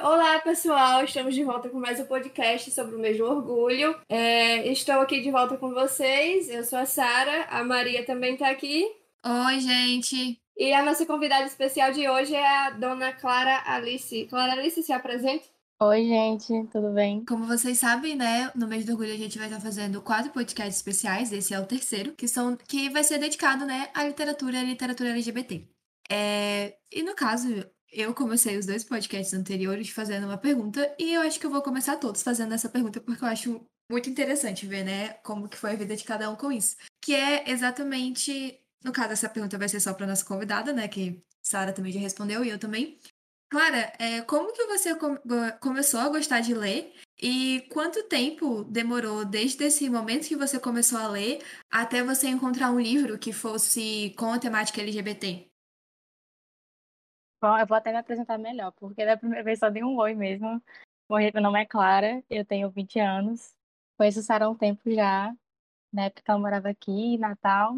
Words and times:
Olá, 0.00 0.38
pessoal! 0.38 1.02
Estamos 1.02 1.34
de 1.34 1.42
volta 1.42 1.68
com 1.68 1.80
mais 1.80 1.98
um 1.98 2.04
podcast 2.04 2.70
sobre 2.70 2.94
o 2.94 3.00
mesmo 3.00 3.24
orgulho. 3.26 3.96
É, 4.08 4.64
estou 4.68 5.00
aqui 5.00 5.20
de 5.20 5.28
volta 5.32 5.56
com 5.56 5.74
vocês. 5.74 6.48
Eu 6.48 6.62
sou 6.62 6.78
a 6.78 6.86
Sara, 6.86 7.46
a 7.50 7.64
Maria 7.64 8.06
também 8.06 8.34
está 8.34 8.48
aqui. 8.48 8.86
Oi, 9.26 9.58
gente! 9.58 10.40
E 10.56 10.72
a 10.72 10.84
nossa 10.84 11.04
convidada 11.04 11.46
especial 11.46 11.90
de 11.90 12.08
hoje 12.08 12.32
é 12.32 12.46
a 12.46 12.70
dona 12.70 13.12
Clara 13.12 13.60
Alice. 13.66 14.24
Clara 14.26 14.52
Alice, 14.52 14.80
se 14.80 14.92
apresente. 14.92 15.50
Oi, 15.82 16.04
gente, 16.04 16.68
tudo 16.70 16.92
bem? 16.94 17.24
Como 17.24 17.44
vocês 17.46 17.78
sabem, 17.78 18.14
né, 18.14 18.52
no 18.54 18.68
mês 18.68 18.84
do 18.84 18.92
orgulho 18.92 19.12
a 19.12 19.16
gente 19.16 19.36
vai 19.36 19.48
estar 19.48 19.60
fazendo 19.60 20.00
quatro 20.00 20.30
podcasts 20.30 20.76
especiais, 20.76 21.32
esse 21.32 21.52
é 21.54 21.58
o 21.58 21.66
terceiro, 21.66 22.12
que 22.12 22.28
são 22.28 22.56
que 22.56 22.88
vai 22.88 23.02
ser 23.02 23.18
dedicado, 23.18 23.66
né, 23.66 23.88
à 23.94 24.04
literatura 24.04 24.58
e 24.58 24.60
à 24.60 24.62
literatura 24.62 25.10
LGBT. 25.10 25.68
É, 26.10 26.76
e 26.92 27.02
no 27.02 27.14
caso, 27.14 27.64
eu 27.92 28.14
comecei 28.14 28.56
os 28.56 28.66
dois 28.66 28.84
podcasts 28.84 29.34
anteriores 29.34 29.90
fazendo 29.90 30.26
uma 30.26 30.38
pergunta 30.38 30.94
e 30.98 31.14
eu 31.14 31.22
acho 31.22 31.40
que 31.40 31.46
eu 31.46 31.50
vou 31.50 31.62
começar 31.62 31.96
todos 31.96 32.22
fazendo 32.22 32.54
essa 32.54 32.68
pergunta 32.68 33.00
porque 33.00 33.24
eu 33.24 33.28
acho 33.28 33.66
muito 33.90 34.10
interessante 34.10 34.66
ver, 34.66 34.84
né, 34.84 35.14
como 35.24 35.48
que 35.48 35.56
foi 35.56 35.72
a 35.72 35.76
vida 35.76 35.96
de 35.96 36.04
cada 36.04 36.30
um 36.30 36.36
com 36.36 36.52
isso. 36.52 36.76
Que 37.00 37.14
é 37.14 37.50
exatamente, 37.50 38.60
no 38.84 38.92
caso 38.92 39.12
essa 39.12 39.28
pergunta 39.28 39.58
vai 39.58 39.68
ser 39.68 39.80
só 39.80 39.94
para 39.94 40.06
nossa 40.06 40.24
convidada, 40.24 40.72
né, 40.72 40.86
que 40.88 41.22
Sara 41.42 41.72
também 41.72 41.92
já 41.92 42.00
respondeu 42.00 42.44
e 42.44 42.50
eu 42.50 42.58
também. 42.58 42.98
Clara, 43.50 43.90
é, 43.98 44.20
como 44.22 44.52
que 44.52 44.66
você 44.66 44.94
começou 45.58 46.00
a 46.00 46.08
gostar 46.10 46.40
de 46.40 46.52
ler 46.52 46.92
e 47.18 47.66
quanto 47.72 48.02
tempo 48.02 48.62
demorou 48.64 49.24
desde 49.24 49.64
esse 49.64 49.88
momento 49.88 50.28
que 50.28 50.36
você 50.36 50.60
começou 50.60 50.98
a 50.98 51.08
ler 51.08 51.42
até 51.70 52.02
você 52.02 52.28
encontrar 52.28 52.70
um 52.70 52.78
livro 52.78 53.18
que 53.18 53.32
fosse 53.32 54.14
com 54.18 54.30
a 54.32 54.38
temática 54.38 54.82
LGBT? 54.82 55.47
Bom, 57.40 57.56
eu 57.56 57.66
vou 57.66 57.76
até 57.76 57.92
me 57.92 57.98
apresentar 57.98 58.36
melhor, 58.36 58.72
porque 58.72 59.04
da 59.04 59.16
primeira 59.16 59.44
vez 59.44 59.60
só 59.60 59.70
dei 59.70 59.84
um 59.84 59.96
oi 59.96 60.14
mesmo. 60.14 60.60
meu 61.08 61.42
nome 61.42 61.60
é 61.62 61.66
Clara, 61.66 62.22
eu 62.28 62.44
tenho 62.44 62.70
20 62.70 62.98
anos. 62.98 63.54
Conheço 63.96 64.22
Sara 64.22 64.46
há 64.46 64.48
um 64.50 64.56
tempo 64.56 64.90
já. 64.90 65.34
Na 65.92 66.04
época 66.04 66.32
eu 66.32 66.38
morava 66.38 66.68
aqui, 66.68 66.90
em 66.90 67.18
Natal. 67.18 67.74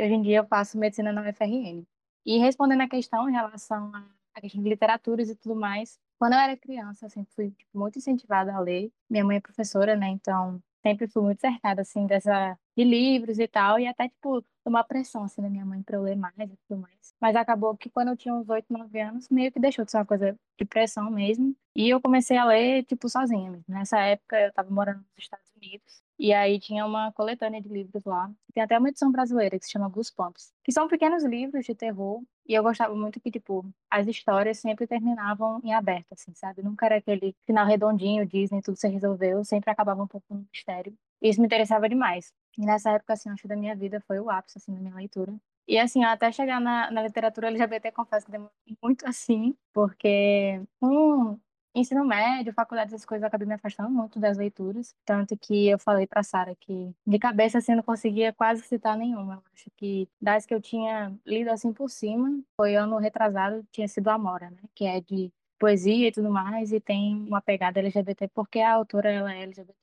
Hoje 0.00 0.14
em 0.14 0.22
dia 0.22 0.38
eu 0.38 0.46
faço 0.46 0.78
medicina 0.78 1.12
na 1.12 1.22
UFRN. 1.22 1.86
E 2.24 2.38
respondendo 2.38 2.82
a 2.82 2.88
questão 2.88 3.28
em 3.28 3.32
relação 3.32 3.92
a 4.34 4.40
questão 4.40 4.62
de 4.62 4.68
literaturas 4.68 5.28
e 5.28 5.36
tudo 5.36 5.54
mais. 5.54 5.98
Quando 6.18 6.34
eu 6.34 6.38
era 6.38 6.56
criança, 6.56 7.06
eu 7.06 7.10
sempre 7.10 7.32
fui 7.34 7.50
tipo, 7.50 7.78
muito 7.78 7.98
incentivada 7.98 8.54
a 8.54 8.60
ler. 8.60 8.90
Minha 9.10 9.24
mãe 9.24 9.36
é 9.36 9.40
professora, 9.40 9.96
né? 9.96 10.08
Então, 10.08 10.62
sempre 10.82 11.08
fui 11.08 11.22
muito 11.22 11.40
cercada, 11.40 11.82
assim, 11.82 12.06
dessa, 12.06 12.58
de 12.76 12.84
livros 12.84 13.38
e 13.38 13.46
tal. 13.48 13.78
E 13.78 13.86
até, 13.86 14.08
tipo, 14.08 14.44
uma 14.64 14.84
pressão, 14.84 15.24
assim, 15.24 15.40
da 15.42 15.48
minha 15.48 15.64
mãe 15.64 15.82
para 15.82 15.96
eu 15.96 16.02
ler 16.02 16.16
mais 16.16 16.34
e 16.38 16.56
tudo 16.68 16.80
mais. 16.80 17.14
Mas 17.20 17.36
acabou 17.36 17.76
que 17.76 17.90
quando 17.90 18.08
eu 18.08 18.16
tinha 18.16 18.34
uns 18.34 18.48
8, 18.48 18.66
9 18.72 19.00
anos, 19.00 19.28
meio 19.28 19.50
que 19.52 19.60
deixou 19.60 19.84
de 19.84 19.90
ser 19.90 19.98
uma 19.98 20.06
coisa 20.06 20.36
de 20.58 20.64
pressão 20.64 21.10
mesmo. 21.10 21.56
E 21.74 21.88
eu 21.88 22.00
comecei 22.00 22.36
a 22.36 22.44
ler, 22.44 22.84
tipo, 22.84 23.08
sozinha 23.08 23.50
mesmo. 23.50 23.64
Nessa 23.68 23.98
época, 24.00 24.38
eu 24.40 24.48
estava 24.48 24.70
morando 24.70 24.98
nos 24.98 25.06
Estados 25.18 25.50
Unidos. 25.56 26.02
E 26.18 26.32
aí 26.32 26.60
tinha 26.60 26.86
uma 26.86 27.10
coletânea 27.12 27.60
de 27.60 27.68
livros 27.68 28.04
lá. 28.04 28.30
Tem 28.54 28.62
até 28.62 28.78
uma 28.78 28.88
edição 28.88 29.10
brasileira 29.10 29.58
que 29.58 29.64
se 29.64 29.72
chama 29.72 29.88
Goosebumps, 29.88 30.52
que 30.62 30.72
são 30.72 30.86
pequenos 30.88 31.24
livros 31.24 31.64
de 31.64 31.74
terror. 31.74 32.22
E 32.46 32.54
eu 32.54 32.62
gostava 32.62 32.94
muito 32.94 33.20
que, 33.20 33.30
tipo, 33.30 33.64
as 33.90 34.06
histórias 34.06 34.58
sempre 34.58 34.86
terminavam 34.86 35.60
em 35.62 35.72
aberto, 35.74 36.12
assim, 36.12 36.34
sabe? 36.34 36.62
Nunca 36.62 36.86
era 36.86 36.96
aquele 36.96 37.34
final 37.46 37.66
redondinho, 37.66 38.26
Disney, 38.26 38.60
tudo 38.60 38.76
se 38.76 38.88
resolveu. 38.88 39.44
Sempre 39.44 39.70
acabava 39.70 40.02
um 40.02 40.08
pouco 40.08 40.26
no 40.34 40.46
mistério. 40.52 40.92
E 41.20 41.28
isso 41.28 41.40
me 41.40 41.46
interessava 41.46 41.88
demais. 41.88 42.32
E 42.58 42.66
nessa 42.66 42.90
época, 42.90 43.12
assim, 43.14 43.30
acho 43.30 43.42
que 43.42 43.48
da 43.48 43.56
minha 43.56 43.76
vida 43.76 44.00
foi 44.06 44.18
o 44.18 44.28
ápice, 44.28 44.58
assim, 44.58 44.74
da 44.74 44.80
minha 44.80 44.94
leitura. 44.94 45.32
E 45.66 45.78
assim, 45.78 46.04
até 46.04 46.30
chegar 46.32 46.60
na, 46.60 46.90
na 46.90 47.02
literatura 47.02 47.48
LGBT, 47.48 47.92
confesso 47.92 48.26
que 48.26 48.32
demorou 48.32 48.52
muito 48.82 49.06
assim, 49.06 49.56
porque 49.72 50.60
um, 50.82 51.38
ensino 51.74 52.04
médio, 52.04 52.52
faculdade, 52.52 52.94
essas 52.94 53.04
coisas, 53.04 53.22
eu 53.22 53.28
acabei 53.28 53.46
me 53.46 53.54
afastando 53.54 53.90
muito 53.90 54.18
das 54.18 54.36
leituras. 54.36 54.94
Tanto 55.04 55.36
que 55.36 55.68
eu 55.68 55.78
falei 55.78 56.06
para 56.06 56.22
Sara 56.22 56.54
que 56.58 56.94
de 57.06 57.18
cabeça 57.18 57.58
assim 57.58 57.74
não 57.74 57.82
conseguia 57.82 58.32
quase 58.32 58.62
citar 58.62 58.96
nenhuma. 58.96 59.34
Eu 59.34 59.42
acho 59.54 59.70
que 59.76 60.08
das 60.20 60.46
que 60.46 60.54
eu 60.54 60.60
tinha 60.60 61.14
lido 61.26 61.50
assim 61.50 61.72
por 61.72 61.88
cima, 61.88 62.40
foi 62.56 62.76
ano 62.76 62.98
retrasado, 62.98 63.66
tinha 63.70 63.88
sido 63.88 64.08
Amora, 64.08 64.50
né? 64.50 64.58
Que 64.74 64.84
é 64.84 65.00
de 65.00 65.32
poesia 65.58 66.08
e 66.08 66.12
tudo 66.12 66.30
mais, 66.30 66.72
e 66.72 66.80
tem 66.80 67.14
uma 67.14 67.40
pegada 67.40 67.78
LGBT, 67.78 68.28
porque 68.34 68.58
a 68.58 68.72
autora 68.72 69.10
ela 69.10 69.32
é 69.32 69.42
LGBT. 69.42 69.74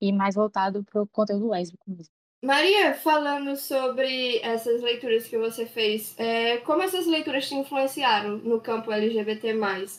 E 0.00 0.12
mais 0.12 0.36
voltado 0.36 0.84
para 0.84 1.02
o 1.02 1.06
conteúdo 1.06 1.48
lésbico 1.48 1.84
mesmo. 1.88 2.12
Maria, 2.44 2.94
falando 2.94 3.56
sobre 3.56 4.38
essas 4.40 4.82
leituras 4.82 5.26
que 5.26 5.38
você 5.38 5.64
fez, 5.64 6.14
é, 6.18 6.58
como 6.58 6.82
essas 6.82 7.06
leituras 7.06 7.48
te 7.48 7.54
influenciaram 7.54 8.36
no 8.36 8.60
campo 8.60 8.92
LGBT+, 8.92 9.52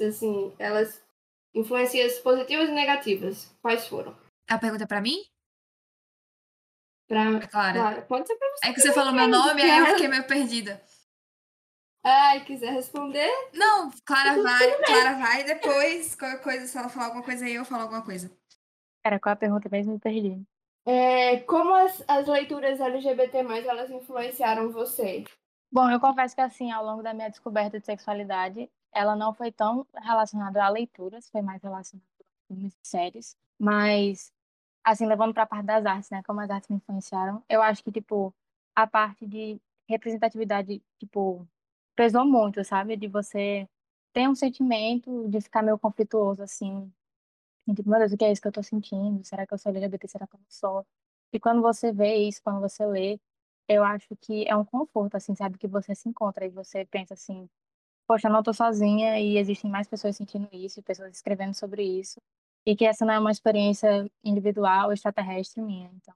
assim, 0.07 0.53
elas 0.59 1.03
Influências 1.55 2.19
positivas 2.19 2.67
e 2.67 2.73
negativas. 2.73 3.55
Quais 3.61 3.87
foram? 3.87 4.15
A 4.49 4.59
pergunta 4.59 4.83
é 4.83 4.87
pra 4.87 4.99
mim? 4.99 5.23
Pra... 7.07 7.21
É 7.21 7.47
Clara. 7.47 7.79
Clara. 7.79 8.01
Pode 8.01 8.27
ser 8.27 8.35
pra 8.35 8.47
você. 8.49 8.67
É 8.67 8.73
que 8.73 8.81
você 8.81 8.91
falou 8.91 9.13
meu 9.13 9.27
nome, 9.27 9.61
aí 9.61 9.79
eu 9.79 9.85
fiquei 9.87 10.07
meio 10.09 10.27
perdida. 10.27 10.83
Ai, 12.03 12.43
quiser 12.43 12.71
responder? 12.71 13.31
Não, 13.53 13.89
Clara 14.05 14.43
vai, 14.43 14.83
Clara 14.83 15.13
vai, 15.17 15.43
depois, 15.43 16.13
qualquer 16.13 16.43
coisa, 16.43 16.67
se 16.67 16.77
ela 16.77 16.87
falar 16.87 17.07
alguma 17.07 17.23
coisa 17.23 17.45
aí, 17.45 17.55
eu 17.55 17.65
falo 17.65 17.81
alguma 17.81 18.03
coisa. 18.03 18.29
Era 19.03 19.19
qual 19.19 19.33
a 19.33 19.35
pergunta 19.35 19.67
mesmo? 19.69 19.93
Me 19.93 19.99
perdi. 19.99 20.45
É, 20.85 21.39
como 21.41 21.73
as, 21.73 22.03
as 22.07 22.27
leituras 22.27 22.79
LGBT+, 22.79 23.37
elas 23.37 23.89
influenciaram 23.89 24.71
você? 24.71 25.23
Bom, 25.71 25.89
eu 25.89 25.99
confesso 25.99 26.35
que 26.35 26.41
assim, 26.41 26.71
ao 26.71 26.85
longo 26.85 27.01
da 27.01 27.13
minha 27.13 27.29
descoberta 27.29 27.79
de 27.79 27.85
sexualidade, 27.85 28.69
ela 28.95 29.15
não 29.15 29.33
foi 29.33 29.51
tão 29.51 29.85
relacionada 29.95 30.63
a 30.63 30.69
leituras, 30.69 31.29
foi 31.29 31.41
mais 31.41 31.61
relacionada 31.61 32.07
a 32.21 32.47
filmes 32.47 32.73
e 32.75 32.87
séries. 32.87 33.37
Mas, 33.59 34.31
assim, 34.83 35.05
levando 35.05 35.33
para 35.33 35.43
a 35.43 35.47
parte 35.47 35.65
das 35.65 35.85
artes, 35.85 36.09
né? 36.09 36.23
Como 36.23 36.41
as 36.41 36.49
artes 36.49 36.69
me 36.69 36.77
influenciaram, 36.77 37.43
eu 37.49 37.61
acho 37.61 37.83
que, 37.83 37.91
tipo, 37.91 38.33
a 38.75 38.87
parte 38.87 39.27
de 39.27 39.59
representatividade, 39.89 40.81
tipo, 40.99 41.47
pesou 41.95 42.25
muito, 42.25 42.63
sabe? 42.63 42.95
De 42.97 43.07
você 43.07 43.67
ter 44.13 44.27
um 44.29 44.35
sentimento 44.35 45.27
de 45.29 45.41
ficar 45.41 45.61
meio 45.63 45.77
conflituoso, 45.79 46.41
assim. 46.43 46.91
Tipo, 47.75 47.89
meu 47.89 47.99
Deus, 47.99 48.13
o 48.13 48.17
que 48.17 48.25
é 48.25 48.31
isso 48.31 48.41
que 48.41 48.47
eu 48.47 48.51
tô 48.51 48.63
sentindo? 48.63 49.23
Será 49.23 49.45
que 49.47 49.53
eu 49.53 49.57
sou 49.57 49.71
LGBT? 49.71 50.07
Será 50.07 50.27
que 50.27 50.35
eu 50.35 50.39
não 50.39 50.45
sou? 50.49 50.85
E 51.33 51.39
quando 51.39 51.61
você 51.61 51.91
vê 51.91 52.15
isso, 52.15 52.41
quando 52.43 52.61
você 52.61 52.85
lê, 52.85 53.19
eu 53.67 53.83
acho 53.83 54.15
que 54.17 54.47
é 54.47 54.55
um 54.55 54.65
conforto, 54.65 55.15
assim, 55.17 55.35
sabe? 55.35 55.57
Que 55.57 55.67
você 55.67 55.95
se 55.95 56.07
encontra 56.09 56.45
e 56.45 56.49
você 56.49 56.85
pensa 56.85 57.13
assim, 57.15 57.49
poxa, 58.07 58.27
eu 58.27 58.31
não 58.31 58.39
estou 58.39 58.53
sozinha 58.53 59.19
e 59.19 59.37
existem 59.37 59.69
mais 59.69 59.87
pessoas 59.87 60.15
sentindo 60.15 60.47
isso, 60.51 60.81
pessoas 60.83 61.15
escrevendo 61.15 61.53
sobre 61.53 61.83
isso, 61.83 62.19
e 62.65 62.75
que 62.75 62.85
essa 62.85 63.05
não 63.05 63.13
é 63.13 63.19
uma 63.19 63.31
experiência 63.31 64.09
individual, 64.23 64.91
extraterrestre 64.91 65.61
minha. 65.61 65.91
Então, 65.93 66.13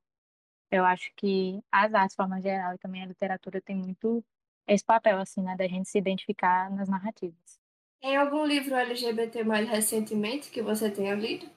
eu 0.71 0.85
acho 0.85 1.11
que 1.15 1.61
as 1.71 1.93
artes, 1.93 2.11
de 2.11 2.17
forma 2.17 2.41
geral, 2.41 2.73
e 2.73 2.77
também 2.77 3.03
a 3.03 3.07
literatura 3.07 3.61
tem 3.61 3.75
muito 3.75 4.23
esse 4.67 4.83
papel, 4.83 5.19
assim, 5.19 5.41
né, 5.41 5.55
da 5.55 5.67
gente 5.67 5.89
se 5.89 5.97
identificar 5.97 6.69
nas 6.69 6.87
narrativas. 6.87 7.59
Tem 8.01 8.15
algum 8.15 8.45
livro 8.45 8.75
LGBT 8.75 9.43
mais 9.43 9.67
recentemente 9.67 10.51
que 10.51 10.61
você 10.61 10.89
tenha 10.89 11.15
lido? 11.15 11.49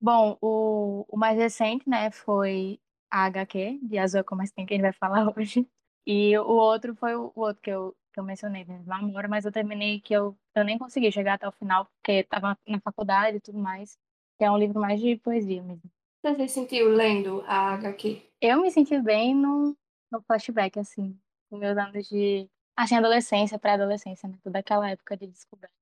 Bom, 0.00 0.36
o, 0.40 1.04
o 1.08 1.16
mais 1.16 1.38
recente, 1.38 1.88
né, 1.88 2.10
foi 2.10 2.80
a 3.10 3.26
HQ, 3.26 3.80
de 3.82 3.98
Azul 3.98 4.24
Como 4.24 4.42
Assim, 4.42 4.66
que 4.66 4.74
a 4.74 4.76
gente 4.76 4.82
vai 4.82 4.92
falar 4.92 5.32
hoje. 5.38 5.68
E 6.06 6.36
o 6.38 6.50
outro 6.50 6.94
foi 6.94 7.14
o 7.14 7.32
outro 7.34 7.62
que 7.62 7.70
eu 7.70 7.94
que 8.14 8.20
eu 8.20 8.24
mencionei 8.24 8.64
mesmo, 8.64 8.92
Amora, 8.92 9.26
mas 9.26 9.44
eu 9.44 9.50
terminei 9.50 10.00
que 10.00 10.14
eu, 10.14 10.36
eu 10.54 10.64
nem 10.64 10.78
consegui 10.78 11.10
chegar 11.10 11.34
até 11.34 11.48
o 11.48 11.52
final, 11.52 11.86
porque 11.86 12.20
estava 12.20 12.56
na 12.66 12.80
faculdade 12.80 13.38
e 13.38 13.40
tudo 13.40 13.58
mais, 13.58 13.98
que 14.38 14.44
é 14.44 14.50
um 14.50 14.56
livro 14.56 14.80
mais 14.80 15.00
de 15.00 15.16
poesia 15.16 15.60
mesmo. 15.62 15.90
Você 16.22 16.48
se 16.48 16.54
sentiu 16.54 16.88
lendo 16.88 17.42
a 17.46 17.74
HQ? 17.74 18.22
Eu 18.40 18.62
me 18.62 18.70
senti 18.70 18.98
bem 19.00 19.34
no, 19.34 19.76
no 20.10 20.22
flashback, 20.22 20.78
assim, 20.78 21.18
com 21.50 21.58
meus 21.58 21.76
anos 21.76 22.08
de 22.08 22.48
assim, 22.76 22.96
adolescência, 22.96 23.58
pré-adolescência, 23.58 24.28
né? 24.28 24.38
Toda 24.42 24.60
aquela 24.60 24.88
época 24.88 25.16
de 25.16 25.26
descoberta. 25.26 25.74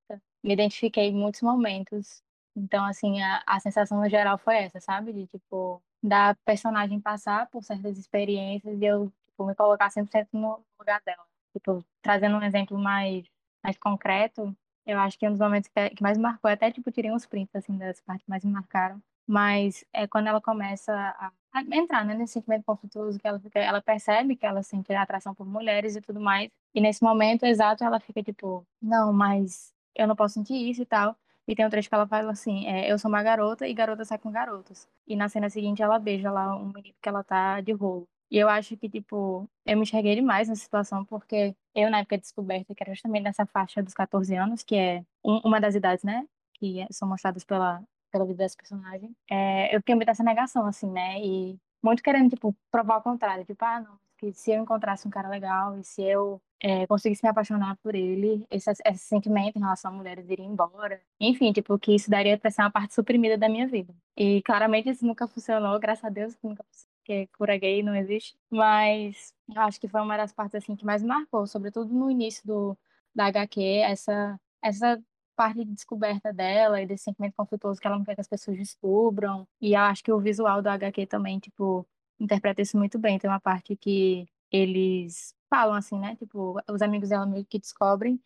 Me 0.43 0.52
identifiquei 0.52 1.08
em 1.08 1.14
muitos 1.14 1.43
momentos. 1.43 2.23
Então, 2.56 2.85
assim, 2.85 3.23
a, 3.23 3.43
a 3.46 3.61
sensação 3.61 4.00
no 4.00 4.08
geral 4.08 4.37
foi 4.38 4.56
essa, 4.56 4.81
sabe? 4.81 5.12
De, 5.12 5.26
tipo, 5.26 5.82
da 6.02 6.35
personagem 6.44 7.00
passar 7.00 7.49
por 7.49 7.62
certas 7.62 7.99
experiências 7.99 8.81
e 8.81 8.85
eu, 8.85 9.12
tipo, 9.23 9.46
me 9.46 9.55
colocar 9.55 9.90
100% 9.90 10.28
no 10.32 10.61
lugar 10.78 11.00
dela. 11.05 11.25
Tipo, 11.52 11.84
trazendo 12.02 12.37
um 12.37 12.43
exemplo 12.43 12.78
mais, 12.78 13.25
mais 13.62 13.76
concreto, 13.78 14.54
eu 14.87 14.99
acho 14.99 15.19
que 15.19 15.26
um 15.26 15.31
dos 15.31 15.40
momentos 15.40 15.69
que, 15.70 16.02
mais 16.02 16.16
me 16.16 16.22
marcou, 16.25 16.50
até 16.50 16.70
tipo, 16.70 16.90
tirei 16.90 17.12
uns 17.12 17.26
prints, 17.26 17.54
assim, 17.54 17.76
das 17.78 18.00
partes 18.00 18.25
que 18.25 18.31
mais 18.31 18.44
me 18.44 18.50
marcaram, 18.52 19.00
mas 19.26 19.84
é 19.93 20.06
quando 20.06 20.26
ela 20.28 20.40
começa 20.40 20.93
a, 20.93 21.32
a 21.52 21.62
entrar 21.76 22.04
né, 22.04 22.14
nesse 22.14 22.34
sentimento 22.34 22.64
conflituoso, 22.64 23.19
que 23.19 23.26
ela, 23.28 23.38
fica, 23.38 23.60
ela 23.60 23.81
percebe 23.81 24.37
que 24.37 24.46
ela 24.46 24.62
sente 24.62 24.93
atração 24.94 25.34
por 25.34 25.46
mulheres 25.46 25.94
e 25.96 26.00
tudo 26.00 26.20
mais, 26.20 26.50
e 26.75 26.81
nesse 26.81 27.02
momento 27.02 27.44
exato 27.44 27.84
ela 27.84 28.00
fica 28.00 28.22
tipo, 28.22 28.66
não, 28.81 29.12
mas 29.12 29.72
eu 29.94 30.06
não 30.08 30.16
posso 30.16 30.34
sentir 30.34 30.54
isso 30.70 30.82
e 30.82 30.87
tal. 30.87 31.16
E 31.46 31.54
tem 31.56 31.66
um 31.66 31.70
trecho 31.70 31.88
que 31.88 31.94
ela 31.94 32.06
fala 32.06 32.32
assim: 32.32 32.66
é, 32.66 32.90
Eu 32.90 32.99
sou 32.99 33.08
uma 33.08 33.22
garota 33.22 33.66
e 33.66 33.75
garota 33.75 34.04
sai 34.04 34.19
com 34.19 34.31
garotos. 34.31 34.88
E 35.06 35.16
na 35.16 35.28
cena 35.28 35.50
seguinte 35.50 35.82
ela 35.82 35.99
beija 35.99 36.31
lá 36.31 36.56
um 36.56 36.66
menino 36.72 36.94
que 37.02 37.08
ela 37.08 37.25
tá 37.25 37.60
de 37.60 37.72
rolo. 37.72 38.08
E 38.32 38.38
eu 38.38 38.49
acho 38.49 38.76
que, 38.76 38.88
tipo, 38.88 39.49
eu 39.67 39.76
me 39.76 39.82
enxerguei 39.82 40.14
demais 40.17 40.49
nessa 40.49 40.62
situação, 40.62 41.05
porque 41.05 41.55
eu, 41.75 41.90
na 41.90 41.99
época 41.99 42.17
de 42.17 42.23
descoberta, 42.23 42.75
que 42.75 42.82
era 42.82 42.94
justamente 42.94 43.25
nessa 43.25 43.46
faixa 43.46 43.82
dos 43.82 43.94
14 43.94 44.34
anos, 44.34 44.62
que 44.62 44.75
é 44.75 45.05
um, 45.25 45.38
uma 45.44 45.61
das 45.61 45.75
idades, 45.75 46.02
né? 46.02 46.26
que 46.62 46.87
são 46.93 47.08
mostradas 47.08 47.43
pela, 47.43 47.82
pela 48.12 48.25
vida 48.25 48.38
dessa 48.38 48.56
personagem, 48.56 49.14
é, 49.29 49.75
eu 49.75 49.81
fiquei 49.81 49.96
muito 49.96 50.08
essa 50.08 50.23
negação, 50.23 50.64
assim, 50.64 50.88
né? 50.88 51.20
E 51.20 51.58
muito 51.82 52.02
querendo, 52.02 52.31
tipo, 52.31 52.55
provar 52.70 52.99
o 52.99 53.02
contrário. 53.02 53.44
Tipo, 53.44 53.64
ah, 53.64 53.81
não, 53.81 53.99
que 54.17 54.32
se 54.32 54.52
eu 54.52 54.62
encontrasse 54.62 55.08
um 55.08 55.11
cara 55.11 55.28
legal 55.28 55.76
e 55.76 55.82
se 55.82 56.02
eu 56.02 56.40
é, 56.62 56.87
conseguisse 56.87 57.25
me 57.25 57.31
apaixonar 57.31 57.76
por 57.82 57.96
ele, 57.96 58.46
esse, 58.49 58.70
esse 58.70 59.05
sentimento 59.05 59.56
em 59.56 59.61
relação 59.61 59.90
a 59.90 59.94
mulheres 59.94 60.28
iria 60.31 60.46
embora. 60.46 61.00
Enfim, 61.20 61.52
tipo, 61.52 61.76
que 61.78 61.94
isso 61.96 62.08
daria 62.08 62.38
pra 62.38 62.50
ser 62.50 62.62
uma 62.62 62.70
parte 62.70 62.94
suprimida 62.94 63.37
da 63.37 63.49
minha 63.49 63.67
vida. 63.67 63.93
E 64.17 64.40
claramente 64.43 64.88
isso 64.88 65.05
nunca 65.05 65.26
funcionou, 65.26 65.78
graças 65.81 66.05
a 66.05 66.08
Deus 66.11 66.38
nunca 66.43 66.64
porque 67.02 67.26
cura 67.37 67.58
gay 67.58 67.82
não 67.82 67.94
existe. 67.94 68.37
Mas 68.50 69.34
eu 69.54 69.60
acho 69.62 69.81
que 69.81 69.88
foi 69.88 70.00
uma 70.00 70.16
das 70.16 70.32
partes, 70.32 70.54
assim, 70.56 70.76
que 70.76 70.84
mais 70.84 71.02
marcou, 71.02 71.46
sobretudo 71.46 71.93
no 71.93 72.10
início 72.10 72.46
do, 72.46 72.78
da 73.14 73.26
HQ, 73.26 73.60
essa, 73.84 74.40
essa 74.62 75.02
parte 75.37 75.64
de 75.64 75.72
descoberta 75.72 76.32
dela 76.32 76.81
e 76.81 76.87
desse 76.87 77.04
sentimento 77.04 77.34
conflituoso 77.37 77.81
que 77.81 77.87
ela 77.87 77.99
não 77.99 78.04
quer 78.04 78.14
que 78.14 78.20
as 78.20 78.28
pessoas 78.28 78.56
descubram. 78.56 79.46
E 79.60 79.75
acho 79.75 80.02
que 80.04 80.12
o 80.12 80.20
visual 80.20 80.62
do 80.62 80.69
HQ 80.69 81.06
também, 81.06 81.38
tipo, 81.38 81.87
interpreta 82.20 82.62
isso 82.62 82.78
muito 82.78 82.99
bem. 82.99 83.19
Tem 83.19 83.28
uma 83.31 83.40
parte 83.40 83.76
que 83.76 84.26
eles 84.50 85.34
falam 85.50 85.75
assim, 85.75 85.99
né? 85.99 86.16
Tipo, 86.16 86.60
os 86.70 86.82
amigos 86.82 87.08
dela 87.08 87.26
meio 87.26 87.44
que 87.44 87.58
descobrem 87.58 88.20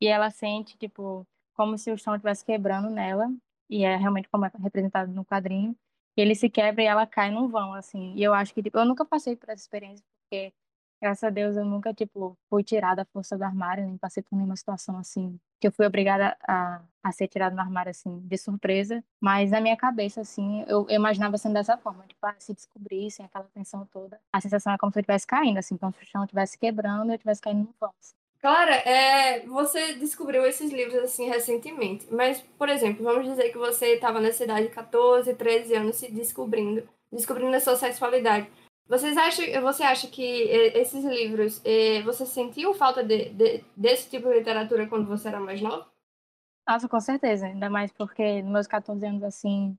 e 0.00 0.06
ela 0.08 0.30
sente, 0.30 0.76
tipo, 0.78 1.26
como 1.54 1.76
se 1.78 1.90
o 1.92 1.98
chão 1.98 2.14
estivesse 2.14 2.44
quebrando 2.44 2.90
nela, 2.90 3.28
e 3.68 3.84
é 3.84 3.96
realmente 3.96 4.28
como 4.28 4.46
é 4.46 4.52
representado 4.62 5.12
no 5.12 5.24
quadrinho. 5.24 5.76
Ele 6.20 6.34
se 6.34 6.48
quebra 6.50 6.82
e 6.82 6.86
ela 6.86 7.06
cai 7.06 7.30
num 7.30 7.48
vão, 7.48 7.74
assim. 7.74 8.14
E 8.16 8.22
eu 8.22 8.34
acho 8.34 8.52
que, 8.54 8.62
tipo, 8.62 8.78
eu 8.78 8.84
nunca 8.84 9.04
passei 9.04 9.36
por 9.36 9.48
essa 9.48 9.62
experiência, 9.62 10.04
porque 10.22 10.52
Graças 11.00 11.22
a 11.22 11.30
Deus 11.30 11.56
eu 11.56 11.64
nunca, 11.64 11.94
tipo, 11.94 12.36
fui 12.50 12.64
tirada 12.64 13.02
à 13.02 13.04
força 13.04 13.38
do 13.38 13.44
armário, 13.44 13.86
nem 13.86 13.96
passei 13.96 14.20
por 14.20 14.34
nenhuma 14.34 14.56
situação 14.56 14.98
assim, 14.98 15.38
que 15.60 15.68
eu 15.68 15.72
fui 15.72 15.86
obrigada 15.86 16.36
a, 16.46 16.82
a 17.04 17.12
ser 17.12 17.28
tirada 17.28 17.54
do 17.54 17.60
armário, 17.60 17.90
assim, 17.90 18.18
de 18.26 18.36
surpresa. 18.36 19.02
Mas 19.20 19.52
na 19.52 19.60
minha 19.60 19.76
cabeça, 19.76 20.22
assim, 20.22 20.62
eu, 20.66 20.86
eu 20.88 20.96
imaginava 20.96 21.38
sendo 21.38 21.52
dessa 21.54 21.76
forma, 21.78 22.04
tipo, 22.08 22.26
ah, 22.26 22.34
se 22.38 22.52
descobrissem 22.52 23.24
aquela 23.24 23.44
tensão 23.54 23.86
toda. 23.86 24.20
A 24.32 24.40
sensação 24.40 24.72
é 24.72 24.78
como 24.78 24.92
se 24.92 24.98
eu 24.98 25.02
estivesse 25.02 25.26
caindo, 25.26 25.58
assim, 25.58 25.76
como 25.76 25.92
se 25.92 26.02
o 26.02 26.06
chão 26.06 26.24
estivesse 26.24 26.58
quebrando 26.58 27.10
e 27.10 27.12
eu 27.12 27.14
estivesse 27.14 27.40
caindo 27.40 27.60
no 27.60 27.74
vão. 27.78 27.92
Assim. 28.00 28.17
Clara, 28.40 28.72
é, 28.72 29.44
você 29.46 29.94
descobriu 29.94 30.44
esses 30.46 30.70
livros 30.70 31.02
assim 31.02 31.28
recentemente, 31.28 32.06
mas, 32.10 32.40
por 32.56 32.68
exemplo, 32.68 33.04
vamos 33.04 33.26
dizer 33.26 33.50
que 33.50 33.58
você 33.58 33.94
estava 33.94 34.20
nessa 34.20 34.44
idade 34.44 34.68
de 34.68 34.74
14, 34.74 35.34
13 35.34 35.74
anos 35.74 35.96
se 35.96 36.10
descobrindo, 36.10 36.88
descobrindo 37.10 37.56
a 37.56 37.60
sua 37.60 37.74
sexualidade. 37.74 38.48
Vocês 38.86 39.16
acham, 39.16 39.44
você 39.60 39.82
acha 39.82 40.06
que 40.06 40.22
esses 40.22 41.04
livros, 41.04 41.60
você 42.04 42.24
sentiu 42.24 42.72
falta 42.72 43.04
de, 43.04 43.28
de, 43.30 43.64
desse 43.76 44.08
tipo 44.08 44.28
de 44.28 44.38
literatura 44.38 44.86
quando 44.86 45.06
você 45.06 45.28
era 45.28 45.40
mais 45.40 45.60
nova? 45.60 45.86
Nossa, 46.66 46.88
com 46.88 47.00
certeza. 47.00 47.46
Ainda 47.46 47.68
mais 47.68 47.90
porque 47.92 48.42
nos 48.42 48.52
meus 48.52 48.66
14 48.66 49.04
anos, 49.04 49.22
assim, 49.22 49.76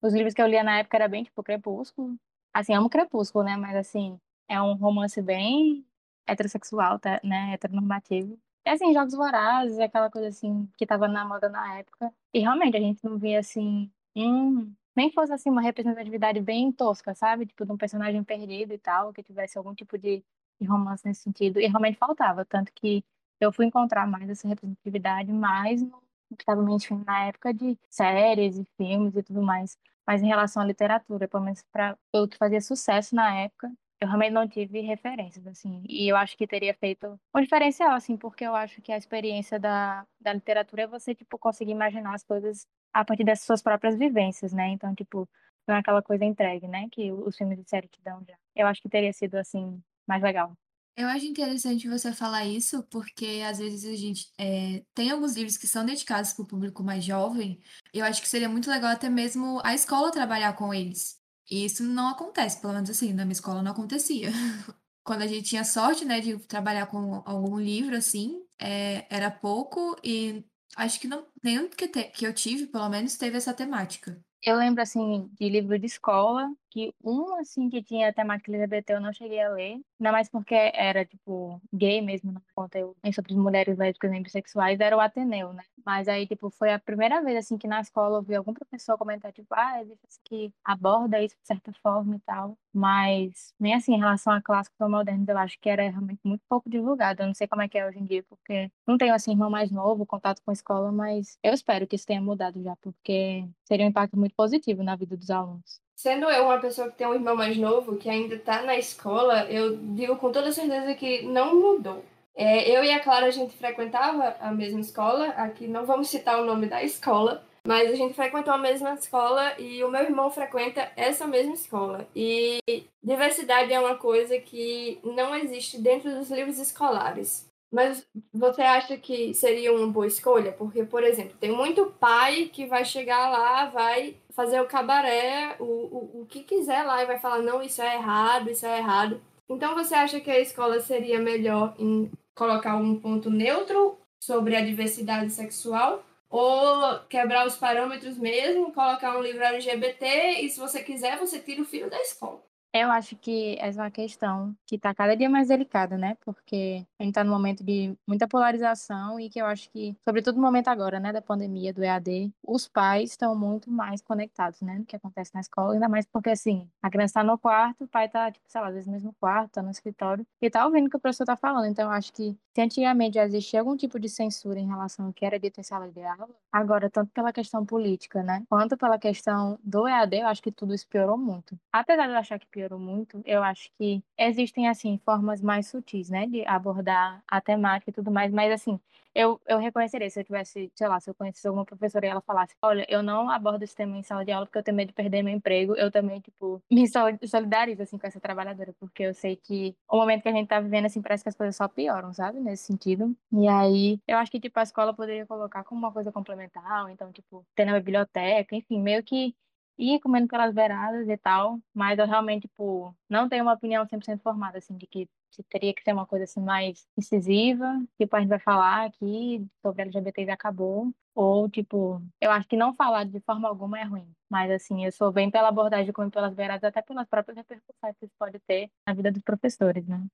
os 0.00 0.14
livros 0.14 0.34
que 0.34 0.40
eu 0.40 0.46
lia 0.46 0.62
na 0.62 0.78
época 0.78 0.96
era 0.96 1.08
bem 1.08 1.24
tipo 1.24 1.42
Crepúsculo. 1.42 2.16
Assim, 2.52 2.74
amo 2.74 2.88
Crepúsculo, 2.88 3.44
né? 3.44 3.56
Mas 3.56 3.76
assim, 3.76 4.18
é 4.48 4.60
um 4.60 4.74
romance 4.74 5.20
bem 5.20 5.84
heterossexual, 6.28 6.98
tá? 6.98 7.20
né? 7.24 7.54
Heteronormativo. 7.54 8.38
É 8.64 8.72
assim, 8.72 8.92
Jogos 8.92 9.14
Vorazes, 9.14 9.78
aquela 9.78 10.10
coisa 10.10 10.28
assim 10.28 10.68
que 10.76 10.86
tava 10.86 11.08
na 11.08 11.24
moda 11.24 11.48
na 11.48 11.78
época. 11.78 12.12
E 12.34 12.40
realmente 12.40 12.76
a 12.76 12.80
gente 12.80 13.02
não 13.02 13.18
via 13.18 13.38
assim, 13.40 13.90
hum, 14.14 14.74
nem 14.94 15.10
fosse 15.12 15.32
assim 15.32 15.50
uma 15.50 15.62
representatividade 15.62 16.40
bem 16.40 16.70
tosca, 16.72 17.14
sabe? 17.14 17.46
Tipo, 17.46 17.64
de 17.64 17.72
um 17.72 17.76
personagem 17.76 18.22
perdido 18.22 18.74
e 18.74 18.78
tal, 18.78 19.12
que 19.12 19.22
tivesse 19.22 19.56
algum 19.56 19.74
tipo 19.74 19.96
de, 19.96 20.22
de 20.60 20.66
romance 20.66 21.06
nesse 21.06 21.22
sentido. 21.22 21.60
E 21.60 21.66
realmente 21.66 21.96
faltava, 21.98 22.44
tanto 22.44 22.72
que 22.74 23.04
eu 23.40 23.52
fui 23.52 23.66
encontrar 23.66 24.06
mais 24.06 24.28
essa 24.28 24.48
representatividade 24.48 25.32
mais 25.32 25.82
no 25.82 26.02
que 26.36 26.42
estava 26.42 26.60
mainstream 26.62 27.02
na 27.06 27.26
época 27.26 27.54
de 27.54 27.78
séries 27.88 28.58
e 28.58 28.66
filmes 28.76 29.16
e 29.16 29.22
tudo 29.22 29.42
mais. 29.42 29.78
Mas 30.06 30.22
em 30.22 30.26
relação 30.26 30.62
à 30.62 30.66
literatura, 30.66 31.28
pelo 31.28 31.44
menos 31.44 31.62
para 31.72 31.96
o 32.12 32.28
que 32.28 32.36
fazia 32.36 32.60
sucesso 32.60 33.14
na 33.14 33.34
época, 33.34 33.72
eu 34.00 34.06
realmente 34.06 34.32
não 34.32 34.48
tive 34.48 34.80
referências, 34.80 35.46
assim. 35.46 35.82
E 35.88 36.08
eu 36.10 36.16
acho 36.16 36.36
que 36.36 36.46
teria 36.46 36.74
feito 36.74 37.18
um 37.34 37.40
diferencial, 37.40 37.92
assim, 37.92 38.16
porque 38.16 38.44
eu 38.44 38.54
acho 38.54 38.80
que 38.80 38.92
a 38.92 38.96
experiência 38.96 39.58
da, 39.58 40.06
da 40.20 40.32
literatura 40.32 40.82
é 40.82 40.86
você, 40.86 41.14
tipo, 41.14 41.38
conseguir 41.38 41.72
imaginar 41.72 42.14
as 42.14 42.22
coisas 42.22 42.66
a 42.92 43.04
partir 43.04 43.24
das 43.24 43.40
suas 43.40 43.60
próprias 43.60 43.96
vivências, 43.96 44.52
né? 44.52 44.68
Então, 44.68 44.94
tipo, 44.94 45.28
não 45.66 45.74
é 45.74 45.78
aquela 45.80 46.02
coisa 46.02 46.24
entregue, 46.24 46.68
né? 46.68 46.88
Que 46.90 47.12
os 47.12 47.36
filmes 47.36 47.58
de 47.58 47.68
série 47.68 47.88
te 47.88 48.00
dão 48.02 48.24
já. 48.26 48.36
Eu 48.54 48.66
acho 48.66 48.80
que 48.80 48.88
teria 48.88 49.12
sido, 49.12 49.34
assim, 49.34 49.82
mais 50.06 50.22
legal. 50.22 50.52
Eu 50.96 51.06
acho 51.06 51.26
interessante 51.26 51.88
você 51.88 52.12
falar 52.12 52.44
isso, 52.44 52.82
porque 52.90 53.42
às 53.48 53.58
vezes 53.58 53.84
a 53.84 53.94
gente 53.94 54.32
é, 54.36 54.82
tem 54.94 55.12
alguns 55.12 55.36
livros 55.36 55.56
que 55.56 55.68
são 55.68 55.86
dedicados 55.86 56.32
para 56.32 56.42
o 56.42 56.46
público 56.46 56.82
mais 56.82 57.04
jovem. 57.04 57.60
Eu 57.92 58.04
acho 58.04 58.20
que 58.20 58.28
seria 58.28 58.48
muito 58.48 58.68
legal 58.68 58.90
até 58.90 59.08
mesmo 59.08 59.60
a 59.64 59.74
escola 59.74 60.10
trabalhar 60.10 60.54
com 60.54 60.74
eles. 60.74 61.16
E 61.50 61.64
isso 61.64 61.82
não 61.82 62.08
acontece, 62.08 62.60
pelo 62.60 62.74
menos 62.74 62.90
assim, 62.90 63.12
na 63.12 63.24
minha 63.24 63.32
escola 63.32 63.62
não 63.62 63.72
acontecia. 63.72 64.30
Quando 65.04 65.22
a 65.22 65.26
gente 65.26 65.48
tinha 65.48 65.64
sorte, 65.64 66.04
né, 66.04 66.20
de 66.20 66.36
trabalhar 66.40 66.86
com 66.86 67.22
algum 67.24 67.58
livro, 67.58 67.96
assim, 67.96 68.42
é, 68.60 69.06
era 69.08 69.30
pouco 69.30 69.96
e 70.04 70.44
acho 70.76 71.00
que 71.00 71.08
não, 71.08 71.26
nenhum 71.42 71.68
que, 71.68 71.88
te, 71.88 72.04
que 72.04 72.26
eu 72.26 72.34
tive, 72.34 72.66
pelo 72.66 72.88
menos, 72.90 73.16
teve 73.16 73.36
essa 73.36 73.54
temática. 73.54 74.20
Eu 74.42 74.56
lembro, 74.56 74.82
assim, 74.82 75.30
de 75.40 75.48
livro 75.48 75.78
de 75.78 75.86
escola, 75.86 76.48
que 76.70 76.94
um, 77.04 77.34
assim, 77.36 77.68
que 77.68 77.82
tinha 77.82 78.12
temática 78.12 78.50
LGBT 78.52 78.94
eu 78.94 79.00
não 79.00 79.12
cheguei 79.12 79.40
a 79.40 79.50
ler. 79.50 79.80
Ainda 80.00 80.12
mais 80.12 80.28
porque 80.28 80.54
era, 80.54 81.04
tipo, 81.04 81.60
gay 81.72 82.00
mesmo, 82.00 82.32
no 82.32 82.42
conteúdo, 82.54 82.96
nem 83.02 83.12
sobre 83.12 83.34
mulheres 83.34 83.76
lésbicas 83.76 84.10
nem 84.10 84.22
bissexuais, 84.22 84.78
era 84.80 84.96
o 84.96 85.00
Ateneu, 85.00 85.52
né? 85.52 85.62
Mas 85.84 86.08
aí, 86.08 86.26
tipo, 86.26 86.50
foi 86.50 86.72
a 86.72 86.78
primeira 86.78 87.22
vez, 87.22 87.36
assim, 87.38 87.58
que 87.58 87.66
na 87.66 87.80
escola 87.80 88.18
eu 88.18 88.22
vi 88.22 88.34
algum 88.34 88.52
professor 88.54 88.96
comentar, 88.98 89.32
tipo, 89.32 89.48
ah, 89.52 89.80
existe 89.82 90.06
isso 90.08 90.20
que 90.24 90.52
aborda 90.64 91.22
isso 91.22 91.36
de 91.40 91.46
certa 91.46 91.72
forma 91.82 92.16
e 92.16 92.20
tal. 92.20 92.56
Mas, 92.72 93.52
nem 93.58 93.74
assim, 93.74 93.94
em 93.94 93.98
relação 93.98 94.32
a 94.32 94.42
clássicos 94.42 94.80
ou 94.80 94.88
modernos, 94.88 95.26
eu 95.28 95.38
acho 95.38 95.58
que 95.60 95.68
era 95.68 95.82
realmente 95.88 96.20
muito 96.24 96.42
pouco 96.48 96.68
divulgado. 96.70 97.22
Eu 97.22 97.26
não 97.28 97.34
sei 97.34 97.46
como 97.48 97.62
é 97.62 97.68
que 97.68 97.78
é 97.78 97.86
hoje 97.86 97.98
em 97.98 98.04
dia, 98.04 98.22
porque 98.28 98.70
não 98.86 98.96
tenho, 98.98 99.14
assim, 99.14 99.32
irmão 99.32 99.50
mais 99.50 99.70
novo, 99.70 100.06
contato 100.06 100.42
com 100.44 100.50
a 100.50 100.54
escola, 100.54 100.92
mas 100.92 101.38
eu 101.42 101.52
espero 101.52 101.86
que 101.86 101.96
isso 101.96 102.06
tenha 102.06 102.20
mudado 102.20 102.62
já, 102.62 102.76
porque 102.76 103.48
seria 103.64 103.86
um 103.86 103.88
impacto 103.88 104.18
muito 104.18 104.34
positivo 104.34 104.82
na 104.82 104.96
vida 104.96 105.16
dos 105.16 105.30
alunos. 105.30 105.80
Sendo 105.98 106.30
eu 106.30 106.44
uma 106.44 106.60
pessoa 106.60 106.88
que 106.88 106.96
tem 106.96 107.08
um 107.08 107.14
irmão 107.14 107.34
mais 107.34 107.56
novo, 107.56 107.96
que 107.96 108.08
ainda 108.08 108.36
está 108.36 108.62
na 108.62 108.76
escola, 108.78 109.50
eu 109.50 109.76
digo 109.78 110.14
com 110.14 110.30
toda 110.30 110.52
certeza 110.52 110.94
que 110.94 111.22
não 111.22 111.60
mudou. 111.60 112.04
É, 112.36 112.70
eu 112.70 112.84
e 112.84 112.92
a 112.92 113.00
Clara, 113.00 113.26
a 113.26 113.32
gente 113.32 113.56
frequentava 113.56 114.36
a 114.38 114.52
mesma 114.52 114.78
escola, 114.78 115.30
aqui 115.30 115.66
não 115.66 115.84
vamos 115.84 116.08
citar 116.08 116.40
o 116.40 116.44
nome 116.44 116.68
da 116.68 116.84
escola, 116.84 117.44
mas 117.66 117.90
a 117.90 117.96
gente 117.96 118.14
frequentou 118.14 118.54
a 118.54 118.58
mesma 118.58 118.94
escola 118.94 119.58
e 119.58 119.82
o 119.82 119.90
meu 119.90 120.02
irmão 120.02 120.30
frequenta 120.30 120.88
essa 120.94 121.26
mesma 121.26 121.54
escola. 121.54 122.06
E 122.14 122.60
diversidade 123.02 123.72
é 123.72 123.80
uma 123.80 123.96
coisa 123.96 124.38
que 124.38 125.00
não 125.02 125.34
existe 125.34 125.80
dentro 125.80 126.14
dos 126.14 126.30
livros 126.30 126.60
escolares. 126.60 127.48
Mas 127.72 128.06
você 128.32 128.62
acha 128.62 128.96
que 128.96 129.34
seria 129.34 129.74
uma 129.74 129.88
boa 129.88 130.06
escolha? 130.06 130.52
Porque, 130.52 130.84
por 130.84 131.02
exemplo, 131.02 131.36
tem 131.38 131.50
muito 131.50 131.86
pai 131.98 132.48
que 132.52 132.66
vai 132.66 132.84
chegar 132.84 133.28
lá, 133.30 133.66
vai 133.66 134.14
fazer 134.38 134.60
o 134.60 134.68
cabaré, 134.68 135.56
o, 135.58 135.64
o, 135.64 136.20
o 136.22 136.26
que 136.26 136.44
quiser 136.44 136.84
lá 136.84 137.02
e 137.02 137.06
vai 137.06 137.18
falar: 137.18 137.40
não, 137.40 137.60
isso 137.60 137.82
é 137.82 137.96
errado, 137.96 138.48
isso 138.48 138.64
é 138.64 138.78
errado. 138.78 139.20
Então, 139.48 139.74
você 139.74 139.96
acha 139.96 140.20
que 140.20 140.30
a 140.30 140.38
escola 140.38 140.78
seria 140.78 141.18
melhor 141.18 141.74
em 141.76 142.08
colocar 142.36 142.76
um 142.76 143.00
ponto 143.00 143.30
neutro 143.30 143.98
sobre 144.22 144.54
a 144.54 144.64
diversidade 144.64 145.32
sexual? 145.32 146.04
Ou 146.30 147.00
quebrar 147.08 147.46
os 147.46 147.56
parâmetros 147.56 148.16
mesmo, 148.16 148.72
colocar 148.72 149.18
um 149.18 149.22
livro 149.22 149.42
LGBT 149.42 150.42
e, 150.42 150.48
se 150.48 150.60
você 150.60 150.84
quiser, 150.84 151.18
você 151.18 151.40
tira 151.40 151.62
o 151.62 151.64
filho 151.64 151.90
da 151.90 152.00
escola? 152.00 152.40
Eu 152.74 152.90
acho 152.90 153.16
que 153.16 153.56
essa 153.60 153.80
é 153.80 153.82
uma 153.84 153.90
questão 153.90 154.54
que 154.66 154.76
está 154.76 154.94
cada 154.94 155.16
dia 155.16 155.28
mais 155.30 155.48
delicada, 155.48 155.96
né? 155.96 156.16
Porque 156.22 156.86
a 156.98 157.02
gente 157.02 157.12
está 157.12 157.24
num 157.24 157.32
momento 157.32 157.64
de 157.64 157.96
muita 158.06 158.28
polarização 158.28 159.18
e 159.18 159.30
que 159.30 159.40
eu 159.40 159.46
acho 159.46 159.70
que, 159.70 159.96
sobretudo 160.04 160.36
no 160.36 160.42
momento 160.42 160.68
agora, 160.68 161.00
né, 161.00 161.10
da 161.10 161.22
pandemia, 161.22 161.72
do 161.72 161.82
EAD, 161.82 162.30
os 162.42 162.68
pais 162.68 163.10
estão 163.10 163.34
muito 163.34 163.70
mais 163.70 164.02
conectados, 164.02 164.60
né, 164.60 164.78
no 164.78 164.84
que 164.84 164.94
acontece 164.94 165.34
na 165.34 165.40
escola, 165.40 165.72
ainda 165.72 165.88
mais 165.88 166.04
porque, 166.06 166.28
assim, 166.28 166.68
a 166.82 166.90
criança 166.90 167.12
está 167.12 167.24
no 167.24 167.38
quarto, 167.38 167.84
o 167.84 167.88
pai 167.88 168.04
está, 168.04 168.30
tipo, 168.30 168.44
sei 168.48 168.60
lá, 168.60 168.68
às 168.68 168.74
vezes 168.74 168.86
no 168.86 168.92
mesmo 168.92 169.14
quarto, 169.18 169.46
está 169.48 169.62
no 169.62 169.70
escritório, 169.70 170.26
e 170.42 170.46
está 170.46 170.66
ouvindo 170.66 170.88
o 170.88 170.90
que 170.90 170.96
o 170.96 171.00
professor 171.00 171.22
está 171.24 171.36
falando. 171.36 171.66
Então, 171.66 171.86
eu 171.86 171.92
acho 171.92 172.12
que 172.12 172.36
se 172.54 172.60
antigamente 172.60 173.14
já 173.14 173.24
existia 173.24 173.60
algum 173.60 173.76
tipo 173.76 173.98
de 173.98 174.08
censura 174.10 174.58
em 174.60 174.66
relação 174.66 175.06
ao 175.06 175.12
que 175.12 175.24
era 175.24 175.38
dito 175.38 175.58
em 175.58 175.62
sala 175.62 175.88
de 175.90 176.02
aula, 176.02 176.28
agora, 176.52 176.90
tanto 176.90 177.10
pela 177.12 177.32
questão 177.32 177.64
política, 177.64 178.22
né, 178.22 178.44
quanto 178.48 178.76
pela 178.76 178.98
questão 178.98 179.58
do 179.64 179.88
EAD, 179.88 180.18
eu 180.18 180.26
acho 180.26 180.42
que 180.42 180.52
tudo 180.52 180.74
isso 180.74 180.86
piorou 180.86 181.16
muito. 181.16 181.58
Apesar 181.72 182.06
de 182.06 182.12
eu 182.12 182.18
achar 182.18 182.38
que 182.38 182.46
piorou 182.58 182.67
muito, 182.76 183.22
eu 183.24 183.40
acho 183.44 183.70
que 183.78 184.02
existem, 184.18 184.68
assim, 184.68 184.98
formas 185.04 185.40
mais 185.40 185.68
sutis, 185.68 186.10
né, 186.10 186.26
de 186.26 186.44
abordar 186.44 187.22
a 187.28 187.40
temática 187.40 187.90
e 187.90 187.94
tudo 187.94 188.10
mais, 188.10 188.32
mas, 188.32 188.50
assim, 188.50 188.80
eu, 189.14 189.40
eu 189.46 189.58
reconheceria 189.58 190.08
se 190.10 190.20
eu 190.20 190.24
tivesse, 190.24 190.70
sei 190.74 190.88
lá, 190.88 191.00
se 191.00 191.10
eu 191.10 191.14
conhecesse 191.14 191.46
alguma 191.46 191.64
professora 191.64 192.06
e 192.06 192.08
ela 192.08 192.20
falasse, 192.20 192.54
olha, 192.62 192.86
eu 192.88 193.02
não 193.02 193.30
abordo 193.30 193.62
esse 193.62 193.74
tema 193.74 193.96
em 193.96 194.02
sala 194.02 194.24
de 194.24 194.30
aula 194.30 194.46
porque 194.46 194.58
eu 194.58 194.62
tenho 194.62 194.76
medo 194.76 194.88
de 194.88 194.94
perder 194.94 195.22
meu 195.22 195.32
emprego, 195.34 195.74
eu 195.76 195.90
também, 195.90 196.20
tipo, 196.20 196.62
me 196.70 196.84
solidarizo, 197.26 197.82
assim, 197.82 197.98
com 197.98 198.06
essa 198.06 198.20
trabalhadora, 198.20 198.74
porque 198.78 199.02
eu 199.02 199.14
sei 199.14 199.36
que 199.36 199.74
o 199.88 199.96
momento 199.96 200.22
que 200.22 200.28
a 200.28 200.32
gente 200.32 200.48
tá 200.48 200.60
vivendo, 200.60 200.86
assim, 200.86 201.02
parece 201.02 201.22
que 201.22 201.28
as 201.28 201.36
coisas 201.36 201.56
só 201.56 201.66
pioram, 201.68 202.12
sabe, 202.12 202.40
nesse 202.40 202.64
sentido. 202.64 203.14
E 203.32 203.48
aí, 203.48 203.98
eu 204.06 204.18
acho 204.18 204.30
que, 204.30 204.40
tipo, 204.40 204.58
a 204.58 204.62
escola 204.62 204.94
poderia 204.94 205.26
colocar 205.26 205.64
como 205.64 205.80
uma 205.80 205.92
coisa 205.92 206.12
complementar, 206.12 206.84
ou 206.84 206.88
então, 206.88 207.10
tipo, 207.12 207.44
ter 207.54 207.64
na 207.64 207.74
biblioteca, 207.74 208.54
enfim, 208.54 208.80
meio 208.80 209.02
que 209.02 209.34
ir 209.78 210.00
comendo 210.00 210.28
pelas 210.28 210.52
beiradas 210.54 211.08
e 211.08 211.16
tal, 211.16 211.58
mas 211.74 211.98
eu 211.98 212.06
realmente, 212.06 212.42
tipo, 212.48 212.94
não 213.08 213.28
tenho 213.28 213.44
uma 213.44 213.54
opinião 213.54 213.86
100% 213.86 214.20
formada, 214.22 214.58
assim, 214.58 214.76
de 214.76 214.86
que 214.86 215.08
teria 215.48 215.72
que 215.74 215.82
ser 215.82 215.92
uma 215.92 216.06
coisa, 216.06 216.24
assim, 216.24 216.40
mais 216.40 216.86
incisiva, 216.96 217.80
tipo, 217.98 218.14
a 218.16 218.20
gente 218.20 218.28
vai 218.28 218.38
falar 218.40 218.86
aqui 218.86 219.46
sobre 219.62 219.82
LGBTs 219.82 220.30
acabou, 220.30 220.92
ou, 221.14 221.48
tipo, 221.48 222.02
eu 222.20 222.30
acho 222.30 222.48
que 222.48 222.56
não 222.56 222.74
falar 222.74 223.04
de 223.04 223.20
forma 223.20 223.48
alguma 223.48 223.78
é 223.78 223.84
ruim, 223.84 224.10
mas, 224.28 224.50
assim, 224.50 224.84
eu 224.84 224.92
sou 224.92 225.12
bem 225.12 225.30
pela 225.30 225.48
abordagem 225.48 225.92
comer 225.92 226.10
pelas 226.10 226.34
beiradas, 226.34 226.64
até 226.64 226.82
pelas 226.82 227.06
próprias 227.08 227.36
repercussões 227.36 227.96
que 227.98 228.06
isso 228.06 228.14
pode 228.18 228.38
ter 228.40 228.70
na 228.86 228.94
vida 228.94 229.12
dos 229.12 229.22
professores, 229.22 229.86
né? 229.86 230.04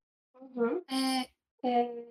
Uhum. 0.41 0.83
É, 0.91 1.29
É, 1.67 2.05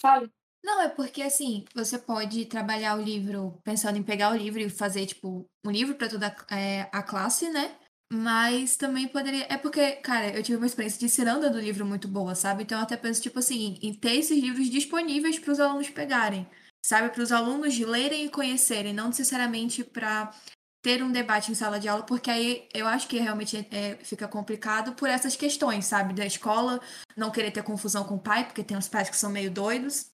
Fale. 0.00 0.30
Não, 0.62 0.80
é 0.82 0.88
porque 0.88 1.22
assim, 1.22 1.64
você 1.74 1.98
pode 1.98 2.44
trabalhar 2.46 2.96
o 2.96 3.02
livro 3.02 3.58
pensando 3.64 3.96
em 3.96 4.02
pegar 4.02 4.30
o 4.32 4.36
livro 4.36 4.60
e 4.60 4.68
fazer, 4.68 5.06
tipo, 5.06 5.46
um 5.64 5.70
livro 5.70 5.94
para 5.94 6.08
toda 6.08 6.36
é, 6.50 6.88
a 6.92 7.02
classe, 7.02 7.48
né? 7.50 7.76
Mas 8.12 8.76
também 8.76 9.06
poderia. 9.08 9.46
É 9.48 9.56
porque, 9.56 9.92
cara, 9.96 10.28
eu 10.36 10.42
tive 10.42 10.56
uma 10.58 10.66
experiência 10.66 10.98
de 10.98 11.08
ciranda 11.08 11.48
do 11.48 11.60
livro 11.60 11.86
muito 11.86 12.08
boa, 12.08 12.34
sabe? 12.34 12.64
Então 12.64 12.78
eu 12.78 12.82
até 12.84 12.96
penso, 12.96 13.22
tipo 13.22 13.38
assim, 13.38 13.78
em 13.80 13.94
ter 13.94 14.16
esses 14.16 14.36
livros 14.38 14.68
disponíveis 14.68 15.38
para 15.38 15.52
os 15.52 15.60
alunos 15.60 15.88
pegarem, 15.90 16.46
sabe? 16.84 17.10
Para 17.10 17.22
os 17.22 17.32
alunos 17.32 17.78
lerem 17.78 18.26
e 18.26 18.30
conhecerem, 18.30 18.92
não 18.92 19.08
necessariamente 19.08 19.84
para 19.84 20.34
ter 20.82 21.02
um 21.02 21.12
debate 21.12 21.52
em 21.52 21.54
sala 21.54 21.78
de 21.78 21.88
aula, 21.88 22.04
porque 22.04 22.30
aí 22.30 22.68
eu 22.74 22.86
acho 22.86 23.06
que 23.06 23.18
realmente 23.18 23.56
é, 23.70 23.96
fica 24.02 24.26
complicado 24.26 24.94
por 24.94 25.08
essas 25.08 25.36
questões, 25.36 25.84
sabe? 25.86 26.14
Da 26.14 26.26
escola 26.26 26.80
não 27.16 27.30
querer 27.30 27.50
ter 27.50 27.62
confusão 27.62 28.04
com 28.04 28.16
o 28.16 28.20
pai, 28.20 28.44
porque 28.46 28.64
tem 28.64 28.76
uns 28.76 28.88
pais 28.88 29.08
que 29.10 29.16
são 29.16 29.30
meio 29.30 29.50
doidos. 29.50 30.10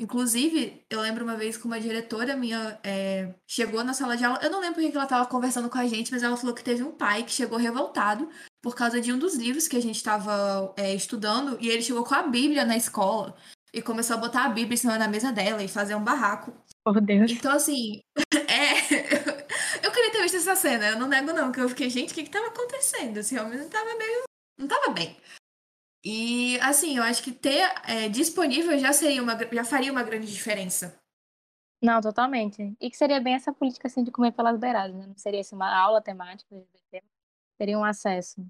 Inclusive, 0.00 0.84
eu 0.88 1.00
lembro 1.00 1.24
uma 1.24 1.36
vez 1.36 1.56
que 1.56 1.66
uma 1.66 1.80
diretora 1.80 2.36
minha 2.36 2.78
é, 2.84 3.34
chegou 3.48 3.82
na 3.82 3.92
sala 3.92 4.16
de 4.16 4.24
aula. 4.24 4.38
Eu 4.40 4.50
não 4.50 4.60
lembro 4.60 4.80
porque 4.80 4.96
ela 4.96 5.04
estava 5.04 5.26
conversando 5.26 5.68
com 5.68 5.76
a 5.76 5.86
gente, 5.88 6.12
mas 6.12 6.22
ela 6.22 6.36
falou 6.36 6.54
que 6.54 6.62
teve 6.62 6.84
um 6.84 6.92
pai 6.92 7.24
que 7.24 7.32
chegou 7.32 7.58
revoltado 7.58 8.28
por 8.62 8.76
causa 8.76 9.00
de 9.00 9.12
um 9.12 9.18
dos 9.18 9.34
livros 9.34 9.66
que 9.66 9.76
a 9.76 9.82
gente 9.82 9.96
estava 9.96 10.72
é, 10.76 10.94
estudando. 10.94 11.58
E 11.60 11.68
ele 11.68 11.82
chegou 11.82 12.04
com 12.04 12.14
a 12.14 12.22
Bíblia 12.22 12.64
na 12.64 12.76
escola 12.76 13.34
e 13.74 13.82
começou 13.82 14.16
a 14.16 14.20
botar 14.20 14.44
a 14.44 14.48
Bíblia 14.48 14.74
em 14.74 14.78
cima 14.78 14.98
da 14.98 15.08
mesa 15.08 15.32
dela 15.32 15.64
e 15.64 15.68
fazer 15.68 15.96
um 15.96 16.04
barraco. 16.04 16.52
Por 16.84 17.00
Deus. 17.00 17.30
Então, 17.32 17.52
assim, 17.52 18.00
é. 18.32 18.74
eu 19.84 19.90
queria 19.90 20.12
ter 20.12 20.22
visto 20.22 20.36
essa 20.36 20.54
cena, 20.54 20.90
eu 20.90 20.98
não 20.98 21.08
nego, 21.08 21.32
não, 21.32 21.50
que 21.50 21.60
eu 21.60 21.68
fiquei, 21.68 21.90
gente, 21.90 22.12
o 22.12 22.14
que 22.14 22.22
que 22.22 22.30
tava 22.30 22.46
acontecendo? 22.46 23.16
Esse 23.16 23.36
homem 23.36 23.58
não 23.58 23.68
tava 23.68 23.96
meio. 23.96 24.22
não 24.58 24.68
tava 24.68 24.90
bem. 24.92 25.16
E 26.10 26.58
assim, 26.60 26.96
eu 26.96 27.02
acho 27.02 27.22
que 27.22 27.30
ter 27.30 27.70
é, 27.86 28.08
disponível 28.08 28.78
já 28.78 28.94
seria 28.94 29.22
uma, 29.22 29.36
já 29.52 29.62
faria 29.62 29.92
uma 29.92 30.02
grande 30.02 30.26
diferença. 30.26 30.98
Não, 31.82 32.00
totalmente. 32.00 32.74
E 32.80 32.88
que 32.88 32.96
seria 32.96 33.20
bem 33.20 33.34
essa 33.34 33.52
política 33.52 33.88
assim 33.88 34.02
de 34.02 34.10
comer 34.10 34.32
pelas 34.32 34.58
beiradas, 34.58 34.96
né? 34.96 35.06
Não 35.06 35.18
seria 35.18 35.40
assim, 35.40 35.54
uma 35.54 35.70
aula 35.70 36.00
temática, 36.00 36.48
seria 37.58 37.78
um 37.78 37.84
acesso. 37.84 38.40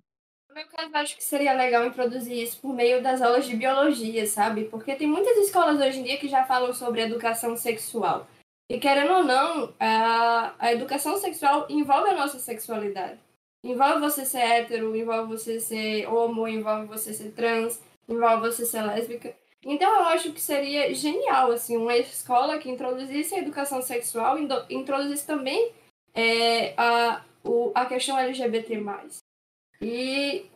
No 0.48 0.54
meu 0.54 0.68
caso, 0.68 0.94
acho 0.94 1.16
que 1.16 1.24
seria 1.24 1.52
legal 1.52 1.84
introduzir 1.84 2.40
isso 2.40 2.60
por 2.60 2.72
meio 2.72 3.02
das 3.02 3.20
aulas 3.20 3.44
de 3.44 3.56
biologia, 3.56 4.24
sabe? 4.24 4.66
Porque 4.66 4.94
tem 4.94 5.08
muitas 5.08 5.36
escolas 5.38 5.80
hoje 5.80 5.98
em 5.98 6.04
dia 6.04 6.16
que 6.16 6.28
já 6.28 6.46
falam 6.46 6.72
sobre 6.72 7.02
educação 7.02 7.56
sexual. 7.56 8.28
E 8.70 8.78
querendo 8.78 9.14
ou 9.14 9.24
não, 9.24 9.74
a, 9.80 10.54
a 10.60 10.72
educação 10.72 11.16
sexual 11.16 11.66
envolve 11.68 12.08
a 12.10 12.14
nossa 12.14 12.38
sexualidade. 12.38 13.18
Envolve 13.62 14.00
você 14.00 14.24
ser 14.24 14.38
hétero, 14.38 14.94
envolve 14.94 15.36
você 15.36 15.58
ser 15.58 16.06
homo, 16.06 16.46
envolve 16.46 16.86
você 16.86 17.12
ser 17.12 17.32
trans, 17.32 17.80
envolve 18.08 18.48
você 18.48 18.64
ser 18.64 18.82
lésbica. 18.82 19.34
Então 19.64 19.92
eu 19.96 20.06
acho 20.06 20.32
que 20.32 20.40
seria 20.40 20.94
genial, 20.94 21.50
assim, 21.50 21.76
uma 21.76 21.96
escola 21.96 22.58
que 22.58 22.70
introduzisse 22.70 23.34
a 23.34 23.38
educação 23.38 23.82
sexual, 23.82 24.36
introduzisse 24.70 25.26
também 25.26 25.72
é, 26.14 26.74
a, 26.76 27.22
o, 27.44 27.72
a 27.74 27.84
questão 27.86 28.16
LGBT+. 28.16 28.80
E, 29.80 30.46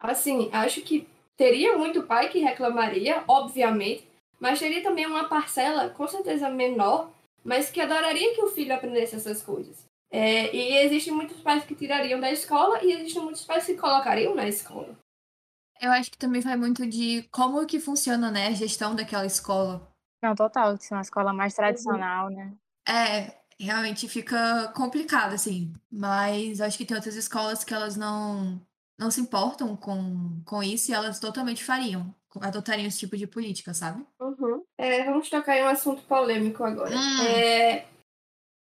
assim, 0.00 0.50
acho 0.52 0.82
que 0.82 1.06
teria 1.36 1.76
muito 1.78 2.02
pai 2.02 2.28
que 2.28 2.40
reclamaria, 2.40 3.22
obviamente, 3.28 4.06
mas 4.40 4.58
teria 4.58 4.82
também 4.82 5.06
uma 5.06 5.28
parcela, 5.28 5.90
com 5.90 6.06
certeza 6.06 6.50
menor, 6.50 7.10
mas 7.44 7.70
que 7.70 7.80
adoraria 7.80 8.34
que 8.34 8.42
o 8.42 8.48
filho 8.48 8.74
aprendesse 8.74 9.16
essas 9.16 9.42
coisas. 9.42 9.87
É, 10.10 10.54
e 10.54 10.78
existem 10.84 11.12
muitos 11.12 11.40
pais 11.40 11.64
que 11.64 11.74
tirariam 11.74 12.18
da 12.18 12.30
escola 12.30 12.82
e 12.82 12.92
existem 12.92 13.22
muitos 13.22 13.44
pais 13.44 13.66
que 13.66 13.74
colocariam 13.74 14.34
na 14.34 14.48
escola. 14.48 14.96
Eu 15.80 15.92
acho 15.92 16.10
que 16.10 16.18
também 16.18 16.40
vai 16.40 16.56
muito 16.56 16.86
de 16.86 17.22
como 17.30 17.64
que 17.66 17.78
funciona, 17.78 18.30
né, 18.30 18.48
a 18.48 18.52
gestão 18.52 18.94
daquela 18.94 19.26
escola. 19.26 19.86
Não, 20.22 20.34
total, 20.34 20.76
se 20.76 20.92
é 20.92 20.96
uma 20.96 21.02
escola 21.02 21.32
mais 21.32 21.54
tradicional, 21.54 22.28
uhum. 22.28 22.34
né? 22.34 22.52
É, 22.88 23.38
realmente 23.60 24.08
fica 24.08 24.72
complicado, 24.74 25.34
assim. 25.34 25.72
Mas 25.90 26.60
acho 26.60 26.76
que 26.76 26.84
tem 26.84 26.96
outras 26.96 27.14
escolas 27.14 27.62
que 27.62 27.72
elas 27.72 27.96
não, 27.96 28.60
não 28.98 29.10
se 29.10 29.20
importam 29.20 29.76
com, 29.76 30.42
com 30.44 30.62
isso 30.62 30.90
e 30.90 30.94
elas 30.94 31.20
totalmente 31.20 31.62
fariam, 31.62 32.12
adotariam 32.40 32.86
esse 32.86 32.98
tipo 32.98 33.16
de 33.16 33.26
política, 33.26 33.72
sabe? 33.72 34.04
Uhum. 34.20 34.64
É, 34.76 35.04
vamos 35.04 35.30
tocar 35.30 35.56
em 35.56 35.62
um 35.62 35.68
assunto 35.68 36.02
polêmico 36.02 36.64
agora. 36.64 36.96
Hum. 36.96 37.22
É, 37.22 37.86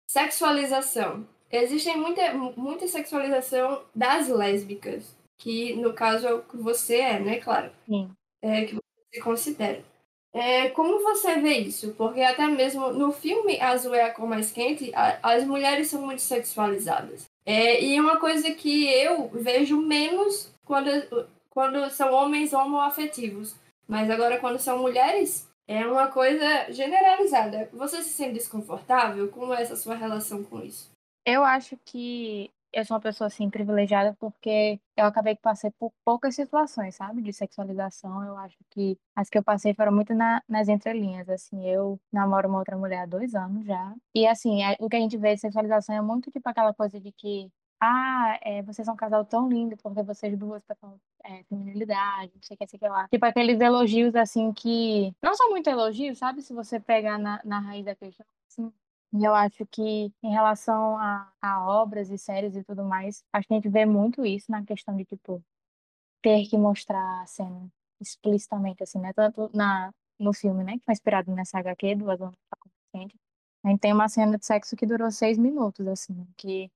Sexualização. 0.09 1.23
Existe 1.51 1.95
muita, 1.95 2.33
muita 2.33 2.87
sexualização 2.87 3.83
das 3.93 4.27
lésbicas, 4.27 5.15
que 5.37 5.75
no 5.75 5.93
caso 5.93 6.27
é 6.27 6.33
o 6.33 6.41
que 6.41 6.57
você 6.57 6.95
é, 6.95 7.19
né, 7.19 7.39
claro? 7.39 7.71
Sim. 7.85 8.09
É, 8.41 8.65
que 8.65 8.73
você 8.73 8.81
se 9.13 9.21
considera. 9.21 9.85
É, 10.33 10.69
como 10.69 10.99
você 11.03 11.35
vê 11.35 11.59
isso? 11.59 11.93
Porque 11.95 12.21
até 12.21 12.47
mesmo 12.47 12.91
no 12.91 13.11
filme 13.11 13.61
Azul 13.61 13.93
é 13.93 14.01
a 14.01 14.11
cor 14.11 14.27
mais 14.27 14.51
quente, 14.51 14.91
a, 14.95 15.19
as 15.21 15.45
mulheres 15.45 15.89
são 15.89 16.01
muito 16.01 16.23
sexualizadas. 16.23 17.25
É, 17.45 17.79
e 17.83 17.99
uma 18.01 18.19
coisa 18.19 18.49
que 18.49 18.91
eu 18.91 19.29
vejo 19.29 19.77
menos 19.77 20.51
quando, 20.65 20.89
quando 21.51 21.87
são 21.91 22.11
homens 22.11 22.51
homoafetivos. 22.51 23.55
Mas 23.87 24.09
agora 24.09 24.39
quando 24.39 24.57
são 24.57 24.79
mulheres, 24.79 25.47
é 25.69 25.85
uma 25.85 26.07
coisa 26.07 26.71
generalizada. 26.71 27.69
Você 27.71 28.01
se 28.01 28.09
sente 28.09 28.33
desconfortável? 28.33 29.29
Como 29.29 29.53
é 29.53 29.61
essa 29.61 29.75
sua 29.75 29.95
relação 29.95 30.43
com 30.43 30.59
isso? 30.63 30.89
Eu 31.23 31.43
acho 31.43 31.77
que 31.85 32.49
eu 32.73 32.83
sou 32.83 32.95
uma 32.95 33.01
pessoa 33.01 33.27
assim 33.27 33.51
privilegiada 33.51 34.15
porque 34.19 34.79
eu 34.97 35.05
acabei 35.05 35.35
que 35.35 35.43
passei 35.43 35.69
por 35.77 35.91
poucas 36.03 36.33
situações, 36.33 36.95
sabe, 36.95 37.21
de 37.21 37.31
sexualização. 37.31 38.25
Eu 38.25 38.35
acho 38.37 38.57
que 38.71 38.97
as 39.15 39.29
que 39.29 39.37
eu 39.37 39.43
passei 39.43 39.75
foram 39.75 39.91
muito 39.91 40.11
na, 40.15 40.41
nas 40.49 40.67
entrelinhas. 40.67 41.29
Assim, 41.29 41.63
eu 41.67 41.99
namoro 42.11 42.49
uma 42.49 42.57
outra 42.57 42.75
mulher 42.75 43.01
há 43.01 43.05
dois 43.05 43.35
anos 43.35 43.63
já. 43.63 43.93
E 44.15 44.25
assim, 44.25 44.63
é, 44.63 44.75
o 44.79 44.89
que 44.89 44.95
a 44.95 44.99
gente 44.99 45.17
vê 45.17 45.35
de 45.35 45.41
sexualização 45.41 45.93
é 45.95 46.01
muito 46.01 46.31
tipo 46.31 46.49
aquela 46.49 46.73
coisa 46.73 46.99
de 46.99 47.11
que 47.11 47.51
ah, 47.79 48.37
é, 48.41 48.61
vocês 48.61 48.85
são 48.85 48.93
um 48.93 48.97
casal 48.97 49.23
tão 49.25 49.47
lindo 49.47 49.77
porque 49.77 50.03
vocês 50.03 50.37
duas 50.37 50.63
tocam 50.63 50.99
é, 51.23 51.43
feminilidade, 51.43 52.31
não 52.35 52.41
sei 52.43 52.55
o 52.55 52.57
que, 52.57 52.67
sei 52.67 52.79
que 52.79 52.87
lá. 52.87 53.07
Tipo 53.07 53.25
aqueles 53.25 53.59
elogios 53.59 54.15
assim 54.15 54.51
que 54.51 55.13
não 55.21 55.33
são 55.33 55.49
muito 55.49 55.69
elogios, 55.69 56.17
sabe? 56.17 56.41
Se 56.41 56.53
você 56.53 56.79
pegar 56.79 57.17
na, 57.17 57.41
na 57.45 57.59
raiz 57.59 57.85
da 57.85 57.95
questão, 57.95 58.25
assim. 58.49 58.71
E 59.13 59.23
eu 59.23 59.33
acho 59.33 59.65
que 59.67 60.13
em 60.21 60.31
relação 60.31 60.97
a, 60.97 61.31
a 61.41 61.67
obras 61.67 62.09
e 62.11 62.17
séries 62.17 62.55
e 62.55 62.63
tudo 62.63 62.83
mais, 62.83 63.23
acho 63.33 63.47
que 63.47 63.53
a 63.53 63.57
gente 63.57 63.69
vê 63.69 63.85
muito 63.85 64.25
isso 64.25 64.51
na 64.51 64.63
questão 64.63 64.95
de, 64.95 65.03
tipo, 65.03 65.43
ter 66.21 66.45
que 66.47 66.57
mostrar 66.57 67.21
a 67.21 67.25
cena 67.25 67.71
explicitamente, 67.99 68.83
assim, 68.83 68.99
né? 68.99 69.11
Tanto 69.13 69.49
na, 69.53 69.91
no 70.19 70.33
filme, 70.33 70.63
né? 70.63 70.73
Que 70.77 70.85
foi 70.85 70.93
inspirado 70.93 71.31
nessa 71.33 71.59
HQ, 71.59 71.95
Duas 71.95 72.21
Anos 72.21 72.35
Consciente. 72.59 73.15
A 73.63 73.69
gente 73.69 73.79
tem 73.79 73.93
uma 73.93 74.07
cena 74.07 74.37
de 74.37 74.45
sexo 74.45 74.75
que 74.75 74.85
durou 74.85 75.09
seis 75.11 75.37
minutos, 75.37 75.87
assim, 75.87 76.27
que 76.37 76.71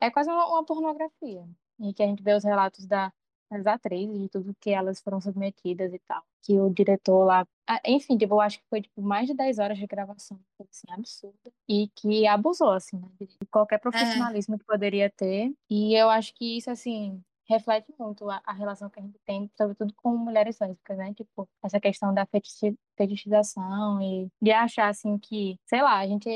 é 0.00 0.10
quase 0.10 0.30
uma, 0.30 0.46
uma 0.46 0.64
pornografia. 0.64 1.46
E 1.78 1.92
que 1.94 2.02
a 2.02 2.06
gente 2.06 2.22
vê 2.22 2.34
os 2.34 2.44
relatos 2.44 2.86
da, 2.86 3.12
das 3.50 3.66
atrizes, 3.66 4.18
de 4.18 4.28
tudo 4.28 4.56
que 4.60 4.70
elas 4.70 5.00
foram 5.00 5.20
submetidas 5.20 5.92
e 5.92 5.98
tal. 6.00 6.22
Que 6.42 6.58
o 6.58 6.70
diretor 6.70 7.24
lá. 7.24 7.46
Enfim, 7.84 8.16
tipo, 8.16 8.34
eu 8.34 8.40
acho 8.40 8.58
que 8.58 8.64
foi 8.68 8.82
tipo, 8.82 9.02
mais 9.02 9.26
de 9.26 9.34
10 9.34 9.58
horas 9.58 9.78
de 9.78 9.86
gravação, 9.86 10.38
assim, 10.60 10.86
absurda. 10.90 11.52
E 11.68 11.88
que 11.94 12.26
abusou, 12.26 12.72
assim, 12.72 12.98
né, 12.98 13.08
de 13.20 13.28
qualquer 13.50 13.78
profissionalismo 13.78 14.54
é. 14.54 14.58
que 14.58 14.64
poderia 14.64 15.10
ter. 15.10 15.52
E 15.68 15.94
eu 15.94 16.08
acho 16.08 16.34
que 16.34 16.56
isso, 16.56 16.70
assim, 16.70 17.22
reflete 17.50 17.92
muito 17.98 18.30
a, 18.30 18.40
a, 18.46 18.52
relação 18.52 18.88
que 18.88 19.00
a 19.00 19.02
gente 19.02 19.18
tem, 19.26 19.50
sobretudo 19.56 19.92
com 19.96 20.16
mulheres 20.16 20.56
lésbicas, 20.60 20.96
né? 20.96 21.12
Tipo, 21.14 21.48
essa 21.62 21.80
questão 21.80 22.14
da 22.14 22.26
fetichização 22.96 24.00
e 24.00 24.28
de 24.40 24.52
achar, 24.52 24.88
assim, 24.88 25.18
que, 25.18 25.58
sei 25.66 25.82
lá, 25.82 25.98
a 25.98 26.06
gente, 26.06 26.28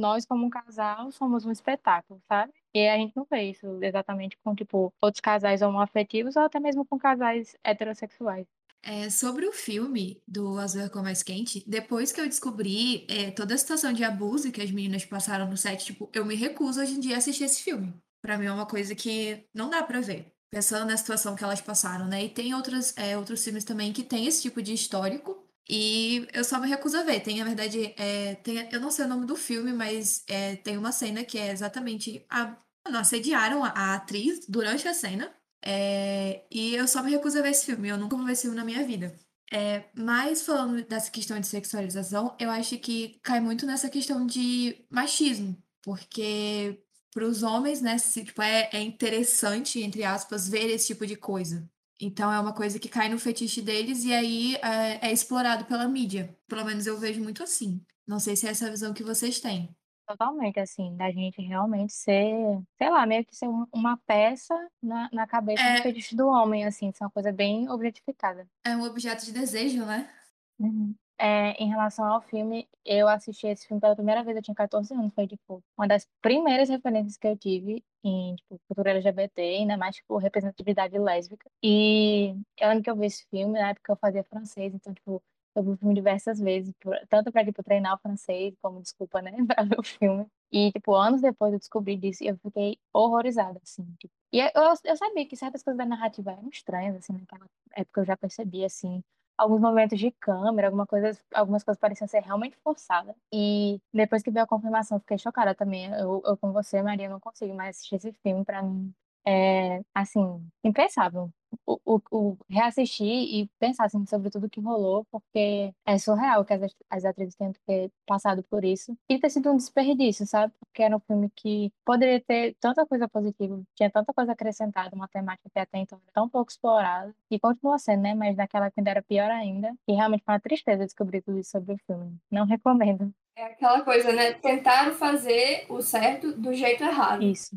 nós 0.00 0.26
como 0.26 0.46
um 0.46 0.50
casal 0.50 1.12
somos 1.12 1.44
um 1.44 1.52
espetáculo, 1.52 2.20
sabe? 2.26 2.52
E 2.74 2.88
a 2.88 2.96
gente 2.96 3.14
não 3.14 3.26
vê 3.30 3.42
isso 3.42 3.78
exatamente 3.82 4.36
com, 4.42 4.54
tipo, 4.54 4.92
outros 5.00 5.20
casais 5.20 5.62
homoafetivos 5.62 6.36
ou 6.36 6.42
até 6.42 6.58
mesmo 6.58 6.84
com 6.84 6.98
casais 6.98 7.56
heterossexuais. 7.62 8.46
É, 8.82 9.10
sobre 9.10 9.46
o 9.46 9.52
filme 9.52 10.22
do 10.26 10.58
Azul 10.58 10.82
é 10.82 10.88
Cor 10.88 11.02
Mais 11.02 11.22
Quente, 11.22 11.62
depois 11.66 12.12
que 12.12 12.20
eu 12.20 12.26
descobri 12.26 13.06
é, 13.10 13.30
toda 13.30 13.54
a 13.54 13.58
situação 13.58 13.92
de 13.92 14.02
abuso 14.02 14.50
que 14.50 14.62
as 14.62 14.70
meninas 14.70 15.04
passaram 15.04 15.48
no 15.48 15.56
set, 15.56 15.84
tipo, 15.84 16.08
eu 16.14 16.24
me 16.24 16.34
recuso 16.34 16.80
hoje 16.80 16.94
em 16.94 17.00
dia 17.00 17.16
a 17.16 17.18
assistir 17.18 17.44
esse 17.44 17.62
filme. 17.62 17.94
Pra 18.22 18.38
mim 18.38 18.46
é 18.46 18.52
uma 18.52 18.66
coisa 18.66 18.94
que 18.94 19.44
não 19.54 19.68
dá 19.68 19.82
pra 19.82 20.00
ver, 20.00 20.32
pensando 20.50 20.86
na 20.86 20.96
situação 20.96 21.36
que 21.36 21.44
elas 21.44 21.60
passaram, 21.60 22.06
né? 22.06 22.24
E 22.24 22.28
tem 22.30 22.54
outros, 22.54 22.96
é, 22.96 23.16
outros 23.18 23.44
filmes 23.44 23.64
também 23.64 23.92
que 23.92 24.02
tem 24.02 24.26
esse 24.26 24.42
tipo 24.42 24.62
de 24.62 24.72
histórico, 24.72 25.44
e 25.68 26.26
eu 26.32 26.44
só 26.44 26.58
me 26.60 26.68
recuso 26.68 26.96
a 26.98 27.02
ver. 27.02 27.20
Tem, 27.20 27.38
na 27.38 27.44
verdade, 27.44 27.94
é, 27.96 28.34
tem, 28.36 28.68
eu 28.72 28.80
não 28.80 28.90
sei 28.90 29.04
o 29.04 29.08
nome 29.08 29.26
do 29.26 29.36
filme, 29.36 29.72
mas 29.72 30.24
é, 30.28 30.56
tem 30.56 30.76
uma 30.76 30.92
cena 30.92 31.24
que 31.24 31.38
é 31.38 31.50
exatamente. 31.50 32.24
A, 32.30 32.56
não, 32.88 33.00
assediaram 33.00 33.64
a, 33.64 33.68
a 33.68 33.94
atriz 33.94 34.46
durante 34.48 34.88
a 34.88 34.94
cena. 34.94 35.32
É, 35.62 36.44
e 36.50 36.74
eu 36.74 36.88
só 36.88 37.02
me 37.02 37.10
recuso 37.10 37.38
a 37.38 37.42
ver 37.42 37.50
esse 37.50 37.66
filme. 37.66 37.88
Eu 37.88 37.98
nunca 37.98 38.16
vou 38.16 38.26
ver 38.26 38.32
esse 38.32 38.42
filme 38.42 38.56
na 38.56 38.64
minha 38.64 38.84
vida. 38.84 39.14
É, 39.52 39.84
mas 39.94 40.42
falando 40.42 40.84
dessa 40.84 41.10
questão 41.10 41.38
de 41.40 41.46
sexualização, 41.46 42.36
eu 42.38 42.50
acho 42.50 42.78
que 42.78 43.18
cai 43.22 43.40
muito 43.40 43.66
nessa 43.66 43.90
questão 43.90 44.26
de 44.26 44.84
machismo. 44.90 45.56
Porque 45.82 46.82
para 47.12 47.24
os 47.26 47.42
homens, 47.42 47.80
né, 47.80 47.98
se, 47.98 48.24
tipo, 48.24 48.40
é, 48.42 48.70
é 48.72 48.80
interessante, 48.80 49.80
entre 49.80 50.04
aspas, 50.04 50.48
ver 50.48 50.70
esse 50.70 50.88
tipo 50.88 51.06
de 51.06 51.16
coisa. 51.16 51.68
Então 52.00 52.32
é 52.32 52.40
uma 52.40 52.54
coisa 52.54 52.78
que 52.78 52.88
cai 52.88 53.08
no 53.08 53.18
fetiche 53.18 53.60
deles 53.60 54.04
e 54.04 54.12
aí 54.12 54.56
é, 54.56 55.08
é, 55.08 55.12
explorado 55.12 55.64
pela 55.66 55.86
mídia. 55.86 56.34
Pelo 56.48 56.64
menos 56.64 56.86
eu 56.86 56.98
vejo 56.98 57.22
muito 57.22 57.42
assim. 57.42 57.84
Não 58.06 58.18
sei 58.18 58.34
se 58.36 58.46
é 58.46 58.50
essa 58.50 58.66
a 58.66 58.70
visão 58.70 58.94
que 58.94 59.02
vocês 59.02 59.38
têm. 59.38 59.74
Totalmente, 60.06 60.58
assim, 60.58 60.96
da 60.96 61.08
gente 61.12 61.40
realmente 61.40 61.92
ser, 61.92 62.34
sei 62.76 62.90
lá, 62.90 63.06
meio 63.06 63.24
que 63.24 63.36
ser 63.36 63.46
uma 63.72 63.96
peça 63.98 64.54
na, 64.82 65.08
na 65.12 65.24
cabeça 65.24 65.62
É. 65.62 65.76
do 65.76 65.82
fetiche 65.82 66.16
do 66.16 66.26
homem, 66.26 66.64
assim, 66.64 66.88
isso 66.88 67.00
é 67.00 67.06
uma 67.06 67.12
coisa 67.12 67.30
bem 67.30 67.70
objetificada. 67.70 68.48
É 68.64 68.74
um 68.74 68.82
objeto 68.82 69.24
de 69.24 69.30
desejo, 69.30 69.84
né? 69.84 70.10
Uhum. 70.58 70.94
É, 71.22 71.52
em 71.62 71.68
relação 71.68 72.06
ao 72.06 72.22
filme, 72.22 72.66
eu 72.82 73.06
assisti 73.06 73.46
esse 73.46 73.66
filme 73.66 73.78
pela 73.78 73.94
primeira 73.94 74.24
vez, 74.24 74.34
eu 74.38 74.42
tinha 74.42 74.54
14 74.54 74.94
anos, 74.94 75.12
foi, 75.12 75.26
tipo, 75.26 75.62
uma 75.76 75.86
das 75.86 76.08
primeiras 76.22 76.70
referências 76.70 77.18
que 77.18 77.26
eu 77.26 77.36
tive 77.36 77.84
em, 78.02 78.34
tipo, 78.36 78.58
cultura 78.66 78.90
LGBT, 78.92 79.42
ainda 79.42 79.76
mais, 79.76 79.96
tipo, 79.96 80.16
representatividade 80.16 80.98
lésbica. 80.98 81.50
E 81.62 82.30
eu 82.58 82.68
lembro 82.70 82.82
que 82.82 82.90
eu 82.90 82.96
vi 82.96 83.04
esse 83.06 83.26
filme, 83.28 83.52
na 83.58 83.68
época 83.70 83.92
eu 83.92 83.96
fazia 83.96 84.24
francês, 84.24 84.72
então, 84.74 84.94
tipo, 84.94 85.22
eu 85.54 85.62
vi 85.62 85.70
o 85.72 85.76
filme 85.76 85.94
diversas 85.94 86.40
vezes, 86.40 86.72
tanto 87.10 87.30
pra, 87.30 87.44
tipo, 87.44 87.62
treinar 87.62 87.96
o 87.96 87.98
francês, 87.98 88.54
como 88.62 88.80
desculpa, 88.80 89.20
né, 89.20 89.32
pra 89.46 89.62
ver 89.62 89.78
o 89.78 89.82
filme. 89.82 90.26
E, 90.50 90.72
tipo, 90.72 90.94
anos 90.94 91.20
depois 91.20 91.52
eu 91.52 91.58
descobri 91.58 91.96
disso 91.98 92.24
e 92.24 92.28
eu 92.28 92.38
fiquei 92.38 92.78
horrorizada, 92.94 93.60
assim, 93.62 93.84
tipo. 93.98 94.14
E 94.32 94.40
eu, 94.40 94.50
eu 94.84 94.96
sabia 94.96 95.26
que 95.28 95.36
certas 95.36 95.62
coisas 95.62 95.76
da 95.76 95.84
narrativa 95.84 96.30
eram 96.32 96.48
estranhas, 96.48 96.96
assim, 96.96 97.12
naquela 97.12 97.44
época 97.76 98.00
eu 98.00 98.04
já 98.06 98.16
percebi, 98.16 98.64
assim, 98.64 99.02
alguns 99.40 99.60
momentos 99.60 99.98
de 99.98 100.10
câmera, 100.12 100.68
alguma 100.68 100.86
coisa, 100.86 101.18
algumas 101.34 101.64
coisas 101.64 101.80
pareciam 101.80 102.06
ser 102.08 102.20
realmente 102.22 102.56
forçadas. 102.62 103.14
E 103.32 103.80
depois 103.92 104.22
que 104.22 104.30
veio 104.30 104.44
a 104.44 104.46
confirmação, 104.48 105.00
fiquei 105.00 105.18
chocada 105.18 105.54
também. 105.54 105.86
Eu, 105.94 106.22
eu 106.24 106.36
com 106.36 106.52
você, 106.52 106.82
Maria, 106.82 107.08
não 107.08 107.20
consigo 107.20 107.54
mais 107.54 107.76
assistir 107.76 107.96
esse 107.96 108.12
filme. 108.22 108.44
Pra 108.44 108.62
mim, 108.62 108.92
é, 109.26 109.80
assim, 109.94 110.20
impensável. 110.64 111.32
O, 111.66 111.80
o, 111.84 112.00
o 112.10 112.36
reassistir 112.48 113.06
e 113.06 113.48
pensar 113.58 113.84
assim, 113.84 114.04
sobre 114.06 114.30
tudo 114.30 114.48
que 114.48 114.60
rolou, 114.60 115.04
porque 115.10 115.72
é 115.84 115.98
surreal 115.98 116.44
que 116.44 116.52
as, 116.52 116.74
as 116.88 117.04
atrizes 117.04 117.34
tenham 117.34 117.52
que 117.52 117.60
ter 117.66 117.90
passado 118.06 118.42
por 118.44 118.64
isso. 118.64 118.96
E 119.08 119.18
ter 119.18 119.30
sido 119.30 119.50
um 119.50 119.56
desperdício, 119.56 120.26
sabe? 120.26 120.52
Porque 120.60 120.82
era 120.82 120.96
um 120.96 121.00
filme 121.00 121.30
que 121.34 121.72
poderia 121.84 122.20
ter 122.20 122.56
tanta 122.60 122.86
coisa 122.86 123.08
positiva, 123.08 123.60
tinha 123.74 123.90
tanta 123.90 124.12
coisa 124.12 124.32
acrescentada, 124.32 124.94
uma 124.94 125.08
temática 125.08 125.48
que 125.50 125.58
até 125.58 125.78
então 125.78 125.98
era 126.02 126.12
tão 126.12 126.28
pouco 126.28 126.50
explorada, 126.50 127.14
e 127.30 127.38
continua 127.38 127.78
sendo, 127.78 128.02
né? 128.02 128.14
Mas 128.14 128.36
naquela 128.36 128.66
época 128.66 128.80
ainda 128.80 128.90
era 128.90 129.02
pior 129.02 129.30
ainda. 129.30 129.74
E 129.86 129.92
realmente 129.92 130.24
foi 130.24 130.34
uma 130.34 130.40
tristeza 130.40 130.84
descobrir 130.84 131.22
tudo 131.22 131.38
isso 131.38 131.50
sobre 131.50 131.74
o 131.74 131.78
filme. 131.86 132.16
Não 132.30 132.44
recomendo. 132.44 133.12
É 133.36 133.44
aquela 133.44 133.82
coisa, 133.82 134.12
né? 134.12 134.32
Tentaram 134.34 134.92
fazer 134.92 135.66
o 135.68 135.80
certo 135.80 136.32
do 136.32 136.52
jeito 136.52 136.84
errado. 136.84 137.22
Isso. 137.22 137.56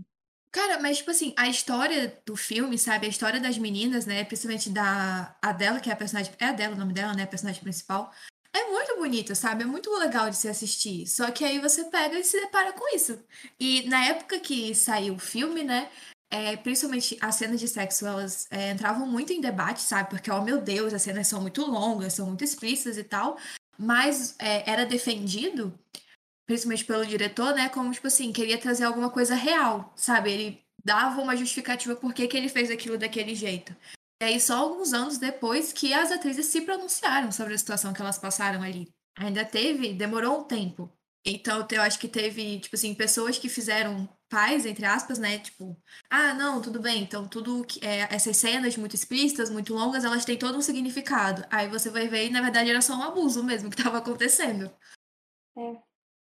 Cara, 0.53 0.79
mas 0.79 0.97
tipo 0.99 1.11
assim, 1.11 1.33
a 1.35 1.49
história 1.49 2.21
do 2.25 2.35
filme, 2.35 2.77
sabe? 2.77 3.07
A 3.07 3.09
história 3.09 3.41
das 3.41 3.57
meninas, 3.57 4.05
né? 4.05 4.23
Principalmente 4.23 4.69
da 4.69 5.35
Adela, 5.41 5.79
que 5.81 5.89
é 5.89 5.93
a 5.93 5.95
personagem. 5.95 6.31
É 6.39 6.45
Adela 6.45 6.75
o 6.75 6.77
nome 6.77 6.93
dela, 6.93 7.13
né? 7.13 7.23
A 7.23 7.27
personagem 7.27 7.61
principal. 7.61 8.13
É 8.55 8.69
muito 8.69 8.95
bonita, 8.97 9.33
sabe? 9.35 9.63
É 9.63 9.65
muito 9.65 9.89
legal 9.97 10.29
de 10.29 10.37
se 10.37 10.47
assistir. 10.47 11.07
Só 11.07 11.31
que 11.31 11.43
aí 11.43 11.59
você 11.59 11.85
pega 11.85 12.17
e 12.19 12.23
se 12.23 12.39
depara 12.39 12.71
com 12.71 12.95
isso. 12.95 13.19
E 13.59 13.83
na 13.89 14.05
época 14.05 14.39
que 14.39 14.75
saiu 14.75 15.15
o 15.15 15.19
filme, 15.19 15.63
né? 15.63 15.89
é, 16.33 16.57
principalmente 16.57 17.15
as 17.21 17.35
cenas 17.35 17.59
de 17.59 17.67
sexo, 17.67 18.07
elas 18.07 18.47
é, 18.49 18.71
entravam 18.71 19.05
muito 19.05 19.31
em 19.31 19.39
debate, 19.39 19.81
sabe? 19.83 20.09
Porque, 20.09 20.31
oh 20.31 20.41
meu 20.41 20.59
Deus, 20.59 20.91
as 20.91 21.03
cenas 21.03 21.27
são 21.27 21.39
muito 21.39 21.61
longas, 21.63 22.13
são 22.13 22.25
muito 22.25 22.43
explícitas 22.43 22.97
e 22.97 23.03
tal. 23.03 23.37
Mas 23.77 24.35
é, 24.39 24.67
era 24.69 24.83
defendido 24.83 25.77
principalmente 26.53 26.85
pelo 26.85 27.05
diretor, 27.05 27.55
né? 27.55 27.69
Como, 27.69 27.91
tipo 27.91 28.07
assim, 28.07 28.31
queria 28.31 28.57
trazer 28.57 28.83
alguma 28.83 29.09
coisa 29.09 29.33
real, 29.33 29.91
sabe? 29.95 30.31
Ele 30.31 30.63
dava 30.83 31.21
uma 31.21 31.35
justificativa 31.35 31.95
por 31.95 32.13
que, 32.13 32.27
que 32.27 32.37
ele 32.37 32.49
fez 32.49 32.69
aquilo 32.69 32.97
daquele 32.97 33.33
jeito. 33.33 33.75
E 34.21 34.25
aí, 34.25 34.39
só 34.39 34.57
alguns 34.59 34.93
anos 34.93 35.17
depois 35.17 35.73
que 35.73 35.93
as 35.93 36.11
atrizes 36.11 36.45
se 36.45 36.61
pronunciaram 36.61 37.31
sobre 37.31 37.53
a 37.55 37.57
situação 37.57 37.91
que 37.91 38.01
elas 38.01 38.19
passaram 38.19 38.61
ali. 38.61 38.93
Ainda 39.17 39.43
teve, 39.43 39.93
demorou 39.93 40.41
um 40.41 40.43
tempo. 40.43 40.91
Então, 41.25 41.65
eu 41.71 41.81
acho 41.81 41.99
que 41.99 42.07
teve, 42.07 42.59
tipo 42.59 42.75
assim, 42.75 42.93
pessoas 42.93 43.37
que 43.37 43.49
fizeram 43.49 44.07
paz, 44.29 44.65
entre 44.65 44.85
aspas, 44.85 45.17
né? 45.17 45.39
Tipo, 45.39 45.75
ah, 46.09 46.33
não, 46.33 46.61
tudo 46.61 46.79
bem. 46.81 47.01
Então, 47.01 47.27
tudo 47.27 47.63
que 47.65 47.83
é, 47.85 48.07
essas 48.13 48.37
cenas 48.37 48.77
muito 48.77 48.95
explícitas, 48.95 49.49
muito 49.49 49.73
longas, 49.73 50.03
elas 50.03 50.25
têm 50.25 50.37
todo 50.37 50.57
um 50.57 50.61
significado. 50.61 51.45
Aí 51.49 51.67
você 51.69 51.89
vai 51.89 52.07
ver 52.07 52.27
e, 52.27 52.29
na 52.29 52.41
verdade, 52.41 52.69
era 52.69 52.81
só 52.81 52.95
um 52.95 53.03
abuso 53.03 53.43
mesmo 53.43 53.69
que 53.69 53.79
estava 53.79 53.97
acontecendo. 53.97 54.71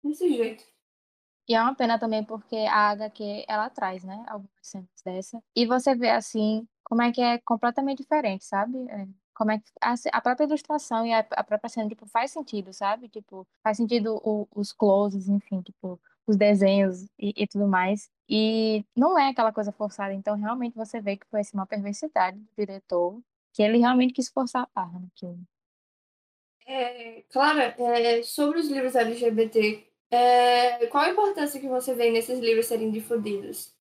Desse 0.03 0.27
jeito. 0.35 0.63
E 1.47 1.53
é 1.55 1.61
uma 1.61 1.75
pena 1.75 1.99
também 1.99 2.23
porque 2.23 2.55
a 2.69 2.91
HQ, 2.91 3.45
ela 3.47 3.69
traz, 3.69 4.03
né, 4.03 4.23
algumas 4.27 4.51
cenas 4.61 4.87
dessa. 5.03 5.43
E 5.55 5.65
você 5.65 5.95
vê, 5.95 6.09
assim, 6.09 6.67
como 6.83 7.01
é 7.01 7.11
que 7.11 7.21
é 7.21 7.39
completamente 7.39 7.99
diferente, 8.03 8.45
sabe? 8.45 8.77
É, 8.89 9.07
como 9.33 9.51
é 9.51 9.59
que 9.59 9.65
a, 9.81 9.95
a 10.13 10.21
própria 10.21 10.45
ilustração 10.45 11.05
e 11.05 11.13
a, 11.13 11.19
a 11.31 11.43
própria 11.43 11.69
cena, 11.69 11.89
tipo, 11.89 12.05
faz 12.07 12.31
sentido, 12.31 12.73
sabe? 12.73 13.09
Tipo, 13.09 13.47
faz 13.63 13.77
sentido 13.77 14.15
o- 14.23 14.47
os 14.55 14.71
closes, 14.71 15.27
enfim, 15.27 15.61
tipo, 15.61 15.99
os 16.27 16.37
desenhos 16.37 17.03
e, 17.19 17.33
e 17.35 17.47
tudo 17.47 17.67
mais. 17.67 18.09
E 18.29 18.85
não 18.95 19.17
é 19.19 19.29
aquela 19.29 19.51
coisa 19.51 19.71
forçada. 19.71 20.13
Então, 20.13 20.35
realmente, 20.37 20.75
você 20.77 21.01
vê 21.01 21.17
que 21.17 21.27
foi, 21.27 21.41
assim, 21.41 21.57
uma 21.57 21.65
perversidade 21.67 22.37
do 22.39 22.47
diretor, 22.57 23.19
que 23.53 23.61
ele 23.63 23.77
realmente 23.79 24.13
quis 24.13 24.29
forçar 24.29 24.63
a 24.63 24.69
barra 24.73 24.99
naquilo. 24.99 25.39
É, 26.65 27.23
Clara, 27.29 27.75
é, 27.79 28.23
sobre 28.23 28.59
os 28.59 28.69
livros 28.69 28.95
LGBT, 28.95 29.90
é, 30.11 30.85
qual 30.87 31.05
a 31.05 31.09
importância 31.09 31.59
que 31.59 31.67
você 31.67 31.95
vê 31.95 32.11
nesses 32.11 32.39
livros 32.39 32.67
serem 32.67 32.91
difundidos? 32.91 33.73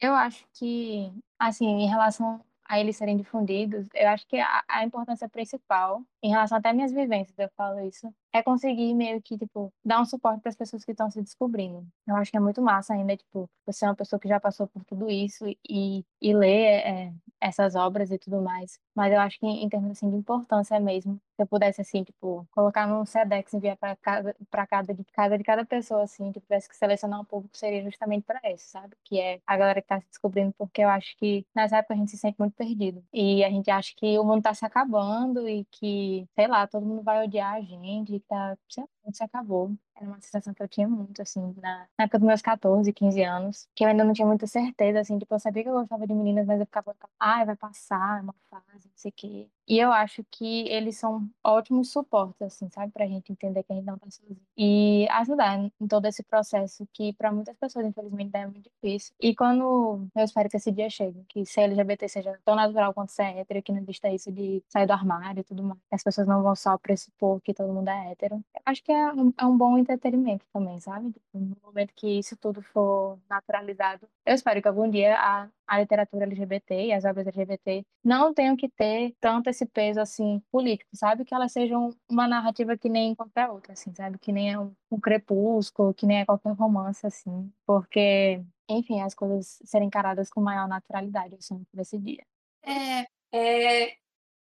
Eu 0.00 0.14
acho 0.14 0.46
que, 0.54 1.12
assim, 1.38 1.66
em 1.66 1.88
relação 1.88 2.40
a 2.64 2.80
eles 2.80 2.96
serem 2.96 3.16
difundidos, 3.16 3.86
eu 3.92 4.08
acho 4.08 4.26
que 4.26 4.38
a, 4.38 4.64
a 4.68 4.84
importância 4.84 5.28
principal, 5.28 6.02
em 6.24 6.30
relação 6.30 6.56
até 6.56 6.72
minhas 6.72 6.90
vivências, 6.90 7.38
eu 7.38 7.50
falo 7.54 7.78
isso, 7.80 8.08
é 8.32 8.42
conseguir 8.42 8.94
meio 8.94 9.20
que, 9.20 9.36
tipo, 9.36 9.70
dar 9.84 10.00
um 10.00 10.06
suporte 10.06 10.40
para 10.40 10.48
as 10.48 10.56
pessoas 10.56 10.82
que 10.82 10.92
estão 10.92 11.10
se 11.10 11.20
descobrindo. 11.20 11.86
Eu 12.08 12.16
acho 12.16 12.30
que 12.30 12.36
é 12.38 12.40
muito 12.40 12.62
massa 12.62 12.94
ainda, 12.94 13.14
tipo, 13.14 13.48
você 13.66 13.84
é 13.84 13.88
uma 13.88 13.94
pessoa 13.94 14.18
que 14.18 14.26
já 14.26 14.40
passou 14.40 14.66
por 14.66 14.82
tudo 14.84 15.10
isso 15.10 15.44
e, 15.68 16.02
e 16.20 16.34
lê 16.34 16.64
é, 16.64 17.12
essas 17.40 17.74
obras 17.74 18.10
e 18.10 18.18
tudo 18.18 18.40
mais. 18.40 18.78
Mas 18.94 19.12
eu 19.12 19.20
acho 19.20 19.38
que 19.38 19.46
em 19.46 19.68
termos, 19.68 19.90
assim, 19.90 20.10
de 20.10 20.16
importância 20.16 20.80
mesmo, 20.80 21.20
se 21.36 21.42
eu 21.42 21.46
pudesse, 21.46 21.80
assim, 21.80 22.02
tipo, 22.04 22.46
colocar 22.52 22.86
num 22.86 23.04
Sedex 23.04 23.52
e 23.52 23.56
enviar 23.56 23.76
para 23.76 23.96
cada, 23.96 24.34
cada, 24.68 24.94
de 24.94 25.04
cada 25.12 25.38
de 25.38 25.44
cada 25.44 25.64
pessoa, 25.64 26.04
assim, 26.04 26.32
que 26.32 26.40
tivesse 26.40 26.68
que 26.68 26.76
selecionar 26.76 27.20
um 27.20 27.24
público, 27.24 27.56
seria 27.56 27.82
justamente 27.82 28.24
para 28.24 28.40
esse, 28.44 28.70
sabe? 28.70 28.96
Que 29.04 29.20
é 29.20 29.40
a 29.46 29.56
galera 29.56 29.82
que 29.82 29.88
tá 29.88 30.00
se 30.00 30.06
descobrindo, 30.08 30.54
porque 30.56 30.82
eu 30.82 30.88
acho 30.88 31.16
que 31.18 31.44
nessa 31.54 31.78
época 31.78 31.94
a 31.94 31.96
gente 31.96 32.10
se 32.10 32.18
sente 32.18 32.38
muito 32.38 32.54
perdido. 32.54 33.04
E 33.12 33.44
a 33.44 33.50
gente 33.50 33.70
acha 33.70 33.92
que 33.96 34.18
o 34.18 34.24
mundo 34.24 34.42
tá 34.42 34.54
se 34.54 34.64
acabando 34.64 35.48
e 35.48 35.64
que, 35.70 36.13
sei 36.34 36.46
lá, 36.48 36.66
todo 36.66 36.86
mundo 36.86 37.02
vai 37.02 37.24
odiar 37.24 37.54
a 37.54 37.60
gente, 37.62 38.12
que 38.12 38.20
tá, 38.20 38.56
sei 38.68 38.84
mundo 39.04 39.16
se 39.16 39.24
acabou. 39.24 39.72
Era 39.96 40.06
uma 40.06 40.20
sensação 40.20 40.52
que 40.54 40.62
eu 40.62 40.68
tinha 40.68 40.88
muito, 40.88 41.22
assim, 41.22 41.40
na, 41.62 41.86
na 41.98 42.04
época 42.04 42.18
dos 42.18 42.26
meus 42.26 42.42
14, 42.42 42.92
15 42.92 43.22
anos, 43.22 43.68
que 43.74 43.84
eu 43.84 43.88
ainda 43.88 44.04
não 44.04 44.12
tinha 44.12 44.26
muita 44.26 44.46
certeza, 44.46 45.00
assim, 45.00 45.18
tipo, 45.18 45.32
eu 45.34 45.38
sabia 45.38 45.62
que 45.62 45.68
eu 45.68 45.74
gostava 45.74 46.06
de 46.06 46.14
meninas, 46.14 46.46
mas 46.46 46.58
eu 46.60 46.66
ficava, 46.66 46.96
ai, 47.20 47.44
vai 47.46 47.56
passar, 47.56 48.18
é 48.18 48.22
uma 48.22 48.34
fase, 48.50 48.88
não 48.88 48.96
sei 48.96 49.10
o 49.10 49.14
quê. 49.16 49.48
E 49.66 49.78
eu 49.78 49.90
acho 49.92 50.22
que 50.30 50.68
eles 50.68 50.96
são 50.98 51.28
ótimos 51.42 51.90
suportes, 51.90 52.42
assim, 52.42 52.68
sabe? 52.70 52.92
Pra 52.92 53.06
gente 53.06 53.32
entender 53.32 53.62
que 53.62 53.72
a 53.72 53.76
gente 53.76 53.86
não 53.86 53.96
tá 53.98 54.10
sozinho. 54.10 54.38
E 54.56 55.06
ajudar 55.10 55.58
em 55.58 55.86
todo 55.88 56.06
esse 56.06 56.22
processo 56.22 56.86
que 56.92 57.12
para 57.14 57.32
muitas 57.32 57.56
pessoas, 57.56 57.86
infelizmente, 57.86 58.36
é 58.36 58.46
muito 58.46 58.70
difícil. 58.70 59.14
E 59.20 59.34
quando 59.34 60.06
eu 60.14 60.24
espero 60.24 60.48
que 60.50 60.56
esse 60.56 60.70
dia 60.70 60.90
chegue, 60.90 61.24
que 61.28 61.46
ser 61.46 61.62
LGBT 61.62 62.08
seja 62.08 62.38
tão 62.44 62.54
natural 62.54 62.92
quanto 62.92 63.10
ser 63.12 63.36
hétero, 63.38 63.62
que 63.62 63.72
não 63.72 63.80
exista 63.80 64.10
isso 64.10 64.30
de 64.30 64.62
sair 64.68 64.86
do 64.86 64.92
armário 64.92 65.40
e 65.40 65.44
tudo 65.44 65.62
mais. 65.62 65.80
As 65.90 66.02
pessoas 66.02 66.26
não 66.26 66.42
vão 66.42 66.54
só 66.54 66.76
pressupor 66.78 67.40
que 67.40 67.54
todo 67.54 67.72
mundo 67.72 67.88
é 67.88 68.12
hétero. 68.12 68.36
Eu 68.54 68.62
acho 68.66 68.82
que 68.82 68.92
é 68.94 69.12
um, 69.12 69.32
é 69.38 69.44
um 69.44 69.56
bom 69.56 69.76
entretenimento 69.78 70.46
também, 70.52 70.78
sabe? 70.80 71.12
Tipo, 71.12 71.38
no 71.38 71.56
momento 71.62 71.92
que 71.94 72.18
isso 72.18 72.36
tudo 72.36 72.62
for 72.62 73.18
naturalizado, 73.28 74.08
eu 74.24 74.34
espero 74.34 74.60
que 74.62 74.68
algum 74.68 74.88
dia 74.88 75.16
a, 75.18 75.48
a 75.66 75.80
literatura 75.80 76.24
LGBT 76.24 76.86
e 76.86 76.92
as 76.92 77.04
obras 77.04 77.26
LGBT 77.26 77.84
não 78.02 78.32
tenham 78.32 78.56
que 78.56 78.68
ter 78.68 79.14
tanto 79.20 79.50
esse 79.50 79.66
peso, 79.66 80.00
assim, 80.00 80.42
político, 80.50 80.90
sabe? 80.94 81.24
Que 81.24 81.34
elas 81.34 81.52
sejam 81.52 81.90
uma 82.10 82.28
narrativa 82.28 82.76
que 82.76 82.88
nem 82.88 83.14
qualquer 83.14 83.48
outra, 83.48 83.72
assim, 83.72 83.94
sabe? 83.94 84.18
Que 84.18 84.32
nem 84.32 84.52
é 84.52 84.58
um, 84.58 84.72
um 84.90 85.00
crepúsculo, 85.00 85.94
que 85.94 86.06
nem 86.06 86.20
é 86.20 86.24
qualquer 86.24 86.52
romance, 86.52 87.06
assim. 87.06 87.52
Porque, 87.66 88.42
enfim, 88.68 89.00
as 89.00 89.14
coisas 89.14 89.60
serem 89.64 89.88
encaradas 89.88 90.30
com 90.30 90.40
maior 90.40 90.68
naturalidade, 90.68 91.36
assim, 91.36 91.64
por 91.70 91.80
esse 91.80 91.98
dia. 91.98 92.24
É, 92.62 93.06
É, 93.36 93.96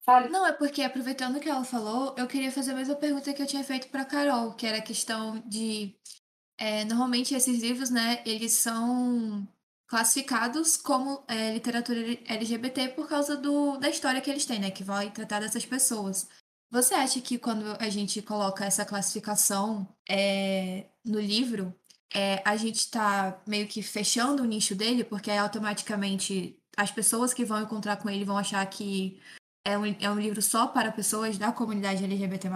fale. 0.07 0.29
Não, 0.29 0.47
é 0.47 0.53
porque 0.53 0.83
aproveitando 0.83 1.41
que 1.41 1.49
ela 1.49 1.65
falou, 1.65 2.15
eu 2.17 2.27
queria 2.29 2.53
fazer 2.53 2.71
a 2.71 2.77
mesma 2.77 2.95
pergunta 2.95 3.35
que 3.35 3.43
eu 3.43 3.47
tinha 3.47 3.65
feito 3.65 3.89
para 3.89 4.05
Carol, 4.05 4.55
que 4.55 4.67
era 4.67 4.79
a 4.79 4.83
questão 4.83 5.43
de 5.47 5.95
é, 6.57 6.85
normalmente 6.85 7.35
esses 7.35 7.61
livros, 7.61 7.91
né, 7.91 8.23
eles 8.25 8.53
são 8.53 9.47
classificados 9.89 10.77
como 10.77 11.25
é, 11.29 11.53
literatura 11.53 12.01
LGBT 12.27 12.89
por 12.91 13.09
causa 13.09 13.37
do, 13.37 13.77
da 13.77 13.89
história 13.91 14.21
que 14.21 14.31
eles 14.31 14.47
têm, 14.47 14.61
né, 14.61 14.71
que 14.71 14.85
vai 14.85 15.11
tratar 15.11 15.41
dessas 15.41 15.67
pessoas. 15.67 16.29
Você 16.71 16.95
acha 16.95 17.21
que 17.21 17.39
quando 17.39 17.77
a 17.81 17.89
gente 17.89 18.23
coloca 18.23 18.65
essa 18.65 18.85
classificação 18.85 19.87
é, 20.09 20.87
no 21.05 21.21
livro, 21.21 21.75
é, 22.13 22.43
a 22.45 22.57
gente 22.57 22.77
está 22.77 23.41
meio 23.47 23.69
que 23.69 23.83
fechando 23.83 24.43
o 24.43 24.47
nicho 24.47 24.75
dele, 24.75 25.05
porque 25.05 25.31
aí 25.31 25.39
automaticamente 25.39 26.59
as 26.77 26.91
pessoas 26.91 27.33
que 27.33 27.45
vão 27.45 27.63
encontrar 27.63 27.97
com 27.97 28.11
ele 28.11 28.25
vão 28.25 28.37
achar 28.37 28.65
que 28.67 29.21
é 29.67 29.77
um, 29.77 29.85
é 29.99 30.09
um 30.09 30.19
livro 30.19 30.41
só 30.41 30.69
para 30.69 30.93
pessoas 30.93 31.37
da 31.37 31.51
comunidade 31.51 32.05
LGBT. 32.05 32.49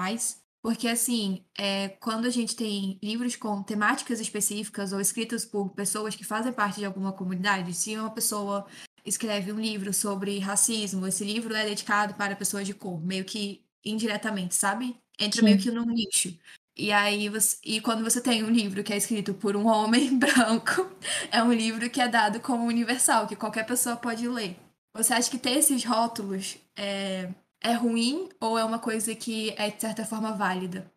Porque, 0.62 0.86
assim, 0.86 1.44
é, 1.58 1.88
quando 1.88 2.26
a 2.26 2.30
gente 2.30 2.54
tem 2.54 2.98
livros 3.02 3.34
com 3.34 3.62
temáticas 3.62 4.20
específicas 4.20 4.92
ou 4.92 5.00
escritos 5.00 5.44
por 5.44 5.70
pessoas 5.70 6.14
que 6.14 6.22
fazem 6.22 6.52
parte 6.52 6.78
de 6.78 6.84
alguma 6.84 7.12
comunidade, 7.12 7.74
se 7.74 7.96
uma 7.96 8.10
pessoa 8.10 8.64
escreve 9.04 9.52
um 9.52 9.58
livro 9.58 9.92
sobre 9.92 10.38
racismo, 10.38 11.06
esse 11.06 11.24
livro 11.24 11.54
é 11.54 11.64
dedicado 11.64 12.14
para 12.14 12.36
pessoas 12.36 12.66
de 12.66 12.74
cor, 12.74 13.00
meio 13.02 13.24
que 13.24 13.64
indiretamente, 13.84 14.54
sabe? 14.54 14.96
Entra 15.18 15.40
Sim. 15.40 15.46
meio 15.46 15.58
que 15.58 15.70
num 15.70 15.86
nicho. 15.86 16.38
E 16.76 16.92
aí 16.92 17.28
você, 17.28 17.56
e 17.64 17.80
quando 17.80 18.04
você 18.04 18.20
tem 18.20 18.44
um 18.44 18.50
livro 18.50 18.84
que 18.84 18.92
é 18.92 18.96
escrito 18.96 19.34
por 19.34 19.56
um 19.56 19.66
homem 19.66 20.16
branco, 20.16 20.88
é 21.32 21.42
um 21.42 21.52
livro 21.52 21.90
que 21.90 22.00
é 22.00 22.06
dado 22.08 22.38
como 22.40 22.64
universal, 22.66 23.26
que 23.26 23.34
qualquer 23.34 23.66
pessoa 23.66 23.96
pode 23.96 24.28
ler. 24.28 24.56
Você 24.92 25.14
acha 25.14 25.30
que 25.30 25.38
ter 25.38 25.52
esses 25.52 25.84
rótulos 25.84 26.58
é, 26.76 27.28
é 27.62 27.72
ruim 27.72 28.28
ou 28.40 28.58
é 28.58 28.64
uma 28.64 28.78
coisa 28.78 29.14
que 29.14 29.54
é 29.56 29.70
de 29.70 29.80
certa 29.80 30.04
forma 30.04 30.32
válida? 30.32 30.90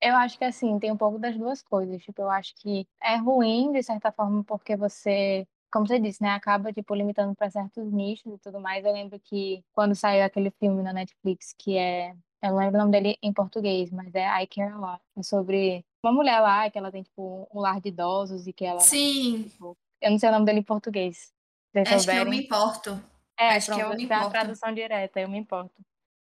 Eu 0.00 0.14
acho 0.16 0.38
que 0.38 0.44
assim, 0.44 0.78
tem 0.78 0.92
um 0.92 0.96
pouco 0.96 1.18
das 1.18 1.36
duas 1.36 1.62
coisas. 1.62 2.02
Tipo, 2.02 2.22
eu 2.22 2.30
acho 2.30 2.54
que 2.56 2.86
é 3.00 3.16
ruim, 3.16 3.72
de 3.72 3.82
certa 3.82 4.12
forma, 4.12 4.44
porque 4.44 4.76
você, 4.76 5.46
como 5.72 5.86
você 5.86 5.98
disse, 5.98 6.22
né, 6.22 6.30
acaba, 6.30 6.72
tipo, 6.72 6.94
limitando 6.94 7.34
para 7.34 7.50
certos 7.50 7.92
nichos 7.92 8.32
e 8.32 8.38
tudo 8.38 8.60
mais. 8.60 8.84
Eu 8.84 8.92
lembro 8.92 9.18
que 9.20 9.64
quando 9.72 9.94
saiu 9.94 10.24
aquele 10.24 10.50
filme 10.52 10.82
na 10.82 10.92
Netflix, 10.92 11.54
que 11.56 11.76
é. 11.76 12.14
Eu 12.40 12.50
não 12.50 12.58
lembro 12.58 12.76
o 12.76 12.78
nome 12.78 12.92
dele 12.92 13.18
em 13.20 13.32
português, 13.32 13.90
mas 13.90 14.14
é 14.14 14.24
I 14.42 14.46
Care 14.46 14.72
a 14.72 14.78
Lot. 14.78 15.02
É 15.16 15.22
sobre 15.24 15.84
uma 16.00 16.12
mulher 16.12 16.40
lá, 16.40 16.70
que 16.70 16.78
ela 16.78 16.92
tem, 16.92 17.02
tipo, 17.02 17.48
um 17.52 17.60
lar 17.60 17.80
de 17.80 17.88
idosos 17.88 18.46
e 18.46 18.52
que 18.52 18.64
ela. 18.64 18.78
Sim, 18.78 19.48
Tipo, 19.48 19.76
eu 20.00 20.10
não 20.12 20.18
sei 20.20 20.28
o 20.28 20.32
nome 20.32 20.46
dele 20.46 20.60
em 20.60 20.62
português. 20.62 21.32
Se 21.72 21.80
acho 21.80 21.88
que 21.88 21.94
eu 21.94 21.96
me 21.96 22.00
souberem. 22.00 22.40
importo. 22.44 23.02
É, 23.38 23.56
Acho 23.56 23.72
que 23.72 23.80
eu 23.80 23.86
pronto, 23.86 23.96
me 23.98 24.04
essa 24.04 24.14
é 24.14 24.26
a 24.26 24.30
tradução 24.30 24.74
direta, 24.74 25.20
eu 25.20 25.28
me 25.28 25.38
importo. 25.38 25.74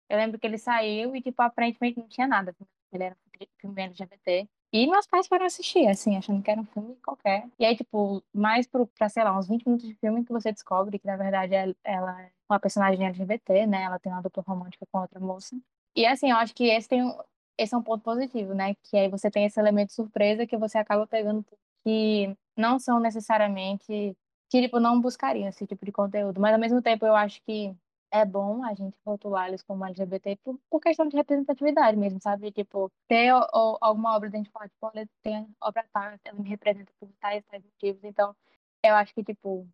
Eu 0.10 0.18
lembro 0.18 0.40
que 0.40 0.46
ele 0.46 0.58
saiu 0.58 1.16
e, 1.16 1.22
tipo, 1.22 1.42
aparentemente 1.42 2.00
não 2.00 2.08
tinha 2.08 2.28
nada. 2.28 2.56
Ele 2.92 3.04
era 3.04 3.16
um 3.16 3.46
filme 3.60 3.82
LGBT. 3.82 4.48
E 4.72 4.88
meus 4.88 5.06
pais 5.06 5.28
foram 5.28 5.46
assistir, 5.46 5.88
assim, 5.88 6.18
achando 6.18 6.42
que 6.42 6.50
era 6.50 6.60
um 6.60 6.66
filme 6.66 6.96
qualquer. 6.96 7.48
E 7.60 7.66
aí, 7.66 7.76
tipo, 7.76 8.24
mais 8.34 8.66
pro, 8.66 8.88
pra, 8.88 9.08
sei 9.08 9.24
lá, 9.24 9.38
uns 9.38 9.48
20 9.48 9.66
minutos 9.66 9.88
de 9.88 9.94
filme 9.96 10.26
que 10.26 10.32
você 10.32 10.52
descobre 10.52 10.98
que, 10.98 11.06
na 11.06 11.16
verdade, 11.16 11.54
ela 11.54 11.76
ela 11.84 12.22
é 12.24 12.32
uma 12.50 12.60
personagem 12.60 13.06
LGBT, 13.06 13.68
né? 13.68 13.84
Ela 13.84 14.00
tem 14.00 14.12
uma 14.12 14.22
dupla 14.22 14.44
romântica 14.46 14.86
com 14.92 15.00
outra 15.00 15.20
moça. 15.20 15.56
E, 15.96 16.06
assim, 16.06 16.32
eu 16.32 16.38
acho 16.38 16.56
que 16.56 16.66
esse 16.66 16.90
tem 16.90 17.04
um, 17.04 17.16
esse 17.58 17.74
é 17.76 17.78
um 17.78 17.84
ponto 17.84 18.04
positivo, 18.04 18.56
né? 18.56 18.76
Que 18.84 18.98
aí 18.98 19.08
você 19.10 19.30
tem 19.30 19.46
esse 19.46 19.60
elemento 19.60 19.94
surpresa 19.94 20.48
que 20.48 20.58
você 20.58 20.80
acaba 20.80 21.06
pegando 21.06 21.46
que 21.86 22.36
não 22.58 22.80
são 22.80 23.00
necessariamente 23.00 24.16
que, 24.54 24.62
tipo, 24.62 24.80
não 24.80 25.02
buscariam 25.02 25.50
esse 25.50 25.66
tipo 25.66 25.84
de 25.86 25.92
conteúdo. 25.92 26.40
Mas, 26.40 26.54
ao 26.54 26.60
mesmo 26.60 26.80
tempo, 26.82 27.06
eu 27.08 27.16
acho 27.16 27.42
que 27.44 27.76
é 28.12 28.24
bom 28.26 28.64
a 28.64 28.74
gente 28.76 28.96
rotular 29.06 29.48
eles 29.48 29.64
como 29.64 29.84
LGBT 29.86 30.36
por, 30.44 30.60
por 30.70 30.80
questão 30.80 31.08
de 31.08 31.16
representatividade 31.18 31.98
mesmo, 31.98 32.22
sabe? 32.22 32.52
Tipo, 32.52 32.92
ter 33.08 33.34
o- 33.34 33.40
o- 33.54 33.78
alguma 33.82 34.16
obra 34.16 34.30
falar, 34.52 34.70
tipo, 34.70 34.86
olha, 34.88 35.10
tem 35.24 35.48
obra 35.62 35.84
tal, 35.92 36.04
ela 36.24 36.40
me 36.40 36.48
representa 36.50 36.92
por 37.00 37.10
tais, 37.20 37.44
tais 37.46 37.64
motivos. 37.64 38.04
Então, 38.04 38.36
eu 38.84 38.94
acho 38.96 39.14
que, 39.16 39.24
tipo, 39.24 39.68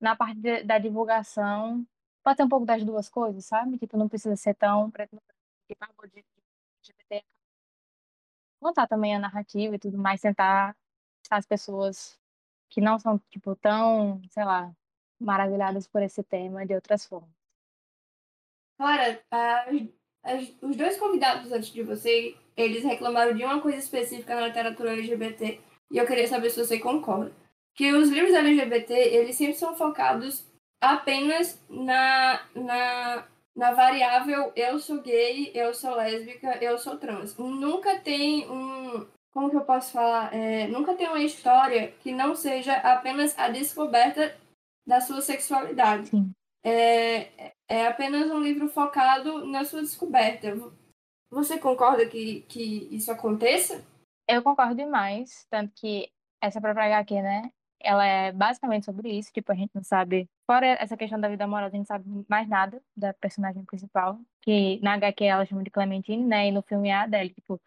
na 0.00 0.16
parte 0.16 0.40
de- 0.40 0.64
da 0.64 0.78
divulgação, 0.78 1.86
pode 2.24 2.36
ser 2.38 2.44
um 2.44 2.48
pouco 2.48 2.66
das 2.66 2.84
duas 2.84 3.08
coisas, 3.08 3.44
sabe? 3.46 3.78
Tipo, 3.78 3.96
não 3.96 4.08
precisa 4.08 4.36
ser 4.36 4.54
tão 4.54 4.90
preto 4.90 5.16
tipo, 5.68 5.84
ah, 5.84 6.06
de 6.08 6.18
LGBT. 6.20 7.24
Contar 8.60 8.86
também 8.88 9.14
a 9.16 9.18
narrativa 9.20 9.74
e 9.76 9.78
tudo 9.78 9.98
mais, 9.98 10.20
tentar 10.20 10.76
as 11.30 11.46
pessoas 11.46 12.18
que 12.74 12.80
não 12.80 12.98
são, 12.98 13.20
tipo, 13.30 13.54
tão, 13.54 14.20
sei 14.30 14.44
lá, 14.44 14.74
maravilhadas 15.20 15.86
por 15.86 16.02
esse 16.02 16.24
tema 16.24 16.66
de 16.66 16.74
outras 16.74 17.06
formas. 17.06 17.30
Clara, 18.76 19.22
as- 20.24 20.52
os 20.60 20.74
dois 20.76 20.98
convidados 20.98 21.52
antes 21.52 21.68
de 21.68 21.82
você, 21.84 22.36
eles 22.56 22.82
reclamaram 22.82 23.32
de 23.32 23.44
uma 23.44 23.60
coisa 23.60 23.78
específica 23.78 24.34
na 24.34 24.48
literatura 24.48 24.92
LGBT 24.92 25.60
e 25.92 25.96
eu 25.98 26.04
queria 26.06 26.26
saber 26.26 26.50
se 26.50 26.58
você 26.64 26.80
concorda. 26.80 27.32
Que 27.76 27.92
os 27.92 28.08
livros 28.08 28.34
LGBT, 28.34 28.92
eles 28.92 29.36
sempre 29.36 29.54
são 29.54 29.76
focados 29.76 30.44
apenas 30.80 31.60
na, 31.68 32.44
na, 32.56 33.28
na 33.54 33.72
variável 33.72 34.52
eu 34.56 34.80
sou 34.80 35.00
gay, 35.00 35.52
eu 35.54 35.72
sou 35.74 35.94
lésbica, 35.94 36.56
eu 36.62 36.76
sou 36.76 36.98
trans. 36.98 37.36
Nunca 37.36 38.00
tem 38.00 38.50
um... 38.50 39.06
Como 39.34 39.50
que 39.50 39.56
eu 39.56 39.64
posso 39.64 39.92
falar? 39.92 40.32
É, 40.32 40.68
nunca 40.68 40.94
tem 40.94 41.08
uma 41.08 41.20
história 41.20 41.90
que 42.00 42.12
não 42.12 42.36
seja 42.36 42.74
apenas 42.74 43.36
a 43.36 43.48
descoberta 43.48 44.34
da 44.86 45.00
sua 45.00 45.20
sexualidade. 45.20 46.08
Sim. 46.08 46.30
É, 46.62 47.52
é 47.68 47.86
apenas 47.88 48.30
um 48.30 48.38
livro 48.38 48.68
focado 48.68 49.44
na 49.44 49.64
sua 49.64 49.82
descoberta. 49.82 50.56
Você 51.30 51.58
concorda 51.58 52.06
que, 52.06 52.42
que 52.42 52.88
isso 52.94 53.10
aconteça? 53.10 53.84
Eu 54.28 54.42
concordo 54.42 54.76
demais, 54.76 55.46
tanto 55.50 55.72
que 55.74 56.08
essa 56.40 56.60
própria 56.60 56.86
HQ, 56.86 57.20
né, 57.20 57.50
ela 57.80 58.06
é 58.06 58.32
basicamente 58.32 58.86
sobre 58.86 59.10
isso, 59.10 59.30
tipo, 59.32 59.52
a 59.52 59.54
gente 59.54 59.74
não 59.74 59.82
sabe, 59.82 60.28
fora 60.46 60.66
essa 60.66 60.96
questão 60.96 61.20
da 61.20 61.28
vida 61.28 61.44
amorosa, 61.44 61.74
a 61.74 61.76
gente 61.76 61.90
não 61.90 61.96
sabe 61.96 62.24
mais 62.28 62.48
nada 62.48 62.80
da 62.96 63.12
personagem 63.12 63.64
principal, 63.64 64.18
que 64.40 64.80
na 64.82 64.94
HQ 64.94 65.24
ela 65.24 65.44
chama 65.44 65.62
de 65.62 65.70
Clementine, 65.70 66.24
né, 66.24 66.48
e 66.48 66.52
no 66.52 66.62
filme 66.62 66.88
é 66.88 66.94
a 66.94 67.02
Adele, 67.02 67.30
tipo, 67.30 67.60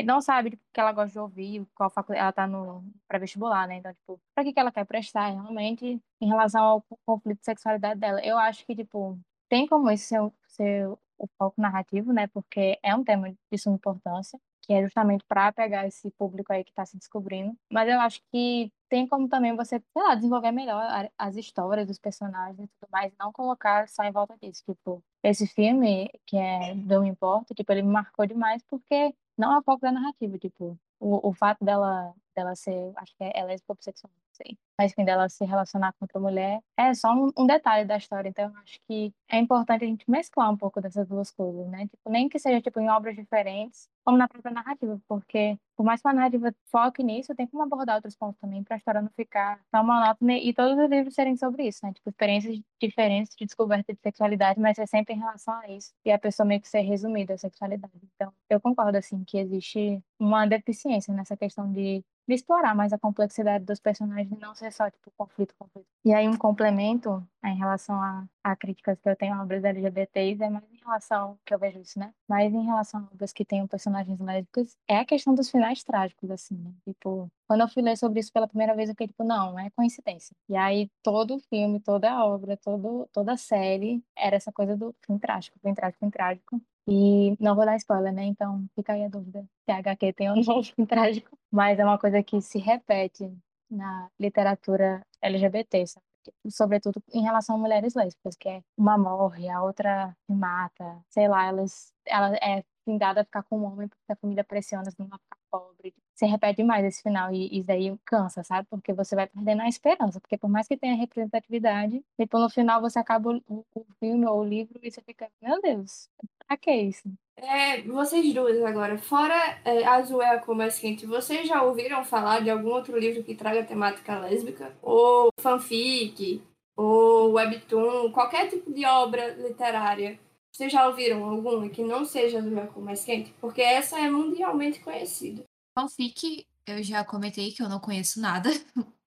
gente 0.00 0.06
não 0.08 0.20
sabe 0.20 0.50
tipo, 0.50 0.62
o 0.62 0.72
que 0.72 0.80
ela 0.80 0.92
gosta 0.92 1.12
de 1.12 1.18
ouvir, 1.18 1.66
qual 1.74 1.90
faculdade 1.90 2.22
ela 2.22 2.32
tá 2.32 2.46
no 2.46 2.84
pré-vestibular, 3.08 3.66
né, 3.68 3.76
então, 3.76 3.92
tipo, 3.94 4.20
pra 4.34 4.44
que 4.44 4.52
que 4.52 4.60
ela 4.60 4.72
quer 4.72 4.84
prestar 4.86 5.28
realmente 5.30 6.00
em 6.20 6.26
relação 6.28 6.62
ao 6.64 6.84
conflito 7.06 7.40
de 7.40 7.44
sexualidade 7.44 8.00
dela. 8.00 8.20
Eu 8.24 8.38
acho 8.38 8.64
que, 8.66 8.74
tipo, 8.74 9.18
tem 9.48 9.66
como 9.66 9.90
isso 9.90 10.06
ser, 10.06 10.32
ser 10.46 10.88
o 11.18 11.26
foco 11.38 11.60
narrativo, 11.60 12.12
né, 12.12 12.26
porque 12.28 12.78
é 12.82 12.94
um 12.94 13.04
tema 13.04 13.34
de 13.50 13.58
suma 13.58 13.76
importância, 13.76 14.38
que 14.62 14.72
é 14.72 14.82
justamente 14.82 15.24
para 15.28 15.52
pegar 15.52 15.86
esse 15.86 16.10
público 16.12 16.52
aí 16.52 16.64
que 16.64 16.70
está 16.70 16.86
se 16.86 16.96
descobrindo. 16.96 17.56
Mas 17.70 17.88
eu 17.88 18.00
acho 18.00 18.20
que 18.30 18.72
tem 18.88 19.06
como 19.06 19.28
também 19.28 19.56
você, 19.56 19.82
sei 19.92 20.02
lá, 20.02 20.14
desenvolver 20.14 20.52
melhor 20.52 21.10
as 21.18 21.36
histórias 21.36 21.86
dos 21.86 21.98
personagens 21.98 22.68
e 22.68 22.72
tudo 22.78 22.90
mais, 22.90 23.12
não 23.18 23.32
colocar 23.32 23.88
só 23.88 24.02
em 24.04 24.12
volta 24.12 24.36
disso. 24.40 24.62
Tipo, 24.66 25.02
esse 25.22 25.46
filme, 25.46 26.10
que 26.26 26.36
é 26.36 26.74
Não 26.74 27.04
Importa, 27.04 27.54
tipo, 27.54 27.72
ele 27.72 27.82
me 27.82 27.90
marcou 27.90 28.26
demais 28.26 28.62
porque 28.68 29.14
não 29.36 29.56
é 29.56 29.62
foco 29.62 29.80
da 29.80 29.92
narrativa, 29.92 30.38
tipo, 30.38 30.78
o, 31.00 31.30
o 31.30 31.32
fato 31.32 31.64
dela, 31.64 32.14
dela 32.34 32.54
ser, 32.54 32.92
acho 32.96 33.14
que 33.16 33.24
é, 33.24 33.32
ela 33.34 33.52
é 33.52 33.56
bissexual, 33.56 34.12
não 34.14 34.34
sei. 34.34 34.56
Mas, 34.78 34.92
enfim, 34.92 35.04
dela 35.04 35.28
se 35.28 35.44
relacionar 35.44 35.92
com 35.92 36.04
outra 36.04 36.20
mulher 36.20 36.60
é 36.76 36.94
só 36.94 37.12
um, 37.12 37.30
um 37.36 37.46
detalhe 37.46 37.84
da 37.86 37.96
história. 37.96 38.28
Então, 38.28 38.50
eu 38.50 38.56
acho 38.60 38.78
que 38.86 39.12
é 39.28 39.38
importante 39.38 39.84
a 39.84 39.86
gente 39.86 40.08
mesclar 40.08 40.50
um 40.50 40.56
pouco 40.56 40.80
dessas 40.80 41.08
duas 41.08 41.30
coisas, 41.30 41.66
né? 41.68 41.88
Tipo, 41.88 42.10
nem 42.10 42.28
que 42.28 42.38
seja, 42.38 42.60
tipo, 42.60 42.78
em 42.80 42.88
obras 42.88 43.16
diferentes, 43.16 43.88
como 44.04 44.16
na 44.18 44.28
própria 44.28 44.52
narrativa, 44.52 45.00
porque 45.08 45.58
por 45.76 45.84
mais 45.84 46.00
que 46.00 46.08
uma 46.08 46.14
narrativa 46.14 46.54
foque 46.70 47.02
nisso, 47.02 47.34
tem 47.34 47.46
como 47.46 47.62
abordar 47.62 47.96
outros 47.96 48.16
pontos 48.16 48.38
também 48.40 48.62
para 48.62 48.76
a 48.76 48.78
história 48.78 49.02
não 49.02 49.10
ficar 49.10 49.60
tão 49.70 49.84
monótona 49.84 50.34
e 50.34 50.52
todos 50.52 50.78
os 50.78 50.90
livros 50.90 51.14
serem 51.14 51.36
sobre 51.36 51.66
isso, 51.66 51.80
né? 51.84 51.92
Tipo, 51.92 52.10
experiências 52.10 52.60
diferentes 52.80 53.34
de 53.36 53.44
descoberta 53.44 53.92
de 53.92 53.98
sexualidade, 54.00 54.60
mas 54.60 54.78
é 54.78 54.86
sempre 54.86 55.14
em 55.14 55.18
relação 55.18 55.54
a 55.54 55.68
isso. 55.68 55.92
E 56.04 56.12
a 56.12 56.18
pessoa 56.18 56.46
meio 56.46 56.60
que 56.60 56.68
ser 56.68 56.80
resumida 56.80 57.34
a 57.34 57.38
sexualidade. 57.38 57.92
Então, 58.14 58.32
eu 58.48 58.60
concordo, 58.60 58.98
assim, 58.98 59.24
que 59.24 59.38
existe 59.38 60.02
uma 60.18 60.46
deficiência 60.46 61.12
nessa 61.14 61.36
questão 61.36 61.70
de, 61.72 62.04
de 62.28 62.34
explorar 62.34 62.74
mais 62.74 62.92
a 62.92 62.98
complexidade 62.98 63.64
dos 63.64 63.80
personagens 63.80 64.28
de 64.28 64.38
não 64.38 64.54
ser 64.54 64.72
só, 64.72 64.90
tipo, 64.90 65.10
conflito, 65.16 65.54
conflito. 65.58 65.86
E 66.04 66.12
aí 66.12 66.28
um 66.28 66.36
complemento 66.36 67.26
em 67.48 67.56
relação 67.56 68.00
a, 68.00 68.24
a 68.42 68.56
críticas 68.56 68.98
que 69.00 69.08
eu 69.08 69.16
tenho 69.16 69.34
a 69.34 69.42
obras 69.42 69.64
LGBTs 69.64 70.42
é 70.42 70.50
mais 70.50 70.64
em 70.72 70.76
relação, 70.76 71.38
que 71.44 71.52
eu 71.52 71.58
vejo 71.58 71.80
isso, 71.80 71.98
né? 71.98 72.12
Mais 72.28 72.52
em 72.52 72.64
relação 72.64 73.00
a 73.00 73.04
obras 73.12 73.32
que 73.32 73.44
tenham 73.44 73.66
personagens 73.66 74.20
lésbicas, 74.20 74.76
é 74.88 74.98
a 74.98 75.04
questão 75.04 75.34
dos 75.34 75.50
finais 75.50 75.82
trágicos, 75.82 76.30
assim, 76.30 76.56
né? 76.56 76.72
Tipo, 76.84 77.28
quando 77.48 77.62
eu 77.62 77.68
fui 77.68 77.82
ler 77.82 77.96
sobre 77.96 78.20
isso 78.20 78.32
pela 78.32 78.48
primeira 78.48 78.74
vez, 78.74 78.88
eu 78.88 78.94
fiquei 78.94 79.08
tipo, 79.08 79.24
não, 79.24 79.58
é 79.58 79.70
coincidência. 79.70 80.34
E 80.48 80.56
aí 80.56 80.90
todo 81.02 81.38
filme, 81.40 81.80
toda 81.80 82.10
a 82.10 82.24
obra, 82.24 82.56
todo, 82.56 83.08
toda 83.12 83.36
série 83.36 84.02
era 84.16 84.36
essa 84.36 84.52
coisa 84.52 84.76
do 84.76 84.94
fim 85.04 85.18
trágico, 85.18 85.58
fim 85.60 85.74
trágico, 85.74 86.04
fim 86.04 86.10
trágico. 86.10 86.62
E 86.86 87.36
não 87.40 87.54
vou 87.54 87.64
dar 87.64 87.76
spoiler, 87.76 88.12
né? 88.12 88.24
Então 88.24 88.64
fica 88.74 88.92
aí 88.92 89.04
a 89.04 89.08
dúvida 89.08 89.44
se 89.64 89.70
a 89.70 89.78
HQ 89.78 90.12
tem 90.14 90.30
ou 90.30 90.36
não 90.36 90.62
fim 90.64 90.84
trágico. 90.86 91.36
Mas 91.50 91.78
é 91.78 91.84
uma 91.84 91.98
coisa 91.98 92.22
que 92.22 92.40
se 92.40 92.58
repete 92.58 93.32
na 93.70 94.08
literatura 94.18 95.04
LGBT, 95.22 95.86
sabe? 95.86 96.11
Sobretudo 96.48 97.02
em 97.12 97.22
relação 97.22 97.56
a 97.56 97.58
mulheres 97.58 97.94
lésbicas, 97.94 98.36
que 98.36 98.48
é 98.48 98.62
uma 98.76 98.96
morre, 98.98 99.48
a 99.48 99.62
outra 99.62 100.16
mata, 100.28 101.04
sei 101.08 101.28
lá, 101.28 101.46
elas, 101.46 101.92
ela 102.06 102.34
é 102.36 102.64
findada 102.84 103.20
a 103.20 103.24
ficar 103.24 103.42
com 103.44 103.58
um 103.60 103.64
homem 103.64 103.88
porque 103.88 104.12
a 104.12 104.16
família 104.16 104.44
pressiona, 104.44 104.90
senão 104.90 105.08
vai 105.08 105.18
ficar 105.18 105.38
pobre. 105.50 105.94
Se 106.22 106.26
repete 106.26 106.62
mais 106.62 106.84
esse 106.84 107.02
final 107.02 107.34
e 107.34 107.58
isso 107.58 107.66
daí 107.66 107.92
cansa, 108.04 108.44
sabe? 108.44 108.68
Porque 108.70 108.92
você 108.92 109.16
vai 109.16 109.26
perdendo 109.26 109.62
a 109.62 109.68
esperança, 109.68 110.20
porque 110.20 110.38
por 110.38 110.48
mais 110.48 110.68
que 110.68 110.76
tenha 110.76 110.94
representatividade, 110.94 112.00
depois 112.16 112.44
no 112.44 112.48
final 112.48 112.80
você 112.80 113.00
acaba 113.00 113.40
o, 113.48 113.64
o 113.74 113.84
filme 113.98 114.24
ou 114.24 114.38
o 114.38 114.44
livro 114.44 114.78
e 114.80 114.88
você 114.88 115.02
fica, 115.02 115.28
meu 115.42 115.60
Deus, 115.60 116.08
pra 116.46 116.56
que 116.56 116.70
isso? 116.70 117.12
É, 117.36 117.82
vocês 117.82 118.32
duas 118.32 118.62
agora, 118.62 118.96
fora 118.98 119.34
é, 119.64 119.84
Azul 119.84 120.22
é 120.22 120.36
a 120.36 120.38
cor 120.38 120.54
mais 120.54 120.78
quente, 120.78 121.06
vocês 121.06 121.48
já 121.48 121.60
ouviram 121.60 122.04
falar 122.04 122.40
de 122.40 122.50
algum 122.50 122.68
outro 122.68 122.96
livro 122.96 123.24
que 123.24 123.34
traga 123.34 123.64
temática 123.64 124.20
lésbica? 124.20 124.72
Ou 124.80 125.28
fanfic? 125.40 126.40
Ou 126.76 127.32
webtoon? 127.32 128.12
Qualquer 128.12 128.48
tipo 128.48 128.72
de 128.72 128.86
obra 128.86 129.34
literária 129.34 130.20
vocês 130.52 130.70
já 130.70 130.86
ouviram 130.86 131.24
alguma 131.24 131.68
que 131.68 131.82
não 131.82 132.04
seja 132.04 132.40
do 132.40 132.50
meu 132.50 132.66
cor 132.68 132.84
mais 132.84 133.04
quente? 133.04 133.34
Porque 133.40 133.62
essa 133.62 133.98
é 133.98 134.08
mundialmente 134.08 134.78
conhecida. 134.80 135.42
Fanfic, 135.74 136.46
eu 136.66 136.82
já 136.82 137.04
comentei 137.04 137.52
que 137.52 137.62
eu 137.62 137.68
não 137.68 137.80
conheço 137.80 138.20
nada. 138.20 138.50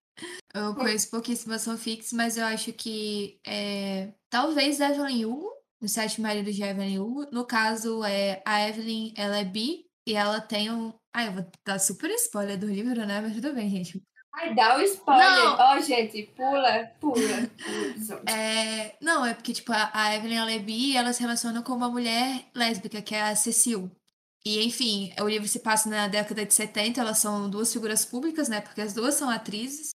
Eu 0.54 0.74
conheço 0.74 1.10
pouquíssimas 1.10 1.66
fanfics, 1.66 2.14
mas 2.14 2.38
eu 2.38 2.46
acho 2.46 2.72
que 2.72 3.38
é, 3.46 4.14
talvez 4.30 4.80
Evelyn 4.80 5.26
Hugo, 5.26 5.52
os 5.82 5.92
Sete 5.92 6.22
Maridos 6.22 6.56
de 6.56 6.64
Evelyn 6.64 7.00
Hugo. 7.00 7.28
No 7.34 7.46
caso, 7.46 8.02
é, 8.06 8.42
a 8.46 8.66
Evelyn 8.70 9.14
ela 9.18 9.38
é 9.38 9.44
bi 9.44 9.86
e 10.08 10.16
ela 10.16 10.40
tem 10.40 10.72
um. 10.72 10.94
Ah, 11.14 11.26
eu 11.26 11.34
vou 11.34 11.46
dar 11.66 11.80
super 11.80 12.10
spoiler 12.12 12.58
do 12.58 12.68
livro, 12.68 13.06
né? 13.06 13.20
Mas 13.20 13.34
tudo 13.34 13.54
bem, 13.54 13.70
gente. 13.70 14.02
Ai, 14.34 14.54
dá 14.54 14.78
o 14.78 14.82
spoiler. 14.82 15.60
Ó, 15.60 15.76
oh, 15.76 15.82
gente, 15.82 16.24
pula, 16.36 16.92
pula. 17.00 17.50
é, 18.30 18.96
não, 19.02 19.26
é 19.26 19.34
porque, 19.34 19.54
tipo, 19.54 19.72
a, 19.72 19.92
a 19.94 20.16
Evelyn 20.16 20.38
Alebi, 20.38 20.96
é 20.96 21.00
ela 21.00 21.14
se 21.14 21.22
relaciona 21.22 21.62
com 21.62 21.74
uma 21.74 21.90
mulher 21.90 22.46
lésbica, 22.54 23.02
que 23.02 23.16
é 23.16 23.22
a 23.22 23.36
Cecil. 23.36 23.90
E, 24.46 24.64
enfim, 24.64 25.12
o 25.20 25.28
livro 25.28 25.48
se 25.48 25.60
passa 25.60 25.90
na 25.90 26.08
década 26.08 26.46
de 26.46 26.54
70, 26.54 27.02
elas 27.02 27.18
são 27.18 27.50
duas 27.50 27.74
figuras 27.74 28.06
públicas, 28.06 28.48
né? 28.48 28.62
Porque 28.62 28.82
as 28.82 28.94
duas 28.94 29.16
são 29.16 29.28
atrizes. 29.28 29.90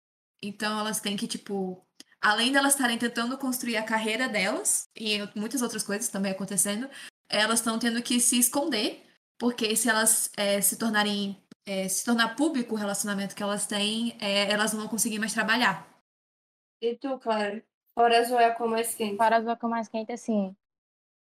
Então, 0.40 0.78
elas 0.78 1.00
têm 1.00 1.16
que, 1.16 1.26
tipo, 1.26 1.84
além 2.20 2.52
delas 2.52 2.74
estarem 2.74 2.96
tentando 2.96 3.36
construir 3.36 3.76
a 3.76 3.82
carreira 3.82 4.28
delas, 4.28 4.88
e 4.96 5.18
muitas 5.34 5.62
outras 5.62 5.82
coisas 5.82 6.08
também 6.08 6.30
acontecendo, 6.30 6.88
elas 7.28 7.58
estão 7.58 7.76
tendo 7.76 8.00
que 8.00 8.20
se 8.20 8.38
esconder, 8.38 9.04
porque 9.36 9.74
se 9.74 9.88
elas 9.88 10.30
é, 10.36 10.60
se 10.60 10.78
tornarem 10.78 11.42
é, 11.66 11.88
se 11.88 12.04
tornar 12.04 12.36
público 12.36 12.74
o 12.74 12.78
relacionamento 12.78 13.34
que 13.34 13.42
elas 13.42 13.66
têm, 13.66 14.16
é, 14.20 14.50
elas 14.50 14.72
não 14.72 14.80
vão 14.80 14.88
conseguir 14.88 15.18
mais 15.18 15.34
trabalhar. 15.34 15.88
E 16.80 16.94
tu, 16.94 17.18
Clara? 17.18 17.64
Fora 17.94 18.20
azul 18.20 18.38
é 18.38 18.52
com 18.52 18.68
mais 18.68 18.94
quente. 18.94 19.16
Fora 19.16 19.36
azul 19.38 19.50
é 19.50 19.56
com 19.56 19.68
mais 19.68 19.88
quente, 19.88 20.12
assim, 20.12 20.54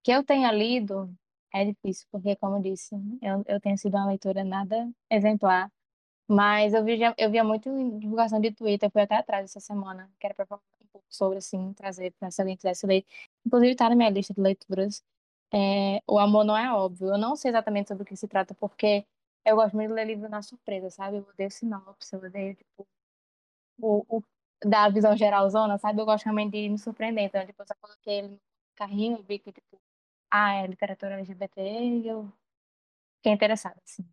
que 0.04 0.12
eu 0.12 0.24
tenha 0.24 0.52
lido 0.52 1.10
é 1.62 1.66
difícil, 1.66 2.08
porque, 2.12 2.36
como 2.38 2.58
eu 2.58 2.62
disse, 2.62 2.96
eu, 3.22 3.44
eu 3.48 3.60
tenho 3.62 3.78
sido 3.78 3.96
uma 3.96 4.08
leitura 4.08 4.44
nada 4.44 4.90
exemplar. 5.10 5.72
Mas 6.28 6.74
eu 6.74 6.84
via, 6.84 7.14
eu 7.18 7.32
via 7.32 7.44
muito 7.44 7.70
divulgação 8.00 8.40
de 8.42 8.52
Twitter, 8.52 8.90
fui 8.92 9.02
até 9.04 9.16
atrás 9.18 9.46
essa 9.46 9.60
semana, 9.60 10.12
que 10.20 10.26
era 10.28 10.34
para 10.36 10.46
falar 10.46 10.62
um 10.82 10.88
pouco 10.88 11.06
sobre, 11.10 11.38
assim, 11.40 11.74
trazer 11.74 12.12
para 12.20 12.32
se 12.32 12.42
alguém 12.42 12.56
quisesse 12.58 12.88
ler. 12.88 13.06
Inclusive, 13.46 13.72
está 13.74 13.90
na 13.90 13.96
minha 13.96 14.10
lista 14.10 14.34
de 14.34 14.42
leituras. 14.42 15.04
É, 15.54 16.02
o 16.08 16.18
Amor 16.20 16.44
Não 16.46 16.58
É 16.58 16.72
Óbvio. 16.74 17.10
Eu 17.10 17.18
não 17.18 17.36
sei 17.36 17.52
exatamente 17.52 17.90
sobre 17.90 18.04
o 18.04 18.06
que 18.06 18.16
se 18.18 18.28
trata, 18.28 18.54
porque 18.56 19.06
eu 19.46 19.56
gosto 19.56 19.76
muito 19.76 19.90
de 19.90 19.96
ler 19.96 20.06
livro 20.08 20.30
na 20.30 20.42
surpresa, 20.42 20.90
sabe? 20.90 21.18
Eu 21.18 21.28
odeio 21.30 21.52
sinopse, 21.52 22.14
eu 22.16 22.20
odeio, 22.22 22.56
tipo, 22.56 22.88
o, 23.80 24.18
o, 24.18 24.24
da 24.66 24.90
visão 24.90 25.16
geralzona, 25.18 25.78
sabe? 25.78 26.02
Eu 26.02 26.06
gosto 26.06 26.26
realmente 26.26 26.52
de 26.54 26.70
me 26.70 26.78
surpreender. 26.80 27.26
Então, 27.26 27.46
tipo, 27.46 27.62
eu 27.64 27.68
coloquei 27.82 28.20
ele 28.20 28.28
no 28.30 28.40
carrinho 28.76 29.20
e 29.20 29.24
vi 29.24 29.40
que, 29.40 29.52
tipo, 29.52 29.80
ah, 30.44 30.54
é 30.56 30.68
literatura 30.68 31.16
LGBT 31.16 31.62
eu 32.06 32.32
fiquei 33.18 33.34
interessada, 33.34 33.80
assim. 33.84 34.06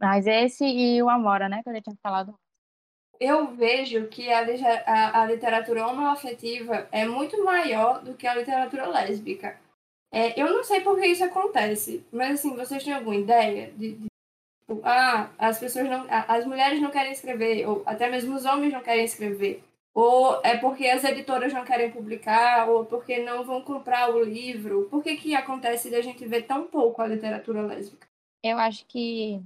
Mas 0.00 0.26
esse 0.26 0.64
e 0.64 1.02
o 1.02 1.08
Amora, 1.08 1.48
né? 1.48 1.62
Que 1.62 1.70
eu 1.70 1.74
já 1.74 1.80
tinha 1.82 1.96
falado 2.02 2.38
eu 3.20 3.48
vejo 3.48 4.06
que 4.06 4.30
a, 4.32 4.46
a, 4.86 5.22
a 5.22 5.26
literatura 5.26 5.86
homoafetiva 5.88 6.88
é 6.92 7.04
muito 7.04 7.42
maior 7.44 8.00
do 8.00 8.14
que 8.14 8.26
a 8.26 8.34
literatura 8.34 8.86
lésbica. 8.86 9.58
É, 10.12 10.40
eu 10.40 10.48
não 10.50 10.62
sei 10.62 10.80
por 10.82 10.96
que 10.98 11.06
isso 11.06 11.24
acontece, 11.24 12.06
mas 12.12 12.38
assim, 12.38 12.54
vocês 12.54 12.84
têm 12.84 12.94
alguma 12.94 13.16
ideia 13.16 13.72
de, 13.72 13.94
de 13.94 14.08
Tipo, 14.68 14.82
ah, 14.84 15.30
as 15.38 15.58
pessoas 15.58 15.88
não, 15.88 16.06
as 16.10 16.44
mulheres 16.44 16.78
não 16.78 16.90
querem 16.90 17.10
escrever, 17.10 17.66
ou 17.66 17.82
até 17.86 18.10
mesmo 18.10 18.36
os 18.36 18.44
homens 18.44 18.70
não 18.70 18.82
querem 18.82 19.04
escrever. 19.04 19.64
Ou 20.00 20.40
é 20.44 20.56
porque 20.56 20.86
as 20.86 21.02
editoras 21.02 21.52
não 21.52 21.64
querem 21.64 21.90
publicar, 21.90 22.68
ou 22.68 22.86
porque 22.86 23.18
não 23.24 23.42
vão 23.44 23.60
comprar 23.60 24.14
o 24.14 24.22
livro. 24.22 24.88
Por 24.88 25.02
que 25.02 25.16
que 25.16 25.34
acontece 25.34 25.90
de 25.90 25.96
a 25.96 26.00
gente 26.00 26.24
ver 26.24 26.44
tão 26.44 26.68
pouco 26.68 27.02
a 27.02 27.06
literatura 27.08 27.62
lésbica? 27.62 28.06
Eu 28.40 28.58
acho 28.58 28.86
que 28.86 29.42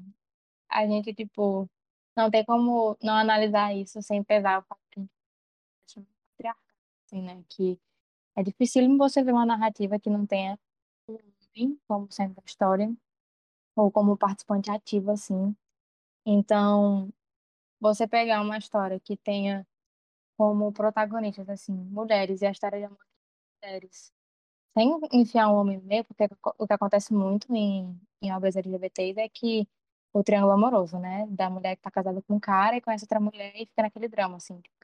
a 0.69 0.87
gente, 0.87 1.15
tipo, 1.15 1.67
não 2.15 2.31
tem 2.31 2.45
como 2.45 2.99
não 3.03 3.15
analisar 3.15 3.75
isso 3.75 4.03
sem 4.03 4.23
pesar 4.23 4.59
o 4.59 4.63
patriarcado, 4.63 6.61
assim, 7.07 7.23
né? 7.23 7.43
Que 7.49 7.81
é 8.37 8.43
difícil 8.43 8.99
você 8.99 9.23
ver 9.25 9.33
uma 9.33 9.47
narrativa 9.47 9.99
que 9.99 10.11
não 10.11 10.27
tenha 10.27 10.59
homem 11.09 11.81
como 11.89 12.13
centro 12.13 12.35
da 12.35 12.43
história 12.45 12.95
ou 13.75 13.91
como 13.91 14.19
participante 14.19 14.71
ativo, 14.71 15.13
assim. 15.13 15.57
Então, 16.27 17.11
você 17.81 18.07
pegar 18.07 18.43
uma 18.43 18.59
história 18.59 19.01
que 19.01 19.17
tenha 19.17 19.67
como 20.37 20.73
protagonistas, 20.73 21.49
assim, 21.49 21.73
mulheres 21.73 22.43
e 22.43 22.47
a 22.47 22.51
história 22.51 22.79
de 22.79 22.85
amor 22.87 22.99
de 22.99 23.67
mulheres, 23.69 24.13
sem 24.77 25.01
enfiar 25.13 25.49
um 25.51 25.57
homem 25.57 25.79
no 25.79 25.85
meio, 25.85 26.05
porque 26.05 26.25
o 26.59 26.67
que 26.67 26.73
acontece 26.75 27.15
muito 27.15 27.55
em, 27.55 28.01
em 28.23 28.33
obras 28.33 28.57
LGBTs 28.57 29.21
é 29.21 29.29
que 29.29 29.69
o 30.13 30.25
triângulo 30.25 30.53
amoroso, 30.53 30.99
né? 30.99 31.27
Da 31.31 31.51
mulher 31.51 31.77
que 31.77 31.83
tá 31.83 31.91
casada 31.91 32.23
com 32.23 32.37
um 32.37 32.41
cara 32.41 32.77
e 32.77 32.81
conhece 32.81 33.05
outra 33.05 33.21
mulher 33.21 33.53
e 33.57 33.67
fica 33.67 33.83
naquele 33.83 34.09
drama, 34.09 34.37
assim. 34.37 34.61
Tipo, 34.61 34.77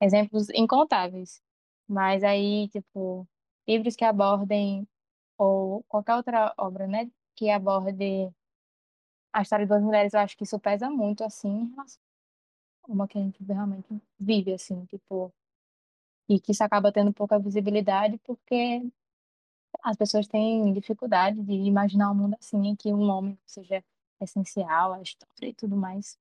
exemplos 0.00 0.48
incontáveis. 0.50 1.42
Mas 1.88 2.24
aí, 2.24 2.68
tipo, 2.68 3.28
livros 3.68 3.96
que 3.96 4.04
abordem, 4.04 4.88
ou 5.38 5.84
qualquer 5.88 6.16
outra 6.16 6.54
obra, 6.58 6.86
né? 6.86 7.10
que 7.36 7.50
aborde 7.50 8.32
a 9.32 9.42
história 9.42 9.64
de 9.66 9.68
duas 9.68 9.82
mulheres, 9.82 10.14
eu 10.14 10.20
acho 10.20 10.36
que 10.36 10.44
isso 10.44 10.58
pesa 10.58 10.88
muito, 10.90 11.24
assim, 11.24 11.48
em 11.48 11.70
relação 11.70 12.00
uma 12.88 13.08
que 13.08 13.18
a 13.18 13.22
gente 13.22 13.42
realmente 13.44 13.88
vive, 14.18 14.52
assim, 14.52 14.84
tipo, 14.86 15.32
e 16.28 16.40
que 16.40 16.52
isso 16.52 16.64
acaba 16.64 16.92
tendo 16.92 17.12
pouca 17.12 17.38
visibilidade 17.38 18.18
porque 18.24 18.82
as 19.82 19.96
pessoas 19.96 20.26
têm 20.26 20.72
dificuldade 20.72 21.42
de 21.42 21.52
imaginar 21.52 22.10
um 22.10 22.14
mundo 22.14 22.36
assim, 22.40 22.68
em 22.68 22.76
que 22.76 22.92
um 22.92 23.10
homem 23.10 23.38
seja 23.46 23.84
essencial 24.20 24.94
à 24.94 25.02
história 25.02 25.48
e 25.48 25.54
tudo 25.54 25.76
mais. 25.76 26.18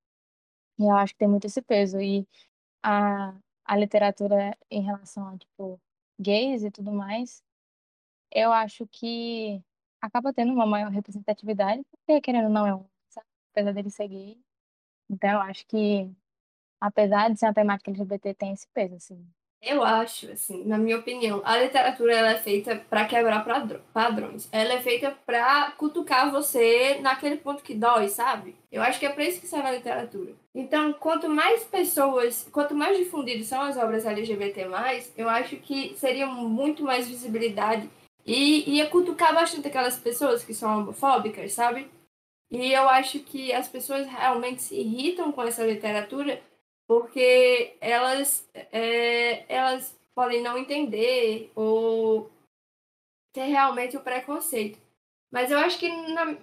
E 0.80 0.84
eu 0.84 0.96
acho 0.96 1.14
que 1.14 1.20
tem 1.20 1.28
muito 1.28 1.46
esse 1.48 1.62
peso. 1.62 2.00
E 2.02 2.28
a, 2.84 3.36
a 3.66 3.78
literatura 3.78 4.58
em 4.70 4.82
relação 4.82 5.28
a, 5.28 5.38
tipo, 5.38 5.80
gays 6.20 6.64
e 6.64 6.72
tudo 6.72 6.92
mais, 6.92 7.44
eu 8.32 8.52
acho 8.52 8.88
que 8.88 9.62
acaba 10.02 10.34
tendo 10.34 10.54
uma 10.54 10.66
maior 10.66 10.92
representatividade, 10.92 11.84
porque 11.92 12.22
querendo 12.22 12.46
ou 12.46 12.52
não 12.52 12.68
é 12.68 12.76
um, 12.76 12.86
sabe? 13.10 13.28
apesar 13.52 13.74
dele 13.74 13.90
ser 13.90 14.08
gay. 14.08 14.38
Então 15.10 15.32
eu 15.32 15.40
acho 15.42 15.66
que, 15.68 16.12
apesar 16.84 17.30
de 17.30 17.40
ser 17.40 17.46
uma 17.46 17.54
temática 17.54 17.90
LGBT, 17.90 18.34
tem 18.34 18.52
esse 18.52 18.68
peso, 18.74 18.96
assim. 18.96 19.26
Eu 19.62 19.82
acho, 19.82 20.30
assim, 20.30 20.66
na 20.66 20.78
minha 20.78 20.98
opinião, 20.98 21.42
a 21.46 21.58
literatura 21.58 22.14
ela 22.14 22.32
é 22.32 22.38
feita 22.38 22.76
para 22.90 23.06
quebrar 23.06 23.46
padrões. 23.94 24.50
Ela 24.52 24.74
é 24.74 24.82
feita 24.82 25.18
para 25.26 25.72
cutucar 25.78 26.30
você 26.30 27.00
naquele 27.00 27.38
ponto 27.38 27.64
que 27.64 27.74
dói, 27.74 28.10
sabe? 28.10 28.58
Eu 28.70 28.82
acho 28.82 29.00
que 29.00 29.06
é 29.06 29.10
para 29.10 29.24
isso 29.24 29.40
que 29.40 29.48
serve 29.48 29.70
a 29.70 29.72
literatura. 29.72 30.34
Então, 30.54 30.92
quanto 30.92 31.30
mais 31.30 31.64
pessoas, 31.64 32.46
quanto 32.52 32.76
mais 32.76 32.98
difundidas 32.98 33.48
são 33.48 33.62
as 33.62 33.78
obras 33.78 34.06
LGBT+, 34.06 34.68
eu 35.16 35.30
acho 35.30 35.56
que 35.56 35.96
seria 35.96 36.28
muito 36.28 36.84
mais 36.84 37.08
visibilidade 37.08 37.90
e 38.26 38.70
ia 38.76 38.90
cutucar 38.90 39.34
bastante 39.34 39.70
aquelas 39.70 39.98
pessoas 39.98 40.44
que 40.44 40.54
são 40.54 40.80
homofóbicas, 40.80 41.54
sabe? 41.54 41.90
E 42.52 42.74
eu 42.74 42.90
acho 42.90 43.20
que 43.20 43.54
as 43.54 43.70
pessoas 43.70 44.06
realmente 44.06 44.62
se 44.62 44.76
irritam 44.76 45.32
com 45.32 45.42
essa 45.42 45.66
literatura 45.66 46.42
porque 46.88 47.76
elas, 47.82 48.48
é, 48.54 49.46
elas 49.54 49.98
podem 50.14 50.42
não 50.42 50.58
entender 50.58 51.52
ou 51.56 52.32
ter 53.34 53.46
realmente 53.46 53.98
o 53.98 54.02
preconceito. 54.02 54.80
Mas 55.32 55.50
eu 55.50 55.58
acho 55.58 55.80
que, 55.80 55.90
na, 55.90 56.38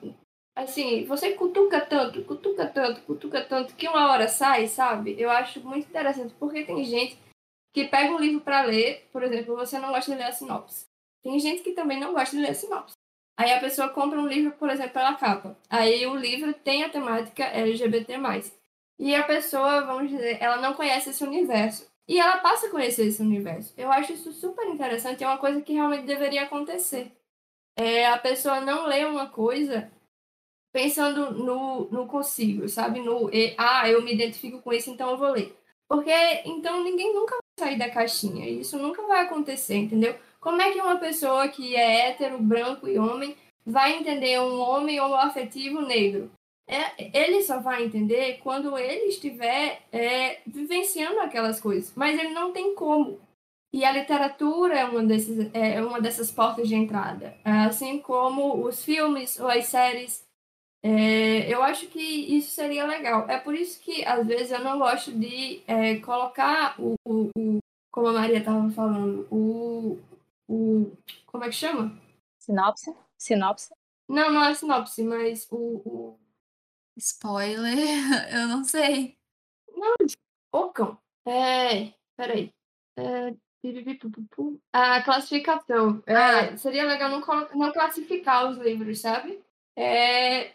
assim, 0.56 1.04
você 1.04 1.32
cutuca 1.32 1.80
tanto, 1.80 2.24
cutuca 2.24 2.66
tanto, 2.66 3.02
cutuca 3.02 3.44
tanto, 3.44 3.76
que 3.76 3.88
uma 3.88 4.10
hora 4.10 4.26
sai, 4.26 4.66
sabe? 4.66 5.14
Eu 5.18 5.30
acho 5.30 5.60
muito 5.60 5.88
interessante, 5.88 6.34
porque 6.38 6.64
tem 6.64 6.84
gente 6.84 7.16
que 7.72 7.86
pega 7.86 8.12
um 8.12 8.18
livro 8.18 8.40
para 8.40 8.62
ler, 8.62 9.08
por 9.12 9.22
exemplo, 9.22 9.54
você 9.54 9.78
não 9.78 9.92
gosta 9.92 10.10
de 10.10 10.18
ler 10.18 10.24
a 10.24 10.32
sinopse. 10.32 10.86
Tem 11.22 11.38
gente 11.38 11.62
que 11.62 11.72
também 11.72 12.00
não 12.00 12.12
gosta 12.12 12.34
de 12.34 12.42
ler 12.42 12.50
a 12.50 12.54
sinopse. 12.54 12.96
Aí 13.38 13.52
a 13.52 13.60
pessoa 13.60 13.88
compra 13.88 14.20
um 14.20 14.26
livro, 14.26 14.52
por 14.52 14.68
exemplo, 14.68 14.92
pela 14.92 15.14
capa. 15.14 15.56
Aí 15.68 16.06
o 16.06 16.16
livro 16.16 16.52
tem 16.52 16.82
a 16.82 16.90
temática 16.90 17.44
LGBT+. 17.44 18.18
E 19.00 19.14
a 19.14 19.24
pessoa, 19.24 19.80
vamos 19.86 20.10
dizer, 20.10 20.36
ela 20.42 20.58
não 20.58 20.74
conhece 20.74 21.08
esse 21.08 21.24
universo. 21.24 21.90
E 22.06 22.18
ela 22.20 22.36
passa 22.36 22.66
a 22.66 22.70
conhecer 22.70 23.06
esse 23.06 23.22
universo. 23.22 23.72
Eu 23.74 23.90
acho 23.90 24.12
isso 24.12 24.30
super 24.30 24.66
interessante, 24.66 25.24
é 25.24 25.26
uma 25.26 25.38
coisa 25.38 25.62
que 25.62 25.72
realmente 25.72 26.04
deveria 26.04 26.42
acontecer. 26.42 27.10
É, 27.78 28.06
a 28.06 28.18
pessoa 28.18 28.60
não 28.60 28.86
lê 28.86 29.06
uma 29.06 29.26
coisa 29.26 29.90
pensando 30.70 31.30
no, 31.32 31.88
no 31.90 32.06
consigo, 32.06 32.68
sabe? 32.68 33.00
No, 33.00 33.30
ah, 33.56 33.88
eu 33.88 34.02
me 34.02 34.12
identifico 34.12 34.60
com 34.60 34.70
isso, 34.70 34.90
então 34.90 35.10
eu 35.10 35.16
vou 35.16 35.30
ler. 35.30 35.56
Porque 35.88 36.12
então 36.44 36.84
ninguém 36.84 37.14
nunca 37.14 37.36
vai 37.36 37.68
sair 37.68 37.78
da 37.78 37.88
caixinha. 37.88 38.50
Isso 38.50 38.78
nunca 38.78 39.02
vai 39.06 39.22
acontecer, 39.24 39.76
entendeu? 39.76 40.14
Como 40.38 40.60
é 40.60 40.72
que 40.72 40.80
uma 40.80 40.98
pessoa 40.98 41.48
que 41.48 41.74
é 41.74 42.08
hétero, 42.08 42.38
branco 42.38 42.86
e 42.86 42.98
homem 42.98 43.34
vai 43.64 43.94
entender 43.96 44.38
um 44.40 44.60
homem 44.60 45.00
homoafetivo 45.00 45.80
negro? 45.80 46.30
É, 46.70 47.10
ele 47.18 47.42
só 47.42 47.58
vai 47.58 47.84
entender 47.84 48.38
quando 48.42 48.78
ele 48.78 49.06
estiver 49.06 49.82
é, 49.92 50.40
vivenciando 50.46 51.20
aquelas 51.20 51.60
coisas. 51.60 51.92
Mas 51.94 52.18
ele 52.18 52.32
não 52.32 52.52
tem 52.52 52.74
como. 52.74 53.18
E 53.72 53.84
a 53.84 53.92
literatura 53.92 54.78
é 54.78 54.84
uma, 54.84 55.02
desses, 55.04 55.48
é 55.54 55.82
uma 55.82 56.00
dessas 56.00 56.30
portas 56.30 56.68
de 56.68 56.74
entrada. 56.74 57.36
Assim 57.44 57.98
como 58.00 58.64
os 58.64 58.84
filmes 58.84 59.38
ou 59.38 59.48
as 59.48 59.66
séries 59.66 60.24
é, 60.82 61.52
eu 61.52 61.62
acho 61.62 61.86
que 61.88 62.00
isso 62.00 62.50
seria 62.50 62.86
legal. 62.86 63.28
É 63.28 63.38
por 63.38 63.54
isso 63.54 63.80
que, 63.80 64.04
às 64.04 64.26
vezes, 64.26 64.50
eu 64.50 64.60
não 64.60 64.78
gosto 64.78 65.12
de 65.12 65.62
é, 65.66 65.96
colocar 65.96 66.80
o, 66.80 66.94
o, 67.04 67.30
o, 67.36 67.58
Como 67.90 68.08
a 68.08 68.12
Maria 68.12 68.38
estava 68.38 68.70
falando, 68.70 69.26
o, 69.30 69.98
o. 70.48 70.90
Como 71.26 71.44
é 71.44 71.48
que 71.48 71.54
chama? 71.54 71.98
Sinopse? 72.38 72.94
Sinopse? 73.18 73.74
Não, 74.08 74.32
não 74.32 74.44
é 74.44 74.54
sinopse, 74.54 75.02
mas 75.04 75.46
o. 75.50 75.56
o... 75.56 76.18
Spoiler, 77.00 77.74
eu 78.30 78.46
não 78.46 78.62
sei. 78.62 79.16
Não, 79.74 79.94
o 80.52 80.68
cão. 80.68 80.98
É. 81.26 81.92
Peraí. 82.16 82.52
É, 82.96 83.34
a 84.72 85.02
classificação. 85.02 86.02
É, 86.06 86.14
ah. 86.14 86.56
seria 86.56 86.84
legal 86.84 87.10
não, 87.10 87.20
não 87.54 87.72
classificar 87.72 88.50
os 88.50 88.58
livros, 88.58 89.00
sabe? 89.00 89.42
É, 89.76 90.52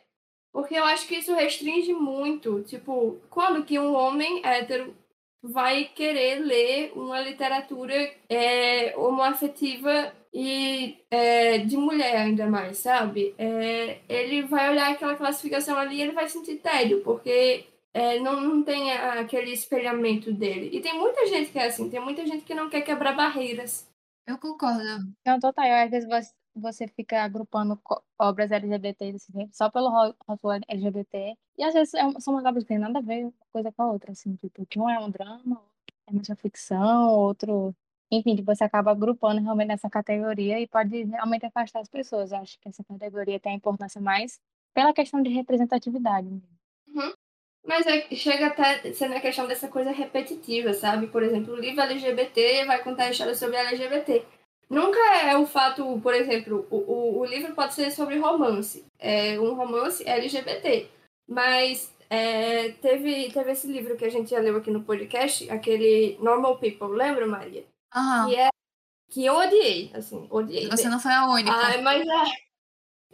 porque 0.51 0.75
eu 0.75 0.83
acho 0.83 1.07
que 1.07 1.15
isso 1.15 1.33
restringe 1.33 1.93
muito. 1.93 2.61
Tipo, 2.63 3.19
quando 3.29 3.65
que 3.65 3.79
um 3.79 3.95
homem 3.95 4.45
hétero 4.45 4.95
vai 5.41 5.85
querer 5.85 6.39
ler 6.39 6.91
uma 6.95 7.19
literatura 7.19 7.93
é, 8.29 8.95
homoafetiva 8.97 10.13
e 10.37 11.01
é, 11.09 11.59
de 11.59 11.77
mulher 11.77 12.17
ainda 12.17 12.45
mais, 12.45 12.79
sabe? 12.79 13.33
É, 13.37 14.01
ele 14.09 14.41
vai 14.41 14.69
olhar 14.69 14.91
aquela 14.91 15.15
classificação 15.15 15.77
ali 15.77 15.95
e 15.95 16.01
ele 16.01 16.11
vai 16.11 16.27
sentir 16.27 16.57
tédio, 16.57 17.01
porque 17.03 17.65
é, 17.93 18.19
não, 18.19 18.41
não 18.41 18.61
tem 18.61 18.91
aquele 18.91 19.53
espelhamento 19.53 20.33
dele. 20.33 20.69
E 20.73 20.81
tem 20.81 20.99
muita 20.99 21.25
gente 21.27 21.53
que 21.53 21.57
é 21.57 21.67
assim, 21.67 21.89
tem 21.89 22.01
muita 22.01 22.25
gente 22.25 22.43
que 22.43 22.53
não 22.53 22.69
quer 22.69 22.81
quebrar 22.81 23.15
barreiras. 23.15 23.89
Eu 24.27 24.37
concordo. 24.37 24.83
Não, 25.25 25.39
total. 25.39 25.65
Eu, 25.65 25.85
às 25.85 25.89
vezes 25.89 26.33
você 26.53 26.85
fica 26.85 27.23
agrupando 27.23 27.79
obras 28.19 28.51
LGBT 28.51 29.11
assim, 29.15 29.49
só 29.53 29.69
pelo 29.69 29.89
rótulo 29.89 30.61
LGBT. 30.67 31.37
E 31.57 31.63
às 31.63 31.73
vezes 31.73 31.93
é 31.93 32.11
são 32.19 32.33
umas 32.33 32.43
obras 32.43 32.65
que 32.65 32.67
tem 32.67 32.77
nada 32.77 32.99
a 32.99 33.01
ver 33.01 33.23
uma 33.23 33.33
coisa 33.53 33.71
com 33.71 33.83
a 33.83 33.91
outra, 33.93 34.11
assim, 34.11 34.35
tipo, 34.35 34.65
que 34.65 34.77
um 34.77 34.89
é 34.89 34.99
um 34.99 35.09
drama, 35.09 35.63
é 36.07 36.11
mais 36.11 36.27
uma 36.27 36.35
ficção, 36.35 37.07
outro. 37.07 37.73
Enfim, 38.11 38.35
tipo, 38.35 38.53
você 38.53 38.63
acaba 38.63 38.91
agrupando 38.91 39.41
realmente 39.41 39.69
nessa 39.69 39.89
categoria 39.89 40.59
e 40.59 40.67
pode 40.67 41.03
realmente 41.03 41.45
afastar 41.45 41.79
as 41.79 41.89
pessoas. 41.89 42.31
Eu 42.31 42.39
acho 42.39 42.59
que 42.59 42.69
essa 42.69 42.83
categoria 42.83 43.39
tem 43.39 43.53
a 43.53 43.55
importância 43.55 43.99
mais 43.99 44.39
pela 44.73 44.93
questão 44.93 45.21
de 45.21 45.29
representatividade. 45.29 46.27
Uhum. 46.27 47.13
Mas 47.65 47.87
é, 47.87 48.07
chega 48.15 48.47
até 48.47 48.93
sendo 48.93 49.15
a 49.15 49.19
questão 49.19 49.47
dessa 49.47 49.67
coisa 49.67 49.91
repetitiva, 49.91 50.73
sabe? 50.73 51.07
Por 51.07 51.23
exemplo, 51.23 51.53
o 51.53 51.59
livro 51.59 51.81
LGBT 51.81 52.65
vai 52.65 52.83
contar 52.83 53.05
a 53.05 53.11
história 53.11 53.33
sobre 53.33 53.57
LGBT. 53.57 54.23
Nunca 54.69 54.99
é 55.23 55.35
o 55.37 55.45
fato, 55.45 55.99
por 56.01 56.13
exemplo, 56.13 56.67
o, 56.69 56.77
o, 56.77 57.19
o 57.19 57.25
livro 57.25 57.53
pode 57.53 57.73
ser 57.73 57.91
sobre 57.91 58.17
romance, 58.17 58.83
é 58.97 59.39
um 59.39 59.53
romance 59.53 60.07
LGBT, 60.07 60.89
mas 61.27 61.93
é, 62.09 62.69
teve, 62.81 63.31
teve 63.31 63.51
esse 63.51 63.67
livro 63.67 63.95
que 63.95 64.05
a 64.05 64.09
gente 64.09 64.31
já 64.31 64.39
leu 64.39 64.57
aqui 64.57 64.71
no 64.71 64.83
podcast, 64.83 65.47
aquele 65.51 66.17
Normal 66.19 66.57
People, 66.57 66.95
lembra, 66.95 67.27
Maria? 67.27 67.63
Que, 68.27 68.35
é, 68.35 68.49
que 69.09 69.25
eu 69.25 69.35
odiei, 69.35 69.91
assim, 69.93 70.27
odiei. 70.29 70.69
Você 70.69 70.89
não 70.89 70.99
foi 70.99 71.11
a 71.11 71.25
única. 71.25 71.51
Ah, 71.51 71.81
mas 71.81 72.05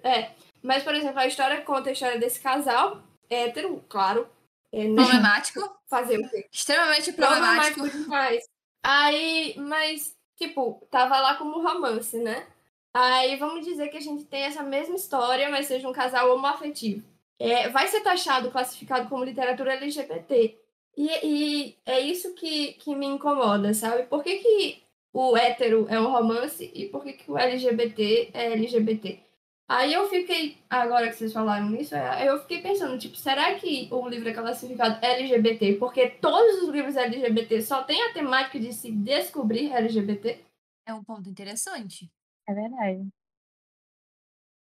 é, 0.03 0.09
é. 0.19 0.35
Mas, 0.61 0.83
por 0.83 0.93
exemplo, 0.95 1.19
a 1.19 1.27
história 1.27 1.61
conta 1.61 1.89
a 1.89 1.93
história 1.93 2.19
desse 2.19 2.39
casal, 2.39 3.01
hétero, 3.29 3.83
claro. 3.87 4.27
É, 4.71 4.87
né? 4.87 4.95
Problemático. 4.95 5.77
Fazer 5.87 6.17
o 6.17 6.29
quê? 6.29 6.47
Extremamente 6.51 7.11
problemático. 7.13 7.81
Problemático 7.81 8.03
demais. 8.03 8.43
Aí, 8.83 9.55
mas 9.57 10.15
tipo, 10.41 10.85
tava 10.89 11.19
lá 11.19 11.35
como 11.35 11.61
romance, 11.61 12.17
né? 12.17 12.47
Aí 12.93 13.37
vamos 13.37 13.65
dizer 13.65 13.89
que 13.89 13.97
a 13.97 14.01
gente 14.01 14.25
tem 14.25 14.43
essa 14.43 14.63
mesma 14.63 14.95
história, 14.95 15.49
mas 15.49 15.67
seja 15.67 15.87
um 15.87 15.93
casal 15.93 16.33
homoafetivo. 16.33 17.03
É, 17.39 17.69
vai 17.69 17.87
ser 17.87 18.01
taxado, 18.01 18.51
classificado 18.51 19.07
como 19.07 19.23
literatura 19.23 19.73
LGBT. 19.73 20.57
E, 20.97 21.07
e, 21.25 21.77
é 21.85 21.99
isso 21.99 22.33
que, 22.35 22.73
que 22.73 22.95
me 22.95 23.05
incomoda, 23.05 23.73
sabe? 23.73 24.03
Por 24.03 24.23
que, 24.23 24.37
que 24.37 24.83
o 25.13 25.37
hétero 25.37 25.87
é 25.89 25.99
um 25.99 26.11
romance 26.11 26.69
e 26.73 26.87
por 26.89 27.03
que, 27.03 27.13
que 27.13 27.31
o 27.31 27.37
LGBT 27.37 28.31
é 28.33 28.53
LGBT? 28.53 29.19
Aí 29.67 29.93
eu 29.93 30.09
fiquei, 30.09 30.57
agora 30.69 31.07
que 31.07 31.15
vocês 31.15 31.31
falaram 31.31 31.69
nisso, 31.69 31.95
é, 31.95 32.27
eu 32.27 32.39
fiquei 32.41 32.61
pensando, 32.61 32.99
tipo, 32.99 33.15
será 33.15 33.55
que 33.55 33.87
o 33.89 34.05
livro 34.09 34.27
é 34.27 34.33
classificado 34.33 34.99
LGBT 35.01 35.75
porque 35.75 36.09
todos 36.09 36.63
os 36.63 36.69
livros 36.69 36.97
LGBT 36.97 37.61
só 37.61 37.81
têm 37.83 38.03
a 38.03 38.13
temática 38.13 38.59
de 38.59 38.73
se 38.73 38.91
descobrir 38.91 39.71
LGBT? 39.71 40.43
É 40.85 40.93
um 40.93 41.01
ponto 41.01 41.29
interessante. 41.29 42.11
É 42.45 42.53
verdade. 42.53 43.07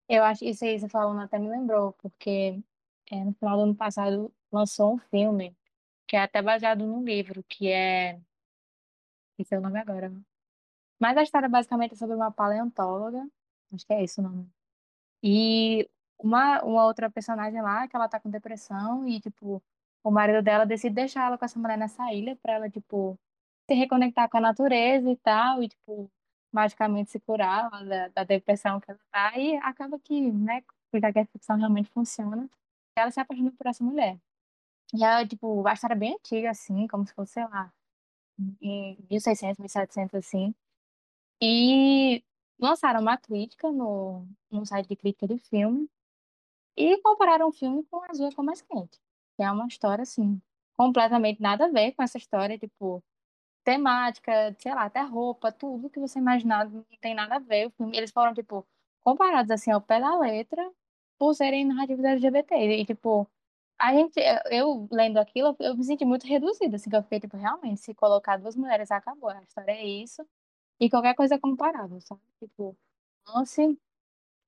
Eu 0.07 0.23
acho 0.23 0.45
isso 0.45 0.65
aí 0.67 0.79
você 0.79 0.89
falando 0.89 1.23
até 1.23 1.39
me 1.39 1.49
lembrou, 1.49 1.95
porque 1.95 2.61
é, 3.11 3.25
no 3.25 3.33
final 3.33 3.57
do 3.57 3.63
ano 3.63 3.75
passado 3.75 4.31
lançou 4.53 4.95
um 4.95 4.99
filme 4.99 5.57
que 6.11 6.17
é 6.17 6.23
até 6.23 6.43
baseado 6.43 6.87
num 6.87 7.05
livro, 7.05 7.45
que 7.45 7.69
é. 7.69 8.21
Esse 9.39 9.55
é 9.55 9.59
o 9.59 9.61
nome 9.63 9.79
agora. 9.79 10.13
Mas 11.01 11.17
a 11.17 11.23
história 11.23 11.49
basicamente 11.49 11.95
é 11.95 11.97
sobre 11.97 12.17
uma 12.17 12.33
paleontóloga. 12.33 13.27
Acho 13.73 13.87
que 13.87 13.93
é 13.93 14.03
esse 14.03 14.21
o 14.21 14.23
nome 14.25 14.51
e 15.23 15.89
uma, 16.19 16.63
uma 16.63 16.85
outra 16.87 17.11
personagem 17.11 17.61
lá, 17.63 17.89
que 17.89 17.97
ela 17.97 18.09
tá 18.09 18.21
com 18.21 18.31
depressão 18.31 19.07
e, 19.09 19.21
tipo, 19.21 19.63
o 20.03 20.11
marido 20.11 20.43
dela 20.43 20.67
decide 20.67 20.95
deixar 20.95 21.27
ela 21.27 21.39
com 21.39 21.45
essa 21.45 21.59
mulher 21.59 21.79
nessa 21.79 22.13
ilha 22.13 22.37
pra 22.37 22.55
ela, 22.55 22.71
tipo, 22.71 23.19
se 23.69 23.75
reconectar 23.75 24.29
com 24.31 24.39
a 24.39 24.41
natureza 24.41 25.11
e 25.11 25.17
tal, 25.17 25.63
e, 25.63 25.69
tipo, 25.69 26.11
magicamente 26.53 27.11
se 27.11 27.21
curar 27.21 27.71
da, 27.87 28.09
da 28.09 28.25
depressão 28.25 28.81
que 28.81 28.91
ela 28.91 29.01
tá. 29.13 29.39
E 29.39 29.57
acaba 29.59 29.99
que, 30.01 30.33
né, 30.33 30.63
porque 30.91 31.07
a 31.07 31.27
ficção 31.27 31.57
realmente 31.57 31.91
funciona, 31.91 32.49
ela 32.97 33.11
se 33.11 33.21
apaixona 33.21 33.53
por 33.53 33.67
essa 33.67 33.85
mulher. 33.85 34.19
E 34.95 35.05
ela, 35.05 35.27
tipo, 35.27 35.67
a 35.67 35.73
história 35.73 35.95
é 35.95 35.99
bem 35.99 36.15
antiga, 36.15 36.51
assim, 36.51 36.87
como 36.89 37.07
se 37.07 37.15
fosse, 37.15 37.35
sei 37.35 37.45
lá, 37.45 37.73
em 38.61 38.99
1600, 39.11 39.59
1700, 39.59 40.15
assim. 40.15 40.55
E 41.43 42.25
lançaram 42.59 43.01
uma 43.01 43.17
crítica 43.19 43.71
no, 43.73 44.27
no 44.51 44.67
site 44.67 44.89
de 44.89 44.97
crítica 44.97 45.27
de 45.29 45.39
filme 45.39 45.89
e 46.77 46.99
compararam 47.03 47.49
o 47.49 47.53
filme 47.53 47.85
com 47.91 48.03
Azul 48.11 48.29
é 48.29 48.43
Mais 48.43 48.63
Quente, 48.63 48.99
que 49.37 49.43
é 49.43 49.51
uma 49.51 49.67
história, 49.67 50.03
assim, 50.03 50.41
completamente 50.77 51.41
nada 51.41 51.67
a 51.67 51.69
ver 51.69 51.93
com 51.93 52.03
essa 52.03 52.19
história, 52.19 52.59
tipo, 52.59 53.03
temática, 53.65 54.57
sei 54.59 54.75
lá, 54.75 54.85
até 54.85 55.01
roupa, 55.03 55.53
tudo 55.53 55.91
que 55.91 56.01
você 56.01 56.19
imaginar 56.19 56.69
não 56.71 56.85
tem 57.01 57.15
nada 57.15 57.37
a 57.37 57.39
ver. 57.39 57.73
Eles 57.93 58.11
foram, 58.13 58.35
tipo, 58.35 58.67
comparados, 59.03 59.51
assim, 59.51 59.71
ao 59.71 59.81
pé 59.81 60.01
da 60.01 60.19
letra, 60.19 60.71
por 61.19 61.35
serem 61.35 61.67
narrativas 61.67 62.05
LGBT. 62.05 62.55
E, 62.81 62.87
tipo, 62.87 63.29
a 63.81 63.95
gente, 63.95 64.21
eu 64.51 64.89
lendo 64.93 65.19
aquilo, 65.19 65.57
eu 65.61 65.77
me 65.77 65.85
senti 65.85 66.05
muito 66.05 66.27
reduzida, 66.27 66.77
assim, 66.77 66.91
que 66.91 66.97
eu 66.97 67.03
fiquei, 67.03 67.21
tipo, 67.21 67.37
realmente, 67.37 67.81
se 67.81 67.95
colocar 67.95 68.37
duas 68.39 68.57
mulheres, 68.57 68.91
acabou. 68.91 69.31
A 69.31 69.43
história 69.43 69.73
é 69.73 69.85
isso. 69.87 70.27
E 70.81 70.91
qualquer 70.91 71.15
coisa 71.17 71.37
é 71.37 71.39
comparável, 71.41 72.01
sabe? 72.03 72.21
Tipo, 72.41 72.77
lance, 73.29 73.79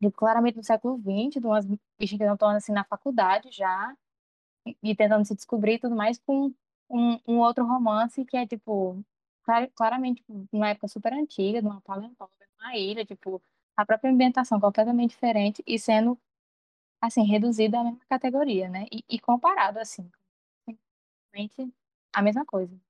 tipo, 0.03 0.17
claramente 0.17 0.57
no 0.59 0.65
século 0.65 0.99
XX, 0.99 1.41
de 1.41 1.47
umas 1.47 1.67
bichas 1.67 2.19
que 2.19 2.25
estão 2.25 2.49
assim 2.51 2.73
na 2.73 2.85
faculdade 2.85 3.51
já, 3.53 3.97
e, 4.83 4.95
tentando 4.95 5.25
se 5.25 5.35
descobrir 5.35 5.75
e 5.75 5.79
tudo 5.79 5.97
mais, 5.97 6.19
com 6.19 6.53
um, 6.91 7.19
um 7.27 7.39
outro 7.41 7.65
romance 7.67 8.25
que 8.25 8.37
é, 8.37 8.47
tipo, 8.47 9.03
clar- 9.45 9.71
claramente, 9.75 10.19
tipo, 10.23 10.47
numa 10.53 10.69
época 10.71 10.89
super 10.89 11.13
antiga, 11.13 11.61
numa 11.63 11.81
paleontológica, 11.83 12.47
numa 12.59 12.77
ilha, 12.77 13.05
tipo, 13.05 13.43
a 13.77 13.85
própria 13.87 14.11
ambientação 14.11 14.61
completamente 14.61 15.11
diferente 15.11 15.63
e 15.67 15.79
sendo, 15.79 16.19
assim, 17.03 17.25
reduzida 17.25 17.81
à 17.81 17.85
mesma 17.85 18.01
categoria, 18.09 18.69
né? 18.69 18.87
E, 18.93 19.05
e 19.09 19.19
comparado, 19.19 19.81
assim, 19.81 20.09
simplesmente 20.65 21.75
a 22.13 22.23
mesma 22.23 22.47
coisa. 22.47 22.81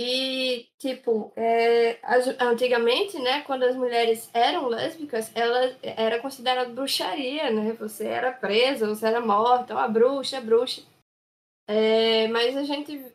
E, 0.00 0.70
tipo, 0.78 1.32
é, 1.34 1.98
antigamente, 2.40 3.18
né, 3.18 3.42
quando 3.42 3.64
as 3.64 3.74
mulheres 3.74 4.30
eram 4.32 4.68
lésbicas, 4.68 5.34
ela 5.34 5.76
era 5.82 6.22
considerada 6.22 6.70
bruxaria, 6.70 7.50
né? 7.50 7.72
Você 7.72 8.06
era 8.06 8.32
presa, 8.32 8.86
você 8.86 9.08
era 9.08 9.20
morta, 9.20 9.74
ó, 9.74 9.88
bruxa, 9.88 10.40
bruxa. 10.40 10.86
É, 11.66 12.28
mas 12.28 12.56
a 12.56 12.62
gente, 12.62 13.12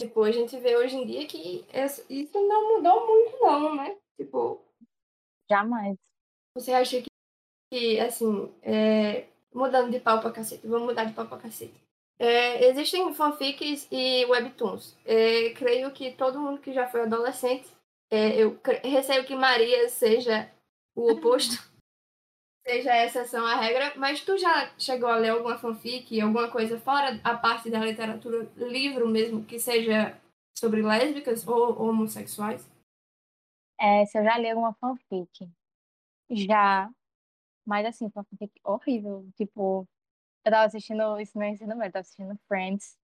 tipo, 0.00 0.24
a 0.24 0.32
gente 0.32 0.58
vê 0.58 0.76
hoje 0.76 0.96
em 0.96 1.06
dia 1.06 1.28
que 1.28 1.64
isso 2.10 2.48
não 2.48 2.76
mudou 2.76 3.06
muito, 3.06 3.38
não, 3.40 3.76
né? 3.76 3.96
Tipo, 4.16 4.60
Jamais. 5.48 5.96
você 6.56 6.72
acha 6.72 7.00
que, 7.00 7.08
que, 7.72 8.00
assim, 8.00 8.52
é, 8.62 9.28
mudando 9.56 9.90
de 9.90 9.98
pau 9.98 10.20
pra 10.20 10.30
cacete, 10.30 10.66
vamos 10.66 10.88
mudar 10.88 11.04
de 11.04 11.14
pau 11.14 11.26
pra 11.26 11.38
cacete. 11.38 11.74
É, 12.18 12.66
existem 12.68 13.12
fanfics 13.14 13.88
e 13.90 14.24
webtoons. 14.26 14.96
É, 15.04 15.50
creio 15.50 15.90
que 15.90 16.12
todo 16.12 16.40
mundo 16.40 16.60
que 16.60 16.72
já 16.72 16.86
foi 16.86 17.02
adolescente, 17.02 17.66
é, 18.10 18.36
eu 18.36 18.58
receio 18.84 19.24
que 19.24 19.34
Maria 19.34 19.88
seja 19.88 20.50
o 20.94 21.10
oposto, 21.12 21.56
seja 22.66 22.92
a 22.92 23.04
exceção 23.04 23.46
à 23.46 23.56
regra, 23.56 23.92
mas 23.96 24.20
tu 24.20 24.36
já 24.36 24.72
chegou 24.78 25.08
a 25.08 25.16
ler 25.16 25.30
alguma 25.30 25.58
fanfic, 25.58 26.20
alguma 26.20 26.50
coisa 26.50 26.78
fora 26.78 27.20
a 27.24 27.36
parte 27.36 27.70
da 27.70 27.80
literatura, 27.80 28.48
livro 28.56 29.08
mesmo, 29.08 29.44
que 29.44 29.58
seja 29.58 30.18
sobre 30.56 30.82
lésbicas 30.82 31.46
ou 31.46 31.80
homossexuais? 31.80 32.66
É, 33.78 34.06
se 34.06 34.18
eu 34.18 34.24
já 34.24 34.38
li 34.38 34.48
alguma 34.48 34.74
fanfic, 34.74 35.50
já, 36.30 36.90
mas 37.66 37.86
assim, 37.86 38.10
fanfic 38.10 38.52
horrível, 38.64 39.28
tipo, 39.36 39.86
eu 40.44 40.52
tava 40.52 40.66
assistindo 40.66 41.20
isso 41.20 41.38
no 41.38 41.44
ensino 41.44 41.76
médio, 41.76 41.92
tava 41.94 42.00
assistindo 42.02 42.38
Friends, 42.48 42.96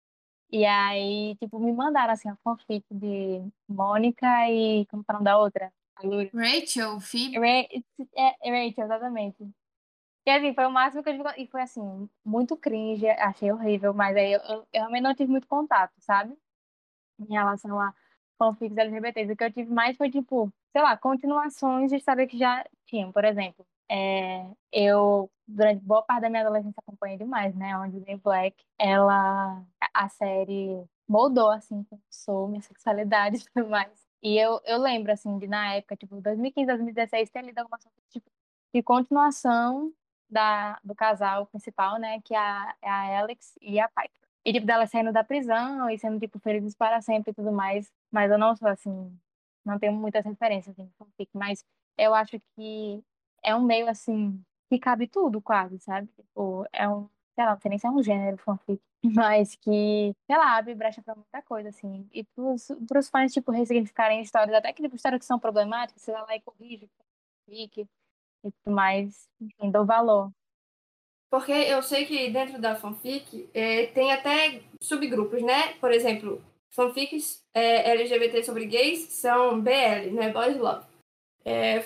e 0.50 0.64
aí, 0.66 1.36
tipo, 1.36 1.58
me 1.60 1.72
mandaram, 1.72 2.12
assim, 2.14 2.28
a 2.28 2.36
fanfic 2.44 2.84
de 2.90 3.42
Mônica 3.68 4.26
e, 4.50 4.86
como 4.86 5.04
é 5.08 5.12
o 5.12 5.14
nome 5.14 5.24
da 5.24 5.38
outra? 5.38 5.72
A. 5.96 6.02
Rachel, 6.34 7.00
Phoebe. 7.00 7.38
Ra- 7.38 7.46
É, 8.16 8.48
é 8.50 8.66
Rachel, 8.66 8.84
exatamente. 8.84 9.44
E 10.26 10.30
assim, 10.30 10.54
foi 10.54 10.66
o 10.66 10.70
máximo 10.70 11.02
que 11.02 11.10
eu 11.10 11.16
tive, 11.16 11.42
e 11.42 11.46
foi 11.48 11.62
assim, 11.62 12.08
muito 12.24 12.56
cringe, 12.56 13.08
achei 13.10 13.50
horrível, 13.52 13.92
mas 13.94 14.16
aí 14.16 14.32
eu, 14.34 14.40
eu, 14.42 14.56
eu 14.72 14.80
realmente 14.82 15.02
não 15.02 15.14
tive 15.14 15.30
muito 15.32 15.48
contato, 15.48 15.92
sabe? 16.00 16.36
Em 17.18 17.32
relação 17.34 17.80
a 17.80 17.94
fanfics 18.38 18.76
LGBTs. 18.76 19.32
O 19.32 19.36
que 19.36 19.44
eu 19.44 19.52
tive 19.52 19.72
mais 19.72 19.96
foi, 19.96 20.10
tipo, 20.10 20.52
sei 20.72 20.82
lá, 20.82 20.96
continuações 20.96 21.90
de 21.90 21.96
histórias 21.96 22.30
que 22.30 22.38
já 22.38 22.64
tinham. 22.86 23.12
Por 23.12 23.24
exemplo, 23.24 23.66
é, 23.92 24.46
eu, 24.72 25.30
durante 25.46 25.84
boa 25.84 26.02
parte 26.02 26.22
da 26.22 26.30
minha 26.30 26.42
adolescência, 26.42 26.78
acompanhei 26.78 27.18
demais, 27.18 27.54
né? 27.54 27.76
Onde 27.76 28.00
Day 28.00 28.16
Black, 28.16 28.56
ela, 28.78 29.62
a 29.92 30.08
série 30.08 30.82
moldou, 31.06 31.50
assim, 31.50 31.86
sou, 32.10 32.48
minha 32.48 32.62
sexualidade 32.62 33.36
e 33.44 33.44
tudo 33.52 33.68
mais. 33.68 33.90
E 34.22 34.38
eu, 34.38 34.60
eu 34.64 34.78
lembro, 34.78 35.12
assim, 35.12 35.38
de 35.38 35.46
na 35.46 35.74
época, 35.74 35.94
tipo, 35.96 36.20
2015, 36.22 36.66
2016, 36.68 37.30
ter 37.30 37.42
lido 37.42 37.58
algumas 37.58 37.82
tipo, 38.10 38.30
de 38.74 38.82
continuação 38.82 39.92
da, 40.30 40.80
do 40.82 40.94
casal 40.94 41.46
principal, 41.46 41.98
né? 41.98 42.20
Que 42.24 42.34
é 42.34 42.38
a, 42.38 42.74
é 42.80 42.88
a 42.88 43.20
Alex 43.20 43.58
e 43.60 43.78
a 43.78 43.88
Piper. 43.88 44.22
E, 44.44 44.52
tipo, 44.54 44.66
dela 44.66 44.86
saindo 44.86 45.12
da 45.12 45.22
prisão 45.22 45.90
e 45.90 45.98
sendo, 45.98 46.18
tipo, 46.18 46.38
felizes 46.38 46.74
para 46.74 47.02
sempre 47.02 47.32
e 47.32 47.34
tudo 47.34 47.52
mais. 47.52 47.92
Mas 48.10 48.30
eu 48.30 48.38
não 48.38 48.56
sou, 48.56 48.68
assim, 48.68 49.14
não 49.64 49.78
tenho 49.78 49.92
muitas 49.92 50.24
referências 50.24 50.78
em 50.78 50.90
fanfic, 50.98 51.30
mas 51.34 51.62
eu 51.98 52.14
acho 52.14 52.40
que 52.56 53.04
é 53.42 53.54
um 53.54 53.62
meio, 53.62 53.88
assim, 53.88 54.42
que 54.70 54.78
cabe 54.78 55.06
tudo, 55.06 55.40
quase, 55.40 55.78
sabe? 55.78 56.08
Tipo, 56.08 56.66
é 56.72 56.88
um, 56.88 57.08
sei 57.34 57.44
lá, 57.44 57.52
não 57.52 57.60
sei 57.60 57.68
nem 57.70 57.78
se 57.78 57.86
é 57.86 57.90
um 57.90 58.02
gênero 58.02 58.38
fanfic, 58.38 58.80
mas 59.04 59.54
que, 59.56 60.14
sei 60.26 60.36
lá, 60.38 60.56
abre 60.56 60.74
brecha 60.74 61.02
pra 61.02 61.14
muita 61.14 61.42
coisa, 61.42 61.68
assim. 61.68 62.08
E 62.12 62.24
pros, 62.24 62.68
pros 62.88 63.08
fãs, 63.08 63.32
tipo, 63.32 63.50
ressignificarem 63.50 64.20
histórias, 64.20 64.56
até 64.56 64.72
que, 64.72 64.82
tipo, 64.82 64.96
histórias 64.96 65.20
que 65.20 65.26
são 65.26 65.38
problemáticas, 65.38 66.02
você 66.02 66.12
vai 66.12 66.22
lá 66.22 66.36
e 66.36 66.40
corrige, 66.40 66.88
fanfic 67.46 67.88
e 68.44 68.50
tudo 68.50 68.74
mais, 68.74 69.28
enfim, 69.40 69.70
dou 69.70 69.84
valor. 69.84 70.30
Porque 71.30 71.52
eu 71.52 71.82
sei 71.82 72.04
que 72.04 72.28
dentro 72.30 72.60
da 72.60 72.76
fanfic 72.76 73.48
é, 73.54 73.86
tem 73.86 74.12
até 74.12 74.62
subgrupos, 74.80 75.42
né? 75.42 75.72
Por 75.80 75.90
exemplo, 75.90 76.44
fanfics 76.68 77.42
é, 77.54 77.92
LGBT 77.92 78.42
sobre 78.42 78.66
gays 78.66 79.10
são 79.14 79.58
BL, 79.58 80.12
né? 80.12 80.30
Boys 80.30 80.58
Love. 80.58 80.91
É, 81.44 81.82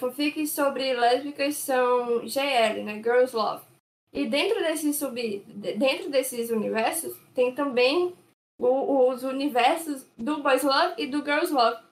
sobre 0.47 0.93
lésbicas 0.93 1.57
são 1.57 2.27
GL, 2.27 2.83
né? 2.83 3.03
Girls 3.03 3.35
Love. 3.35 3.65
E 4.13 4.27
dentro 4.27 4.59
desses, 4.61 4.97
sub, 4.97 5.45
dentro 5.77 6.11
desses 6.11 6.51
universos 6.51 7.17
tem 7.35 7.55
também 7.55 8.15
o, 8.59 9.09
os 9.09 9.23
universos 9.23 10.07
do 10.17 10.43
Boys 10.43 10.63
Love 10.63 10.95
e 10.99 11.07
do 11.07 11.25
Girls 11.25 11.53
Love. 11.53 11.85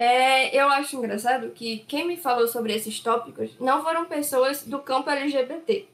É, 0.00 0.56
eu 0.56 0.68
acho 0.68 0.96
engraçado 0.96 1.50
que 1.50 1.78
quem 1.80 2.06
me 2.06 2.16
falou 2.16 2.46
sobre 2.46 2.72
esses 2.72 3.00
tópicos 3.00 3.58
não 3.58 3.82
foram 3.82 4.04
pessoas 4.04 4.62
do 4.62 4.78
campo 4.80 5.10
LGBT 5.10 5.88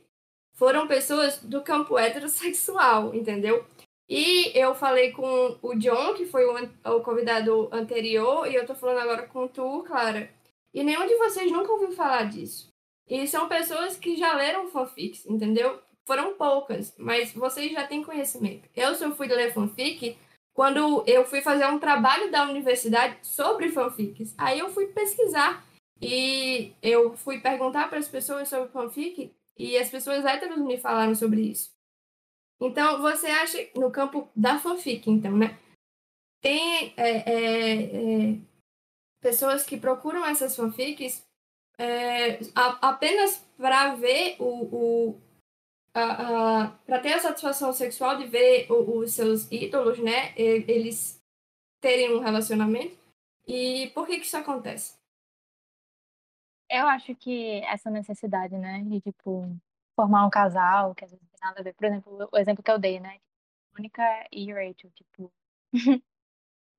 foram 0.54 0.86
pessoas 0.86 1.38
do 1.40 1.60
campo 1.62 1.98
heterossexual, 1.98 3.14
entendeu? 3.14 3.64
E 4.08 4.56
eu 4.56 4.74
falei 4.74 5.12
com 5.12 5.58
o 5.62 5.74
John, 5.74 6.14
que 6.14 6.26
foi 6.26 6.44
o, 6.44 6.70
o 6.96 7.00
convidado 7.00 7.68
anterior, 7.72 8.50
e 8.50 8.54
eu 8.54 8.66
tô 8.66 8.74
falando 8.74 8.98
agora 8.98 9.26
com 9.26 9.48
tu, 9.48 9.82
Clara. 9.86 10.30
E 10.74 10.82
nenhum 10.82 11.06
de 11.06 11.16
vocês 11.16 11.50
nunca 11.52 11.72
ouviu 11.72 11.92
falar 11.92 12.24
disso. 12.24 12.68
E 13.08 13.26
são 13.28 13.48
pessoas 13.48 13.96
que 13.96 14.16
já 14.16 14.34
leram 14.34 14.68
fanfics, 14.68 15.24
entendeu? 15.24 15.80
Foram 16.04 16.34
poucas, 16.34 16.94
mas 16.98 17.32
vocês 17.32 17.72
já 17.72 17.86
têm 17.86 18.02
conhecimento. 18.02 18.68
Eu 18.74 18.94
só 18.94 19.10
fui 19.12 19.28
ler 19.28 19.54
fanfic 19.54 20.18
quando 20.52 21.04
eu 21.06 21.24
fui 21.24 21.40
fazer 21.40 21.66
um 21.66 21.78
trabalho 21.78 22.30
da 22.30 22.44
universidade 22.44 23.18
sobre 23.22 23.70
fanfics. 23.70 24.34
Aí 24.36 24.58
eu 24.58 24.70
fui 24.70 24.86
pesquisar 24.88 25.64
e 26.02 26.72
eu 26.82 27.16
fui 27.16 27.40
perguntar 27.40 27.88
para 27.88 27.98
as 27.98 28.08
pessoas 28.08 28.48
sobre 28.48 28.68
fanfic 28.70 29.32
e 29.56 29.78
as 29.78 29.88
pessoas 29.88 30.24
héteros 30.24 30.58
me 30.58 30.76
falaram 30.76 31.14
sobre 31.14 31.40
isso. 31.40 31.72
Então, 32.60 33.00
você 33.00 33.26
acha, 33.26 33.58
no 33.76 33.90
campo 33.90 34.28
da 34.34 34.58
fanfic, 34.58 35.10
então, 35.10 35.36
né? 35.36 35.58
Tem 36.40 36.92
é, 36.96 37.10
é, 37.10 37.82
é, 37.82 38.38
pessoas 39.24 39.64
que 39.64 39.78
procuram 39.78 40.26
essas 40.26 40.54
fanfics 40.54 41.26
é, 41.78 42.34
a, 42.54 42.90
apenas 42.90 43.38
para 43.56 43.94
ver 43.94 44.36
o. 44.38 45.12
o 45.12 45.20
para 45.92 46.98
ter 47.00 47.12
a 47.12 47.20
satisfação 47.20 47.72
sexual 47.72 48.18
de 48.18 48.26
ver 48.26 48.70
o, 48.70 48.98
os 48.98 49.12
seus 49.12 49.50
ídolos, 49.50 49.98
né? 49.98 50.34
Eles 50.36 51.22
terem 51.80 52.12
um 52.14 52.18
relacionamento. 52.18 52.98
E 53.46 53.92
por 53.94 54.04
que, 54.06 54.18
que 54.18 54.26
isso 54.26 54.36
acontece? 54.36 54.98
Eu 56.68 56.88
acho 56.88 57.14
que 57.14 57.60
essa 57.66 57.90
necessidade, 57.90 58.58
né, 58.58 58.82
de, 58.82 59.00
tipo, 59.00 59.48
formar 59.94 60.26
um 60.26 60.30
casal, 60.30 60.94
que 60.96 61.04
às 61.04 61.12
vezes 61.12 61.22
não 61.22 61.30
tem 61.30 61.48
nada 61.48 61.60
a 61.60 61.62
ver. 61.62 61.74
Por 61.74 61.84
exemplo, 61.84 62.28
o 62.32 62.38
exemplo 62.38 62.64
que 62.64 62.70
eu 62.70 62.78
dei, 62.78 62.98
né? 62.98 63.20
Mônica 63.72 64.02
e 64.32 64.52
Rachel, 64.52 64.90
tipo, 64.90 65.32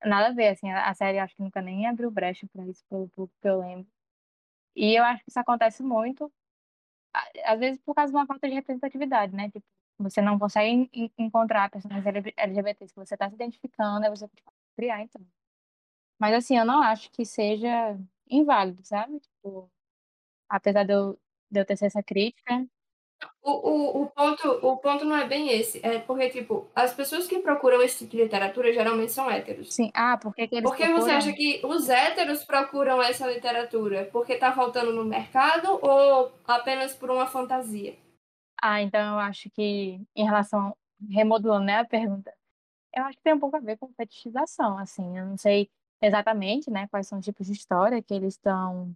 nada 0.06 0.28
a 0.30 0.34
ver, 0.34 0.50
assim, 0.50 0.72
a 0.72 0.94
série 0.94 1.20
acho 1.20 1.36
que 1.36 1.44
nunca 1.44 1.62
nem 1.62 1.88
abriu 1.88 2.12
brecha 2.12 2.48
pra 2.54 2.66
isso, 2.68 2.84
pelo, 2.90 3.10
pelo 3.10 3.28
que 3.42 3.48
eu 3.48 3.60
lembro. 3.60 3.88
E 4.76 4.96
eu 5.00 5.04
acho 5.06 5.24
que 5.24 5.30
isso 5.32 5.40
acontece 5.40 5.84
muito, 5.84 6.32
às 7.46 7.60
vezes 7.60 7.80
por 7.84 7.94
causa 7.96 8.12
de 8.12 8.18
uma 8.18 8.26
falta 8.26 8.48
de 8.48 8.54
representatividade, 8.56 9.36
né? 9.36 9.50
Tipo, 9.50 9.66
você 9.98 10.22
não 10.22 10.38
consegue 10.40 10.90
en- 10.94 11.12
encontrar 11.18 11.70
personagens 11.70 12.06
LGBTs 12.38 12.94
que 12.94 13.00
você 13.00 13.16
tá 13.18 13.30
se 13.30 13.36
identificando, 13.36 14.04
aí 14.06 14.10
você 14.10 14.28
tipo, 14.30 14.52
criar, 14.76 15.02
então. 15.02 15.22
Mas 16.20 16.34
assim, 16.36 16.58
eu 16.58 16.66
não 16.66 16.82
acho 16.84 17.12
que 17.12 17.26
seja 17.26 17.98
inválido, 18.30 18.84
sabe? 18.86 19.20
Tipo, 19.20 19.72
apesar 20.50 20.86
de 20.86 20.94
eu, 20.94 21.20
de 21.52 21.60
eu 21.62 21.66
ter 21.66 21.78
essa 21.86 22.04
crítica. 22.04 22.68
O, 23.42 23.52
o, 23.52 24.02
o, 24.04 24.06
ponto, 24.08 24.50
o 24.50 24.78
ponto 24.78 25.06
não 25.06 25.16
é 25.16 25.28
bem 25.28 25.50
esse. 25.50 25.80
É 25.86 26.00
porque, 26.00 26.30
tipo, 26.30 26.68
as 26.76 26.94
pessoas 26.94 27.28
que 27.28 27.40
procuram 27.40 27.82
esse 27.82 28.00
tipo 28.00 28.12
de 28.12 28.24
literatura 28.24 28.74
geralmente 28.74 29.12
são 29.12 29.30
héteros. 29.30 29.74
Sim. 29.74 29.92
Ah, 29.94 30.18
por 30.18 30.34
que, 30.34 30.48
que 30.48 30.56
eles 30.56 30.70
Por 30.70 30.76
que 30.76 30.84
você 30.84 30.92
procuram? 30.92 31.18
acha 31.18 31.34
que 31.34 31.62
os 31.64 31.90
héteros 31.90 32.44
procuram 32.44 33.02
essa 33.02 33.28
literatura? 33.32 34.10
Porque 34.12 34.36
tá 34.38 34.52
faltando 34.54 34.94
no 34.94 35.06
mercado 35.06 35.80
ou 35.82 36.32
apenas 36.46 36.94
por 36.94 37.10
uma 37.12 37.28
fantasia? 37.28 37.96
Ah, 38.62 38.82
então 38.82 39.14
eu 39.14 39.20
acho 39.20 39.50
que, 39.52 40.00
em 40.16 40.26
relação, 40.26 40.76
remodulando, 41.10 41.66
né, 41.66 41.78
a 41.80 41.86
pergunta, 41.86 42.34
eu 42.96 43.04
acho 43.04 43.18
que 43.18 43.24
tem 43.24 43.34
um 43.34 43.40
pouco 43.40 43.58
a 43.58 43.60
ver 43.60 43.78
com 43.78 43.94
fetichização, 43.94 44.78
assim. 44.78 45.18
Eu 45.18 45.26
não 45.26 45.38
sei 45.38 45.70
exatamente, 46.02 46.70
né, 46.72 46.88
quais 46.88 47.08
são 47.08 47.20
os 47.20 47.26
tipos 47.26 47.48
de 47.48 47.54
história 47.54 48.02
que 48.02 48.14
eles 48.14 48.36
estão 48.36 48.94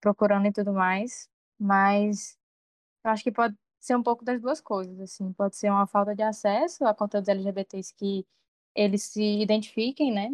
procurando 0.00 0.46
e 0.46 0.52
tudo 0.52 0.72
mais, 0.72 1.28
mas 1.58 2.38
eu 3.04 3.10
acho 3.10 3.22
que 3.24 3.32
pode 3.32 3.56
ser 3.80 3.96
um 3.96 4.02
pouco 4.02 4.24
das 4.24 4.40
duas 4.40 4.60
coisas, 4.60 5.00
assim. 5.00 5.32
Pode 5.32 5.56
ser 5.56 5.70
uma 5.70 5.86
falta 5.86 6.14
de 6.14 6.22
acesso 6.22 6.84
a 6.86 6.94
conteúdos 6.94 7.28
LGBTs 7.28 7.94
que 7.94 8.26
eles 8.74 9.02
se 9.04 9.22
identifiquem, 9.42 10.12
né? 10.12 10.30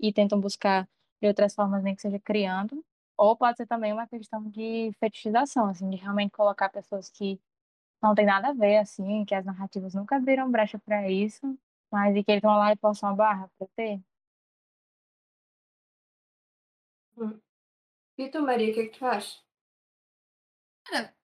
E 0.00 0.12
tentam 0.12 0.40
buscar 0.40 0.88
de 1.20 1.28
outras 1.28 1.54
formas, 1.54 1.82
nem 1.82 1.94
que 1.94 2.02
seja 2.02 2.18
criando. 2.20 2.84
Ou 3.16 3.36
pode 3.36 3.56
ser 3.58 3.66
também 3.66 3.92
uma 3.92 4.06
questão 4.06 4.42
de 4.50 4.92
fetichização, 5.00 5.68
assim, 5.68 5.88
de 5.90 5.96
realmente 5.96 6.32
colocar 6.32 6.68
pessoas 6.70 7.08
que 7.10 7.40
não 8.02 8.14
tem 8.14 8.26
nada 8.26 8.48
a 8.50 8.52
ver, 8.54 8.78
assim, 8.78 9.24
que 9.24 9.34
as 9.34 9.44
narrativas 9.44 9.94
nunca 9.94 10.16
abriram 10.16 10.50
brecha 10.50 10.78
para 10.78 11.10
isso, 11.10 11.58
mas 11.90 12.16
e 12.16 12.24
que 12.24 12.30
eles 12.32 12.42
vão 12.42 12.56
lá 12.58 12.72
e 12.72 12.76
postam 12.76 13.10
uma 13.10 13.16
barra 13.16 13.50
para 13.58 13.68
ter. 13.76 14.00
Hum. 17.16 17.38
E 18.18 18.30
tu, 18.30 18.42
Maria, 18.42 18.70
o 18.72 18.74
que, 18.74 18.88
que 18.88 18.98
tu 18.98 19.06
acha? 19.06 19.40
Cara, 20.84 21.14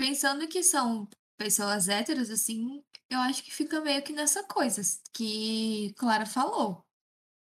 pensando 0.00 0.48
que 0.48 0.62
são 0.62 1.06
pessoas 1.36 1.86
héteros, 1.86 2.30
assim, 2.30 2.82
eu 3.10 3.18
acho 3.18 3.44
que 3.44 3.52
fica 3.52 3.82
meio 3.82 4.02
que 4.02 4.14
nessa 4.14 4.42
coisa 4.42 4.80
que 5.12 5.92
Clara 5.98 6.24
falou. 6.24 6.82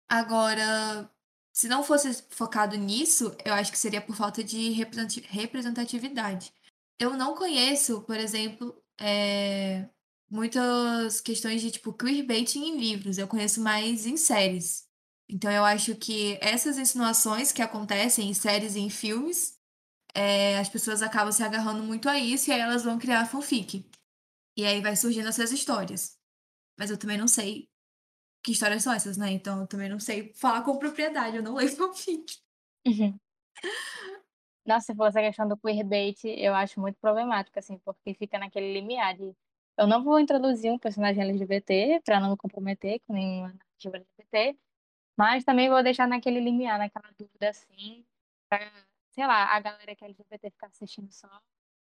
Agora, 0.10 1.10
se 1.53 1.70
não 1.70 1.84
fosse 1.84 2.22
focado 2.30 2.76
nisso, 2.76 3.34
eu 3.45 3.53
acho 3.53 3.72
que 3.72 3.78
seria 3.78 4.01
por 4.01 4.14
falta 4.14 4.43
de 4.43 4.72
representatividade. 4.72 6.53
Eu 6.99 7.16
não 7.16 7.34
conheço, 7.34 8.01
por 8.01 8.18
exemplo, 8.18 8.76
é, 8.99 9.88
muitas 10.30 11.22
questões 11.22 11.62
de 11.62 11.72
tipo 11.72 11.93
queerbaiting 11.93 12.62
em 12.66 12.78
livros. 12.78 13.18
Eu 13.18 13.28
conheço 13.28 13.62
mais 13.62 14.05
em 14.05 14.18
séries. 14.18 14.86
Então 15.30 15.49
eu 15.49 15.64
acho 15.64 15.95
que 15.95 16.38
essas 16.41 16.78
insinuações 16.78 17.53
que 17.53 17.62
acontecem 17.62 18.30
em 18.30 18.34
séries 18.34 18.76
e 18.76 18.80
em 18.80 18.89
filmes, 18.89 19.59
é, 20.16 20.57
as 20.57 20.70
pessoas 20.70 21.01
acabam 21.01 21.32
se 21.32 21.43
agarrando 21.43 21.84
muito 21.84 22.10
a 22.10 22.18
isso 22.20 22.49
e 22.49 22.53
aí 22.53 22.60
elas 22.60 22.84
vão 22.84 22.99
criar 22.99 23.26
fanfic. 23.26 23.86
E 24.57 24.66
aí 24.66 24.82
vai 24.82 24.95
surgindo 24.95 25.30
essas 25.30 25.51
histórias. 25.51 26.18
Mas 26.78 26.89
eu 26.89 26.97
também 26.97 27.18
não 27.18 27.28
sei 27.28 27.70
que 28.43 28.51
histórias 28.51 28.84
são 28.84 28.93
essas, 28.93 29.18
né? 29.18 29.32
Então 29.32 29.62
eu 29.62 29.68
também 29.68 29.89
não 29.89 29.99
sei 29.99 30.34
falar 30.36 30.64
com 30.64 30.78
propriedade, 30.78 31.38
eu 31.38 31.43
não 31.43 31.55
leio 31.55 31.70
fanfic. 31.76 32.38
Uhum. 32.86 33.20
Nossa, 34.66 34.88
se 34.88 34.95
for 34.95 35.07
essa 35.07 35.22
questão 35.22 35.47
do 35.47 35.57
queerbait, 35.57 36.20
eu 36.26 36.53
acho 36.53 36.80
muito 36.80 36.97
problemático, 36.99 37.57
assim, 37.57 37.78
porque 37.80 38.14
fica 38.14 38.38
naquele 38.38 38.72
limiar 38.72 39.16
de 39.16 39.36
eu 39.78 39.88
não 39.88 40.03
vou 40.03 40.20
introduzir 40.20 40.72
um 40.72 40.78
personagem 40.78 41.24
LGBT 41.24 42.01
para 42.03 42.20
não 42.20 42.32
me 42.32 42.38
comprometer 42.38 42.99
com 43.07 43.14
nenhuma 43.14 43.47
narrativa 43.47 43.97
LGBT, 43.97 44.60
mas 45.18 45.43
também 45.45 45.70
vou 45.70 45.82
deixar 45.82 46.07
naquele 46.07 46.39
limiar, 46.41 46.78
naquela 46.78 47.10
dúvida, 47.18 47.49
assim, 47.49 48.05
pra, 48.49 48.60
sei 49.12 49.26
lá, 49.26 49.55
a 49.55 49.60
galera 49.60 49.95
que 49.95 50.03
é 50.03 50.07
LGBT 50.07 50.49
ficar 50.49 50.68
assistindo 50.68 51.12
só 51.12 51.30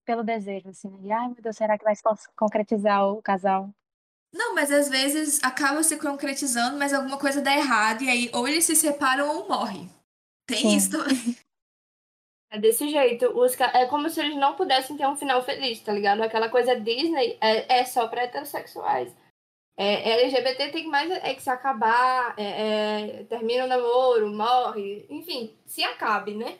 pelo 0.04 0.22
desejo, 0.22 0.68
assim, 0.68 0.90
né? 0.90 0.98
de, 0.98 1.12
ai 1.12 1.28
meu 1.28 1.42
Deus, 1.42 1.56
será 1.56 1.78
que 1.78 1.84
vai 1.84 1.96
se 1.96 2.02
concretizar 2.36 3.08
o 3.08 3.22
casal? 3.22 3.70
Não, 4.32 4.54
mas 4.54 4.70
às 4.70 4.88
vezes 4.88 5.42
acaba 5.42 5.82
se 5.82 5.98
concretizando, 5.98 6.76
mas 6.76 6.92
alguma 6.92 7.18
coisa 7.18 7.40
dá 7.40 7.54
errado, 7.54 8.02
e 8.02 8.10
aí 8.10 8.30
ou 8.34 8.46
eles 8.46 8.64
se 8.64 8.76
separam 8.76 9.28
ou 9.28 9.48
morrem. 9.48 9.88
Tem 10.46 10.58
Sim. 10.58 10.76
isso 10.76 10.90
também. 10.90 11.16
É 12.50 12.58
desse 12.58 12.88
jeito. 12.88 13.36
Os, 13.36 13.58
é 13.58 13.84
como 13.86 14.08
se 14.08 14.20
eles 14.20 14.36
não 14.36 14.54
pudessem 14.54 14.96
ter 14.96 15.08
um 15.08 15.16
final 15.16 15.42
feliz, 15.42 15.80
tá 15.80 15.92
ligado? 15.92 16.22
Aquela 16.22 16.48
coisa 16.48 16.78
Disney 16.78 17.36
é, 17.40 17.80
é 17.80 17.84
só 17.84 18.06
pra 18.06 18.22
heterossexuais. 18.22 19.12
É, 19.76 20.22
LGBT 20.22 20.70
tem 20.70 20.86
mais 20.86 21.10
é 21.10 21.34
que 21.34 21.42
se 21.42 21.50
acabar, 21.50 22.32
é, 22.38 22.44
é, 23.20 23.24
termina 23.24 23.64
o 23.64 23.66
namoro, 23.66 24.32
morre, 24.32 25.04
enfim, 25.10 25.52
se 25.66 25.82
acabe, 25.82 26.34
né? 26.34 26.56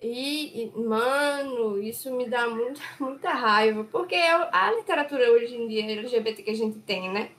E, 0.00 0.64
e, 0.64 0.72
mano, 0.76 1.80
isso 1.82 2.14
me 2.14 2.28
dá 2.28 2.48
muita, 2.48 2.80
muita 3.00 3.30
raiva, 3.30 3.84
porque 3.84 4.14
é 4.14 4.30
a 4.30 4.72
literatura 4.72 5.30
hoje 5.32 5.56
em 5.56 5.68
dia 5.68 5.84
LGBT 5.84 6.42
que 6.42 6.50
a 6.50 6.54
gente 6.54 6.78
tem, 6.80 7.10
né? 7.10 7.30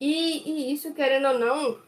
E, 0.00 0.70
e 0.70 0.72
isso, 0.72 0.94
querendo 0.94 1.28
ou 1.28 1.38
não, 1.38 1.82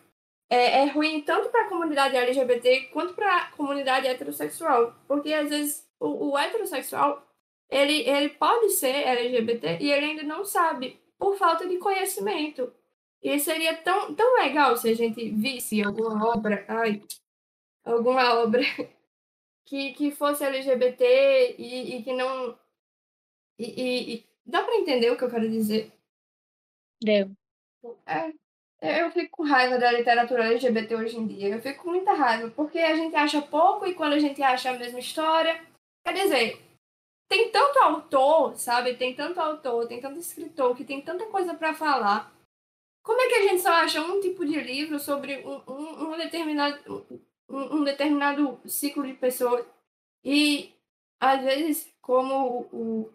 é, 0.49 0.81
é 0.83 0.85
ruim 0.87 1.23
tanto 1.23 1.49
para 1.51 1.67
a 1.67 1.69
comunidade 1.69 2.17
LGBT 2.17 2.89
quanto 2.93 3.15
para 3.15 3.37
a 3.37 3.51
comunidade 3.53 4.07
heterossexual. 4.09 4.95
Porque 5.07 5.33
às 5.33 5.49
vezes 5.49 5.89
o, 5.99 6.31
o, 6.33 6.39
heterossexual 6.39 7.25
ele, 7.71 8.09
ele 8.09 8.31
pode 8.31 8.71
ser 8.71 8.89
LGBT 8.89 9.79
e 9.81 9.93
ele 9.93 10.07
ainda 10.07 10.23
não 10.25 10.45
sabe 10.45 11.01
por 11.19 11.37
falta 11.37 11.69
de 11.69 11.79
conhecimento. 11.79 12.73
E 13.23 13.39
seria 13.39 13.77
tão, 13.77 14.15
tão 14.15 14.37
legal 14.37 14.77
se 14.77 14.89
a 14.89 14.95
gente 14.95 15.31
visse 15.31 15.83
alguma 15.83 16.27
obra, 16.29 16.65
ai, 16.69 17.03
alguma 17.85 18.41
obra 18.43 18.63
que, 19.71 19.93
que 19.93 20.11
fosse 20.11 20.43
LGBT 20.45 21.55
e, 21.57 21.97
e 21.97 22.03
que 22.03 22.13
não. 22.13 22.59
E, 23.57 24.15
e, 24.15 24.27
dá 24.45 24.65
para 24.65 24.75
entender 24.75 25.13
o 25.13 25.17
que 25.17 25.23
eu 25.23 25.31
quero 25.31 25.49
dizer? 25.49 25.93
Deu. 27.01 27.31
É, 28.05 29.01
eu 29.03 29.13
fico 29.13 29.37
com 29.37 29.45
raiva 29.45 29.79
da 29.79 29.93
literatura 29.93 30.49
LGBT 30.49 30.97
hoje 30.97 31.17
em 31.17 31.25
dia. 31.25 31.51
Eu 31.51 31.63
fico 31.63 31.85
com 31.85 31.91
muita 31.91 32.15
raiva, 32.15 32.51
porque 32.51 32.81
a 32.81 32.97
gente 32.97 33.15
acha 33.15 33.41
pouco 33.41 33.87
e 33.87 33.95
quando 33.95 34.15
a 34.15 34.19
gente 34.19 34.43
acha 34.43 34.71
a 34.71 34.77
mesma 34.77 34.99
história. 34.99 35.65
Quer 36.05 36.15
dizer, 36.15 36.61
tem 37.29 37.53
tanto 37.53 37.79
autor, 37.79 38.57
sabe? 38.57 38.97
Tem 38.97 39.15
tanto 39.15 39.39
autor, 39.39 39.87
tem 39.87 40.01
tanto 40.01 40.19
escritor 40.19 40.77
que 40.77 40.85
tem 40.85 41.01
tanta 41.01 41.27
coisa 41.27 41.55
para 41.55 41.75
falar. 41.75 42.35
Como 43.05 43.21
é 43.21 43.29
que 43.29 43.35
a 43.35 43.43
gente 43.43 43.63
só 43.63 43.71
acha 43.71 44.03
um 44.03 44.21
tipo 44.21 44.45
de 44.45 44.61
livro 44.61 44.99
sobre 44.99 45.39
um, 45.47 45.63
um, 45.69 46.13
um 46.13 46.19
determinado, 46.19 47.07
um, 47.51 47.77
um, 47.77 47.85
determinado 47.85 48.61
ciclo 48.67 49.07
de 49.07 49.15
pessoas? 49.15 49.67
E, 50.25 50.75
às 51.21 51.43
vezes, 51.43 51.93
como 52.01 52.69
o, 52.73 53.11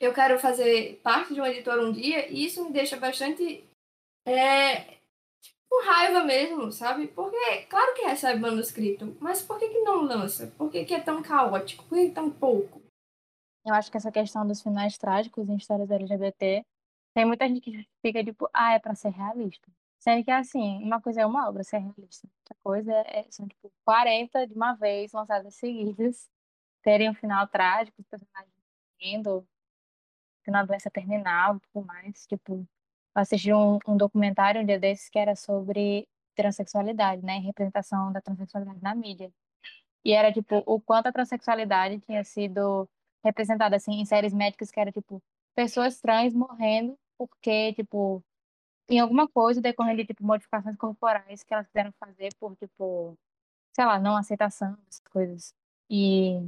eu 0.00 0.12
quero 0.14 0.38
fazer 0.38 1.00
parte 1.02 1.34
de 1.34 1.40
uma 1.40 1.50
editora 1.50 1.82
um 1.82 1.92
dia, 1.92 2.28
e 2.30 2.44
isso 2.44 2.64
me 2.64 2.72
deixa 2.72 2.96
bastante 2.96 3.64
é, 4.26 4.98
com 5.68 5.84
raiva 5.84 6.24
mesmo, 6.24 6.72
sabe? 6.72 7.08
Porque, 7.08 7.66
claro 7.66 7.94
que 7.94 8.02
recebe 8.02 8.40
manuscrito, 8.40 9.16
mas 9.20 9.42
por 9.42 9.58
que, 9.58 9.68
que 9.68 9.80
não 9.80 10.02
lança? 10.02 10.48
Por 10.58 10.70
que, 10.70 10.84
que 10.84 10.94
é 10.94 11.00
tão 11.00 11.22
caótico? 11.22 11.84
Por 11.84 11.96
que, 11.96 12.08
que 12.08 12.14
tão 12.14 12.30
pouco? 12.30 12.82
Eu 13.64 13.74
acho 13.74 13.90
que 13.90 13.96
essa 13.96 14.10
questão 14.10 14.46
dos 14.46 14.62
finais 14.62 14.96
trágicos 14.96 15.48
em 15.48 15.56
histórias 15.56 15.90
LGBT, 15.90 16.64
tem 17.14 17.26
muita 17.26 17.46
gente 17.46 17.60
que 17.60 17.86
fica 18.00 18.24
tipo, 18.24 18.48
ah, 18.52 18.74
é 18.74 18.78
pra 18.78 18.94
ser 18.94 19.10
realista. 19.10 19.70
Sendo 20.00 20.24
que, 20.24 20.30
assim, 20.30 20.82
uma 20.82 21.00
coisa 21.00 21.20
é 21.20 21.26
uma 21.26 21.48
obra 21.48 21.62
ser 21.62 21.78
realista, 21.78 22.26
outra 22.40 22.56
coisa 22.64 22.92
é, 23.06 23.26
são, 23.30 23.46
tipo, 23.46 23.70
40 23.84 24.46
de 24.46 24.54
uma 24.54 24.74
vez 24.74 25.12
lançadas 25.12 25.54
seguidas, 25.56 26.30
terem 26.82 27.10
um 27.10 27.14
final 27.14 27.46
trágico, 27.48 28.00
os 28.00 28.08
personagens 28.08 28.52
morrendo, 28.98 29.46
tendo 30.42 30.54
uma 30.54 30.64
doença 30.64 30.90
terminal 30.90 31.56
e 31.56 31.60
tudo 31.60 31.86
mais, 31.86 32.26
tipo, 32.26 32.66
assisti 33.14 33.52
um, 33.52 33.78
um 33.86 33.96
documentário 33.96 34.62
um 34.62 34.66
dia 34.66 34.78
desses 34.78 35.10
que 35.10 35.18
era 35.18 35.36
sobre 35.36 36.08
transexualidade, 36.34 37.22
né? 37.22 37.38
Representação 37.38 38.10
da 38.12 38.22
transexualidade 38.22 38.80
na 38.82 38.94
mídia. 38.94 39.30
E 40.04 40.12
era, 40.12 40.32
tipo, 40.32 40.62
o 40.66 40.80
quanto 40.80 41.08
a 41.08 41.12
transexualidade 41.12 42.00
tinha 42.00 42.24
sido 42.24 42.88
representada, 43.24 43.76
assim, 43.76 44.00
em 44.00 44.06
séries 44.06 44.32
médicas 44.32 44.70
que 44.70 44.80
era, 44.80 44.90
tipo, 44.92 45.22
pessoas 45.54 46.00
trans 46.00 46.34
morrendo 46.34 46.98
porque, 47.18 47.74
tipo, 47.74 48.24
em 48.90 48.98
alguma 49.00 49.28
coisa 49.28 49.60
decorrendo 49.60 49.98
de, 49.98 50.06
tipo, 50.06 50.24
modificações 50.24 50.76
corporais 50.76 51.42
que 51.44 51.54
elas 51.54 51.66
quiseram 51.68 51.92
fazer 51.92 52.34
por, 52.38 52.56
tipo, 52.56 53.16
sei 53.74 53.84
lá, 53.86 53.98
não 53.98 54.16
aceitação, 54.16 54.76
essas 54.88 55.00
coisas. 55.10 55.54
E 55.88 56.40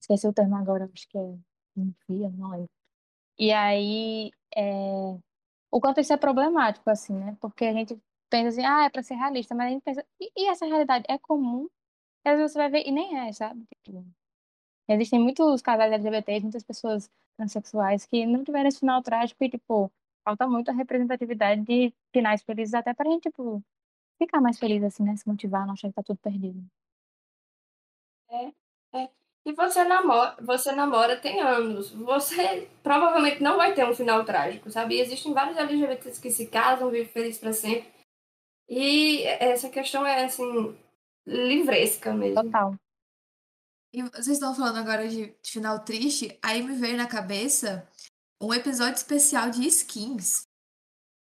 esqueci 0.00 0.26
o 0.28 0.32
termo 0.32 0.56
agora, 0.56 0.88
acho 0.94 1.08
que 1.08 1.18
é 1.18 1.38
enfia, 1.76 2.30
não. 2.30 2.66
E 3.38 3.52
aí, 3.52 4.30
é, 4.56 5.18
o 5.70 5.80
quanto 5.80 6.00
isso 6.00 6.12
é 6.12 6.16
problemático, 6.16 6.88
assim, 6.90 7.14
né? 7.14 7.36
Porque 7.40 7.64
a 7.66 7.72
gente 7.72 8.00
pensa 8.30 8.48
assim, 8.48 8.64
ah, 8.64 8.84
é 8.84 8.90
para 8.90 9.02
ser 9.02 9.14
realista, 9.14 9.54
mas 9.54 9.68
a 9.68 9.70
gente 9.70 9.82
pensa, 9.82 10.06
e, 10.20 10.30
e 10.36 10.48
essa 10.48 10.66
realidade 10.66 11.04
é 11.08 11.18
comum? 11.18 11.68
E 12.24 12.28
às 12.28 12.36
vezes 12.38 12.52
você 12.52 12.58
vai 12.58 12.70
ver, 12.70 12.86
e 12.86 12.92
nem 12.92 13.18
é, 13.28 13.32
sabe? 13.32 13.64
Tipo, 13.84 14.06
existem 14.88 15.20
muitos 15.20 15.62
casais 15.62 15.92
LGBTs, 15.92 16.42
muitas 16.42 16.64
pessoas 16.64 17.10
transexuais 17.36 18.06
que 18.06 18.26
não 18.26 18.44
tiveram 18.44 18.68
esse 18.68 18.80
final 18.80 19.02
trágico 19.02 19.44
e, 19.44 19.50
tipo, 19.50 19.92
falta 20.26 20.48
muito 20.48 20.68
a 20.72 20.74
representatividade 20.74 21.62
de 21.62 21.94
finais 22.12 22.42
felizes 22.42 22.74
até 22.74 22.92
pra 22.92 23.08
gente, 23.08 23.30
tipo, 23.30 23.62
ficar 24.18 24.40
mais 24.40 24.58
feliz, 24.58 24.82
assim, 24.82 25.04
né? 25.04 25.14
Se 25.14 25.28
motivar, 25.28 25.64
não 25.64 25.74
achar 25.74 25.86
que 25.86 25.94
tá 25.94 26.02
tudo 26.02 26.18
perdido. 26.18 26.60
É, 28.28 28.52
é. 28.98 29.08
E 29.44 29.52
você 29.52 29.84
namora, 29.84 30.36
você 30.40 30.72
namora 30.72 31.16
tem 31.16 31.40
anos. 31.40 31.92
Você 31.92 32.68
provavelmente 32.82 33.40
não 33.40 33.56
vai 33.56 33.72
ter 33.72 33.88
um 33.88 33.94
final 33.94 34.24
trágico, 34.24 34.68
sabe? 34.68 34.96
E 34.96 35.00
existem 35.00 35.32
vários 35.32 35.56
LGBTs 35.56 36.20
que 36.20 36.32
se 36.32 36.48
casam, 36.48 36.90
vivem 36.90 37.06
felizes 37.06 37.38
para 37.38 37.52
sempre. 37.52 37.88
E 38.68 39.22
essa 39.22 39.68
questão 39.68 40.04
é, 40.04 40.24
assim, 40.24 40.76
livresca 41.24 42.12
mesmo. 42.12 42.42
Total. 42.42 42.74
E 43.92 44.02
vocês 44.02 44.26
estão 44.26 44.52
falando 44.52 44.78
agora 44.78 45.08
de, 45.08 45.32
de 45.40 45.50
final 45.52 45.84
triste, 45.84 46.36
aí 46.42 46.60
me 46.62 46.74
veio 46.74 46.96
na 46.96 47.06
cabeça 47.06 47.88
um 48.40 48.52
episódio 48.52 48.96
especial 48.96 49.50
de 49.50 49.66
skins. 49.66 50.46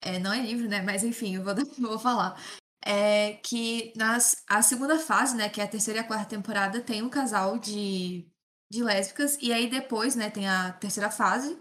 É, 0.03 0.18
não 0.20 0.34
é 0.34 0.41
livro, 0.41 0.68
né? 0.68 0.82
Mas 0.82 1.03
enfim, 1.03 1.36
eu 1.36 1.43
vou, 1.43 1.53
vou 1.80 1.99
falar 1.99 2.41
é 2.84 3.34
que 3.43 3.93
nas, 3.95 4.43
a 4.47 4.62
segunda 4.62 4.97
fase, 4.97 5.36
né, 5.38 5.49
que 5.49 5.62
é 5.62 5.64
a 5.64 5.68
terceira 5.68 5.99
e 5.99 6.03
a 6.03 6.07
quarta 6.07 6.26
temporada, 6.26 6.82
tem 6.82 7.01
um 7.01 7.09
casal 7.09 7.57
de, 7.59 8.28
de 8.72 8.84
lésbicas, 8.84 9.38
e 9.41 9.53
aí 9.53 9.70
depois, 9.70 10.16
né, 10.16 10.30
tem 10.30 10.47
a 10.47 10.74
terceira 10.74 11.12
fase, 11.12 11.57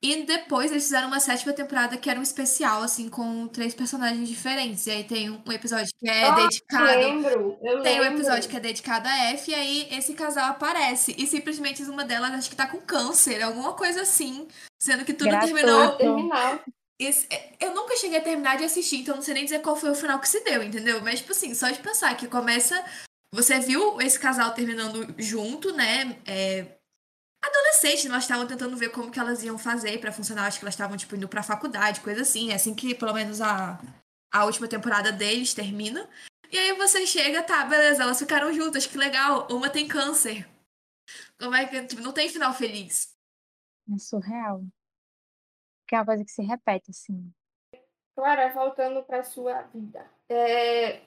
E 0.00 0.22
depois 0.22 0.70
eles 0.70 0.84
fizeram 0.84 1.08
uma 1.08 1.18
sétima 1.18 1.52
temporada 1.52 1.96
que 1.96 2.08
era 2.08 2.20
um 2.20 2.22
especial, 2.22 2.82
assim, 2.82 3.08
com 3.08 3.48
três 3.48 3.74
personagens 3.74 4.28
diferentes. 4.28 4.86
E 4.86 4.92
aí 4.92 5.02
tem 5.02 5.28
um 5.28 5.52
episódio 5.52 5.88
que 5.98 6.08
é 6.08 6.24
Ah, 6.24 6.30
dedicado. 6.36 6.88
Eu 6.92 6.98
lembro, 7.00 7.58
eu 7.62 7.82
Tem 7.82 7.98
um 7.98 8.02
lembro. 8.02 8.18
episódio 8.18 8.48
que 8.48 8.56
é 8.56 8.60
dedicado 8.60 9.08
a 9.08 9.16
F, 9.32 9.50
e 9.50 9.54
aí 9.54 9.88
esse 9.90 10.14
casal 10.14 10.50
aparece. 10.50 11.16
E 11.18 11.26
simplesmente 11.26 11.82
uma 11.82 12.04
delas 12.04 12.30
acho 12.32 12.48
que 12.48 12.54
tá 12.54 12.66
com 12.68 12.78
câncer, 12.80 13.42
alguma 13.42 13.72
coisa 13.72 14.02
assim. 14.02 14.46
Sendo 14.80 15.04
que 15.04 15.12
tudo 15.12 15.30
Gratuito. 15.30 15.56
terminou. 15.96 16.60
Esse- 17.00 17.26
é, 17.30 17.54
eu 17.60 17.74
nunca 17.74 17.96
cheguei 17.96 18.18
a 18.18 18.22
terminar 18.22 18.56
de 18.56 18.64
assistir, 18.64 18.98
então 18.98 19.16
não 19.16 19.22
sei 19.22 19.34
nem 19.34 19.44
dizer 19.44 19.60
qual 19.62 19.74
foi 19.76 19.90
o 19.90 19.94
final 19.94 20.18
que 20.20 20.28
se 20.28 20.40
deu, 20.44 20.62
entendeu? 20.62 21.00
Mas, 21.00 21.20
tipo 21.20 21.32
assim, 21.32 21.54
só 21.54 21.68
de 21.70 21.78
pensar 21.80 22.16
que 22.16 22.26
começa. 22.28 22.84
Você 23.34 23.58
viu 23.58 24.00
esse 24.00 24.18
casal 24.18 24.52
terminando 24.54 25.14
junto, 25.18 25.72
né? 25.74 26.16
É, 26.26 26.77
adolescente, 27.48 28.06
elas 28.06 28.24
estavam 28.24 28.46
tentando 28.46 28.76
ver 28.76 28.90
como 28.90 29.10
que 29.10 29.18
elas 29.18 29.42
iam 29.42 29.58
fazer 29.58 29.98
pra 30.00 30.12
funcionar. 30.12 30.46
Acho 30.46 30.58
que 30.58 30.64
elas 30.64 30.74
estavam, 30.74 30.96
tipo, 30.96 31.14
indo 31.16 31.28
pra 31.28 31.42
faculdade, 31.42 32.00
coisa 32.00 32.22
assim. 32.22 32.50
É 32.50 32.54
assim 32.54 32.74
que, 32.74 32.94
pelo 32.94 33.12
menos, 33.14 33.40
a, 33.40 33.78
a 34.32 34.44
última 34.44 34.68
temporada 34.68 35.10
deles 35.12 35.54
termina. 35.54 36.08
E 36.50 36.56
aí 36.58 36.72
você 36.74 37.06
chega, 37.06 37.42
tá, 37.42 37.64
beleza, 37.64 38.02
elas 38.02 38.18
ficaram 38.18 38.52
juntas, 38.52 38.86
que 38.86 38.96
legal. 38.96 39.46
Uma 39.50 39.68
tem 39.68 39.86
câncer. 39.86 40.48
Como 41.38 41.54
é 41.54 41.66
que. 41.66 41.84
Tipo, 41.86 42.02
não 42.02 42.12
tem 42.12 42.28
final 42.28 42.52
feliz. 42.54 43.14
É 43.94 43.98
surreal. 43.98 44.62
Que 45.86 45.94
é 45.94 45.98
uma 45.98 46.06
coisa 46.06 46.24
que 46.24 46.30
se 46.30 46.42
repete, 46.42 46.90
assim. 46.90 47.32
Clara, 48.14 48.52
voltando 48.52 49.02
para 49.04 49.22
sua 49.22 49.62
vida. 49.62 50.04
É, 50.28 51.00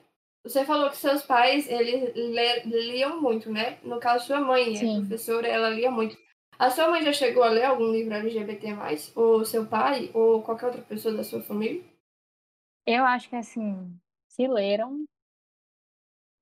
você 0.44 0.64
falou 0.64 0.90
que 0.90 0.96
seus 0.96 1.22
pais, 1.22 1.68
eles 1.68 2.12
le- 2.14 2.62
liam 2.64 3.20
muito, 3.20 3.52
né? 3.52 3.78
No 3.82 4.00
caso, 4.00 4.26
sua 4.26 4.40
mãe 4.40 4.74
é 4.74 4.78
Sim. 4.78 5.00
professora, 5.00 5.46
ela 5.46 5.68
lia 5.70 5.90
muito. 5.90 6.16
A 6.64 6.70
sua 6.70 6.88
mãe 6.90 7.02
já 7.02 7.12
chegou 7.12 7.42
a 7.42 7.48
ler 7.50 7.64
algum 7.64 7.90
livro 7.90 8.14
LGBT+, 8.14 8.68
ou 9.16 9.44
seu 9.44 9.66
pai, 9.66 10.12
ou 10.14 10.44
qualquer 10.44 10.66
outra 10.66 10.82
pessoa 10.82 11.12
da 11.16 11.24
sua 11.24 11.42
família? 11.42 11.82
Eu 12.86 13.04
acho 13.04 13.28
que, 13.28 13.34
assim, 13.34 14.00
se 14.28 14.46
leram, 14.46 15.04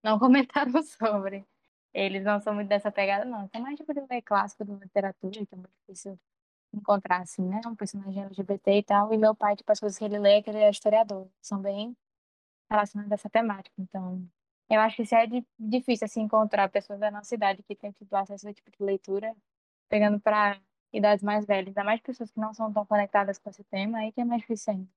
não 0.04 0.18
comentaram 0.20 0.82
sobre. 0.82 1.46
Eles 1.94 2.22
não 2.22 2.38
são 2.38 2.54
muito 2.54 2.68
dessa 2.68 2.92
pegada, 2.92 3.24
não. 3.24 3.48
Tem 3.48 3.62
mais 3.62 3.78
tipo 3.78 3.94
de 3.94 4.00
ler 4.10 4.20
clássico 4.20 4.62
de 4.62 4.72
literatura, 4.72 5.46
que 5.46 5.54
é 5.54 5.56
muito 5.56 5.72
difícil 5.86 6.18
encontrar, 6.74 7.22
assim, 7.22 7.42
né? 7.48 7.60
Um 7.66 7.74
personagem 7.74 8.22
LGBT 8.24 8.78
e 8.78 8.82
tal. 8.84 9.14
E 9.14 9.18
meu 9.18 9.34
pai, 9.34 9.56
tipo, 9.56 9.72
as 9.72 9.80
coisas 9.80 9.98
que 9.98 10.04
ele 10.04 10.18
lê, 10.18 10.34
é 10.38 10.42
que 10.42 10.50
ele 10.50 10.58
é 10.58 10.70
historiador. 10.70 11.28
São 11.40 11.62
bem 11.62 11.96
relacionadas 12.70 13.12
a 13.12 13.14
essa 13.16 13.30
temática. 13.30 13.74
Então, 13.78 14.22
eu 14.70 14.80
acho 14.80 14.96
que 14.96 15.02
isso 15.02 15.14
é 15.14 15.26
di- 15.26 15.46
difícil, 15.58 16.04
assim, 16.06 16.22
encontrar 16.22 16.68
pessoas 16.70 17.00
da 17.00 17.10
nossa 17.10 17.34
idade 17.34 17.62
que 17.62 17.76
têm 17.76 17.92
tido 17.92 18.14
acesso 18.14 18.46
a 18.46 18.50
esse 18.50 18.62
tipo 18.62 18.70
de 18.76 18.84
leitura, 18.84 19.34
pegando 19.91 20.18
para 20.18 20.59
idades 20.93 21.22
mais 21.22 21.45
velhas. 21.45 21.68
Ainda 21.68 21.84
mais 21.84 22.01
pessoas 22.01 22.30
que 22.30 22.41
não 22.41 22.55
são 22.55 22.72
tão 22.72 22.86
conectadas 22.86 23.36
com 23.38 23.51
esse 23.51 23.62
tema, 23.64 23.99
aí 23.99 24.11
que 24.12 24.20
é 24.22 24.24
mais 24.24 24.41
difícil 24.41 24.72
ainda. 24.72 24.88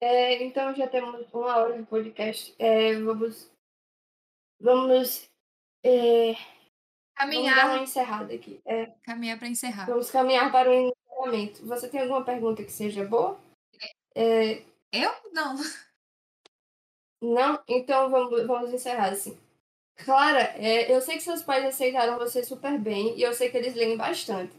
É, 0.00 0.42
então 0.42 0.74
já 0.74 0.86
temos 0.88 1.30
uma 1.32 1.56
hora 1.58 1.76
de 1.76 1.84
podcast. 1.84 2.54
É, 2.58 2.94
vamos. 3.00 3.50
Vamos. 4.60 5.28
é, 5.84 6.32
vamos 6.32 6.36
dar 6.36 7.26
uma 7.26 7.44
Caminhar. 7.44 7.82
encerrada 7.82 8.32
aqui. 8.34 8.60
É, 8.64 8.86
Caminhar 9.04 9.38
pra 9.38 9.48
encerrar. 9.48 9.86
vamos 9.86 10.10
caminhar 10.10 10.50
para 10.50 10.70
o 10.70 10.72
encerramento. 10.72 11.66
Você 11.66 11.88
tem 11.88 12.00
alguma 12.00 12.24
pergunta 12.24 12.64
que 12.64 12.72
seja 12.72 13.04
boa? 13.04 13.38
É, 14.14 14.62
Eu? 14.92 15.10
Não. 15.32 15.56
Não? 17.22 17.62
Então 17.68 18.10
vamos, 18.10 18.44
vamos 18.46 18.72
encerrar 18.72 19.10
assim. 19.10 19.38
Clara, 20.04 20.54
é, 20.56 20.94
eu 20.94 21.00
sei 21.00 21.16
que 21.16 21.22
seus 21.22 21.42
pais 21.42 21.64
aceitaram 21.64 22.18
você 22.18 22.44
super 22.44 22.78
bem 22.78 23.16
e 23.16 23.22
eu 23.22 23.32
sei 23.32 23.50
que 23.50 23.56
eles 23.56 23.74
leem 23.74 23.96
bastante. 23.96 24.52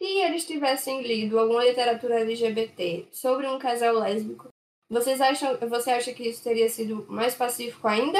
Se 0.00 0.04
eles 0.04 0.46
tivessem 0.46 1.02
lido 1.02 1.38
alguma 1.38 1.64
literatura 1.64 2.20
LGBT 2.20 3.08
sobre 3.12 3.46
um 3.46 3.58
casal 3.58 3.94
lésbico, 3.94 4.48
vocês 4.90 5.20
acham, 5.20 5.56
você 5.68 5.90
acha 5.90 6.12
que 6.12 6.28
isso 6.28 6.42
teria 6.42 6.68
sido 6.68 7.06
mais 7.08 7.34
pacífico 7.34 7.86
ainda? 7.86 8.18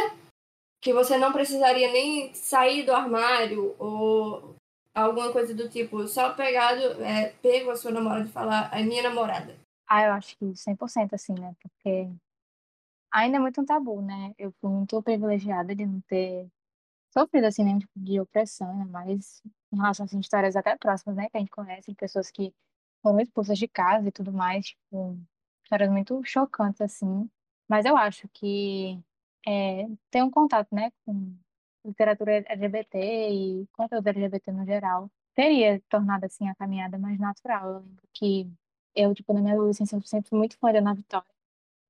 Que 0.80 0.92
você 0.92 1.16
não 1.18 1.32
precisaria 1.32 1.90
nem 1.90 2.32
sair 2.34 2.84
do 2.84 2.92
armário 2.92 3.74
ou 3.78 4.54
alguma 4.94 5.32
coisa 5.32 5.54
do 5.54 5.68
tipo, 5.68 6.06
só 6.06 6.34
pegado, 6.34 7.02
é, 7.02 7.32
pego 7.42 7.70
a 7.70 7.76
sua 7.76 7.90
namorada 7.90 8.28
e 8.28 8.32
falar, 8.32 8.70
é 8.72 8.82
minha 8.82 9.02
namorada. 9.02 9.56
Ah, 9.88 10.04
eu 10.04 10.12
acho 10.12 10.36
que 10.36 10.44
100% 10.44 11.14
assim, 11.14 11.34
né? 11.34 11.54
Porque 11.60 12.08
ainda 13.12 13.36
é 13.36 13.40
muito 13.40 13.60
um 13.60 13.64
tabu, 13.64 14.00
né? 14.02 14.34
Eu 14.38 14.52
fui 14.60 14.70
muito 14.70 15.02
privilegiada 15.02 15.74
de 15.74 15.86
não 15.86 16.00
ter 16.02 16.48
sofrido, 17.12 17.46
assim, 17.46 17.64
nenhum 17.64 17.78
tipo 17.80 17.92
de 17.98 18.20
opressão, 18.20 18.76
né? 18.76 18.84
Mas 18.90 19.42
em 19.72 19.76
relação, 19.76 20.04
assim, 20.06 20.18
a 20.18 20.20
histórias 20.20 20.56
até 20.56 20.76
próximas, 20.76 21.16
né? 21.16 21.28
Que 21.30 21.36
a 21.36 21.40
gente 21.40 21.50
conhece, 21.50 21.90
de 21.90 21.96
pessoas 21.96 22.30
que 22.30 22.54
foram 23.02 23.20
expulsas 23.20 23.58
de 23.58 23.68
casa 23.68 24.08
e 24.08 24.12
tudo 24.12 24.32
mais, 24.32 24.66
tipo, 24.68 25.18
histórias 25.64 25.90
muito 25.90 26.22
chocantes, 26.24 26.80
assim. 26.80 27.30
Mas 27.68 27.84
eu 27.86 27.96
acho 27.96 28.28
que 28.30 29.00
é, 29.46 29.86
ter 30.10 30.22
um 30.22 30.30
contato, 30.30 30.68
né? 30.74 30.90
Com 31.04 31.36
literatura 31.84 32.44
LGBT 32.48 32.98
e 33.30 33.66
conteúdo 33.72 34.06
LGBT 34.08 34.52
no 34.52 34.64
geral, 34.66 35.10
teria 35.34 35.80
tornado, 35.88 36.24
assim, 36.26 36.48
a 36.48 36.54
caminhada 36.54 36.98
mais 36.98 37.18
natural. 37.18 37.68
Eu 37.68 37.80
lembro 37.80 38.08
que 38.12 38.50
eu, 38.94 39.14
tipo, 39.14 39.32
na 39.32 39.40
minha 39.40 39.54
adolescência, 39.54 39.96
eu 39.96 40.02
sempre 40.02 40.28
fui 40.28 40.38
muito 40.38 40.58
fã 40.58 40.72
da 40.72 40.78
Ana 40.80 40.94
Vitória. 40.94 41.39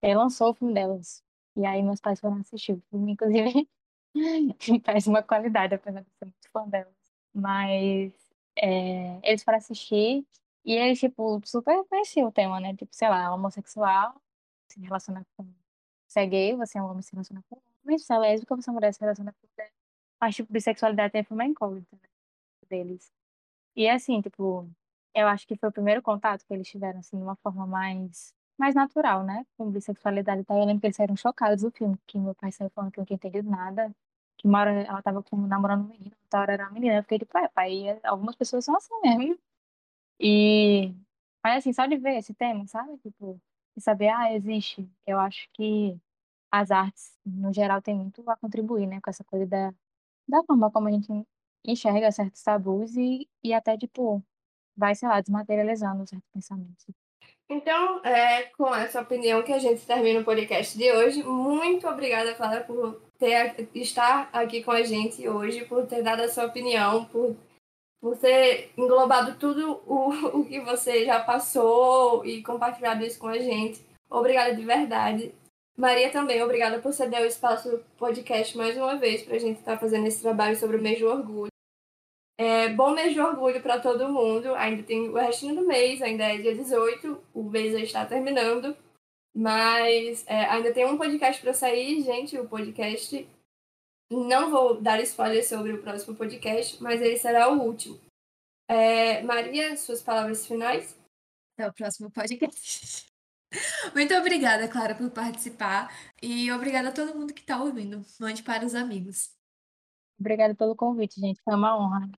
Ele 0.03 0.15
lançou 0.15 0.51
o 0.51 0.55
filme 0.55 0.75
delas. 0.75 1.23
E 1.57 1.67
aí 1.67 1.83
meus 1.83 2.01
pais 2.01 2.21
foram 2.21 2.37
assistir 2.39 2.73
o 2.73 2.83
filme, 2.91 3.13
inclusive, 3.13 3.69
em 4.69 4.81
péssima 4.81 5.23
qualidade, 5.23 5.75
apesar 5.75 6.01
de 6.03 6.11
ser 6.19 6.25
muito 6.27 6.51
fã 6.53 6.67
delas. 6.69 6.95
Mas 7.35 8.13
é, 8.57 9.21
eles 9.23 9.43
foram 9.43 9.59
assistir 9.59 10.27
e 10.65 10.75
eles, 10.75 11.01
tipo, 11.01 11.41
super 11.45 11.85
conheciam 11.87 12.29
o 12.29 12.33
tema, 12.33 12.61
né? 12.61 12.75
Tipo, 12.77 12.95
sei 12.95 13.09
lá, 13.09 13.35
homossexual, 13.35 14.21
se 14.69 14.81
relaciona 14.81 15.27
com... 15.37 15.47
Você 16.07 16.21
é 16.21 16.27
gay, 16.27 16.57
você 16.57 16.79
é 16.79 16.83
um 16.83 16.87
homem, 16.91 17.03
se 17.03 17.13
relaciona 17.13 17.43
com 17.49 17.61
homem. 17.85 17.99
Se 17.99 18.13
é 18.13 18.19
lésbica, 18.19 18.57
você 18.57 18.71
é 18.71 18.73
mulher, 18.73 18.93
se 18.95 19.01
relaciona 19.01 19.33
com 19.33 19.49
mulher. 19.57 19.73
Mas, 20.21 20.37
tipo, 20.37 20.53
bissexualidade 20.53 21.23
foi 21.25 21.35
uma 21.37 21.45
incógnita, 21.47 21.97
né? 21.97 22.09
Deles. 22.69 23.13
E 23.77 23.89
assim, 23.89 24.21
tipo, 24.21 24.69
eu 25.15 25.27
acho 25.29 25.47
que 25.47 25.57
foi 25.57 25.69
o 25.69 25.73
primeiro 25.73 26.03
contato 26.03 26.45
que 26.47 26.53
eles 26.55 26.69
tiveram, 26.69 27.01
assim, 27.01 27.17
de 27.17 27.23
uma 27.23 27.37
forma 27.37 27.67
mais, 27.67 28.35
mais 28.61 28.75
natural, 28.75 29.25
né? 29.25 29.47
Com 29.57 29.71
bissexualidade 29.71 30.43
e. 30.43 30.53
Eu 30.53 30.65
lembro 30.67 30.81
que 30.81 30.87
eles 30.89 30.97
saíram 30.97 31.17
chocados 31.17 31.63
do 31.63 31.71
filme, 31.71 31.99
que 32.07 32.19
meu 32.19 32.35
pai 32.35 32.53
saiu 32.53 32.71
falando 32.71 32.93
que 32.93 32.99
não 32.99 33.07
tinha 33.07 33.17
entendido 33.17 33.51
nada. 33.51 33.95
Que 34.39 34.47
uma 34.49 34.61
hora 34.61 34.71
ela 34.83 35.03
tava 35.03 35.23
com, 35.23 35.37
namorando 35.47 35.85
um 35.85 35.89
menino, 35.89 36.17
outra 36.25 36.41
hora 36.41 36.53
era 36.55 36.65
uma 36.65 36.73
menina. 36.73 36.97
Eu 36.99 37.03
fiquei 37.03 37.19
tipo, 37.21 37.37
é, 37.39 37.49
pai, 37.49 38.01
algumas 38.05 38.37
pessoas 38.37 38.65
são 38.65 38.77
assim 38.77 38.95
mesmo. 39.03 39.39
E, 40.21 40.95
mas 41.45 41.59
assim, 41.59 41.73
só 41.73 41.87
de 41.87 41.97
ver 41.99 42.19
esse 42.19 42.35
tema, 42.35 42.67
sabe? 42.67 42.99
Tipo, 42.99 43.41
de 43.77 43.83
saber, 43.83 44.09
ah, 44.11 44.33
existe. 44.35 44.89
Eu 45.07 45.19
acho 45.21 45.49
que 45.55 45.99
as 46.51 46.71
artes, 46.71 47.19
no 47.27 47.53
geral, 47.53 47.83
têm 47.83 47.97
muito 47.97 48.29
a 48.31 48.37
contribuir, 48.37 48.87
né? 48.87 49.01
Com 49.03 49.11
essa 49.11 49.25
coisa 49.25 49.47
da, 49.47 49.75
da 50.29 50.45
forma 50.45 50.71
como 50.73 50.89
a 50.89 50.93
gente 50.93 51.27
enxerga 51.65 52.13
certos 52.13 52.43
tabus 52.43 52.97
e, 52.97 53.29
e 53.45 53.55
até, 53.55 53.77
tipo, 53.79 54.23
vai, 54.77 54.95
sei 54.95 55.09
lá, 55.09 55.21
desmaterializando 55.21 56.07
certos 56.09 56.31
pensamentos. 56.33 56.87
Então, 57.51 58.01
é 58.05 58.45
com 58.57 58.73
essa 58.73 59.01
opinião 59.01 59.43
que 59.43 59.53
a 59.53 59.59
gente 59.59 59.85
termina 59.85 60.21
o 60.21 60.25
podcast 60.25 60.79
de 60.79 60.93
hoje. 60.93 61.25
Muito 61.25 61.89
obrigada, 61.89 62.33
Clara, 62.33 62.61
por 62.61 63.03
ter, 63.19 63.69
estar 63.75 64.31
aqui 64.33 64.63
com 64.63 64.71
a 64.71 64.85
gente 64.85 65.29
hoje, 65.29 65.65
por 65.65 65.85
ter 65.85 66.01
dado 66.01 66.23
a 66.23 66.29
sua 66.29 66.47
opinião, 66.47 67.07
por, 67.07 67.37
por 68.01 68.17
ter 68.17 68.71
englobado 68.77 69.35
tudo 69.37 69.83
o, 69.85 70.11
o 70.39 70.45
que 70.45 70.61
você 70.61 71.05
já 71.05 71.19
passou 71.19 72.25
e 72.25 72.41
compartilhado 72.41 73.05
isso 73.05 73.19
com 73.19 73.27
a 73.27 73.39
gente. 73.41 73.85
Obrigada 74.09 74.55
de 74.55 74.65
verdade. 74.65 75.35
Maria 75.77 76.09
também, 76.11 76.41
obrigada 76.45 76.79
por 76.79 76.93
ceder 76.93 77.23
o 77.23 77.27
espaço 77.27 77.81
podcast 77.97 78.57
mais 78.57 78.77
uma 78.77 78.97
vez 78.97 79.23
para 79.23 79.35
a 79.35 79.41
gente 79.41 79.59
estar 79.59 79.77
fazendo 79.77 80.07
esse 80.07 80.23
trabalho 80.23 80.55
sobre 80.55 80.77
o 80.77 80.83
mês 80.83 81.01
do 81.01 81.09
orgulho. 81.09 81.50
É, 82.41 82.71
bom 82.71 82.95
mês 82.95 83.13
de 83.13 83.21
orgulho 83.21 83.61
para 83.63 83.79
todo 83.79 84.09
mundo. 84.09 84.55
Ainda 84.55 84.83
tem 84.83 85.11
o 85.11 85.15
restinho 85.15 85.55
do 85.55 85.67
mês, 85.67 86.01
ainda 86.01 86.25
é 86.25 86.39
dia 86.39 86.55
18, 86.55 87.23
o 87.35 87.43
mês 87.43 87.73
já 87.73 87.81
está 87.81 88.07
terminando. 88.07 88.75
Mas 89.37 90.27
é, 90.27 90.47
ainda 90.47 90.73
tem 90.73 90.87
um 90.87 90.97
podcast 90.97 91.39
para 91.43 91.53
sair, 91.53 92.01
gente. 92.03 92.39
O 92.39 92.49
podcast. 92.49 93.29
Não 94.11 94.51
vou 94.51 94.81
dar 94.81 94.99
spoiler 95.03 95.47
sobre 95.47 95.75
o 95.75 95.83
próximo 95.83 96.17
podcast, 96.17 96.83
mas 96.83 97.03
ele 97.03 97.19
será 97.19 97.47
o 97.51 97.61
último. 97.61 98.01
É, 98.67 99.23
Maria, 99.23 99.77
suas 99.77 100.03
palavras 100.03 100.47
finais? 100.47 100.99
Até 101.59 101.69
o 101.69 101.75
próximo 101.75 102.11
podcast. 102.11 103.07
Muito 103.95 104.15
obrigada, 104.15 104.67
Clara, 104.67 104.95
por 104.95 105.11
participar. 105.11 105.95
E 106.23 106.51
obrigada 106.51 106.89
a 106.89 106.93
todo 106.93 107.15
mundo 107.15 107.35
que 107.35 107.43
está 107.43 107.63
ouvindo. 107.63 108.03
Mande 108.19 108.43
para 108.43 108.65
os 108.65 108.75
amigos. 108.75 109.29
Obrigada 110.19 110.55
pelo 110.55 110.75
convite, 110.75 111.21
gente. 111.21 111.41
Foi 111.43 111.55
uma 111.55 111.77
honra. 111.79 112.11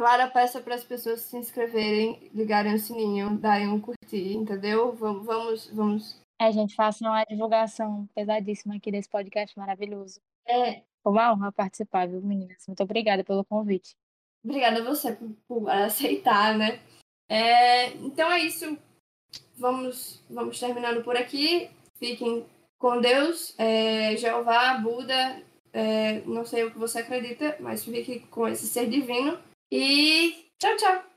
Clara, 0.00 0.30
peça 0.30 0.62
para 0.62 0.76
as 0.76 0.82
pessoas 0.82 1.20
se 1.20 1.36
inscreverem, 1.36 2.30
ligarem 2.32 2.72
o 2.72 2.78
sininho, 2.78 3.36
darem 3.36 3.68
um 3.68 3.78
curtir, 3.78 4.32
entendeu? 4.32 4.94
Vamos, 4.94 5.26
vamos, 5.26 5.70
vamos. 5.74 6.22
É, 6.40 6.50
gente, 6.50 6.74
faça 6.74 7.04
uma 7.04 7.22
divulgação 7.24 8.08
pesadíssima 8.14 8.76
aqui 8.76 8.90
desse 8.90 9.10
podcast 9.10 9.58
maravilhoso. 9.58 10.18
É, 10.46 10.80
Foi 11.02 11.12
uma 11.12 11.30
honra 11.30 11.52
participar, 11.52 12.08
viu, 12.08 12.22
meninas? 12.22 12.66
Muito 12.66 12.82
obrigada 12.82 13.22
pelo 13.22 13.44
convite. 13.44 13.94
Obrigada 14.42 14.80
a 14.80 14.84
você 14.84 15.12
por, 15.12 15.36
por 15.46 15.68
aceitar, 15.68 16.56
né? 16.56 16.80
É, 17.28 17.88
então 17.96 18.32
é 18.32 18.38
isso. 18.38 18.78
Vamos, 19.58 20.24
vamos 20.30 20.58
terminando 20.58 21.04
por 21.04 21.14
aqui. 21.14 21.68
Fiquem 21.98 22.46
com 22.78 23.02
Deus, 23.02 23.54
é, 23.58 24.16
Jeová, 24.16 24.78
Buda, 24.78 25.42
é, 25.74 26.22
não 26.22 26.46
sei 26.46 26.64
o 26.64 26.70
que 26.70 26.78
você 26.78 27.00
acredita, 27.00 27.54
mas 27.60 27.84
fique 27.84 28.20
com 28.28 28.48
esse 28.48 28.66
ser 28.66 28.88
divino. 28.88 29.38
E 29.72 30.50
tchau, 30.58 30.76
tchau! 30.76 31.09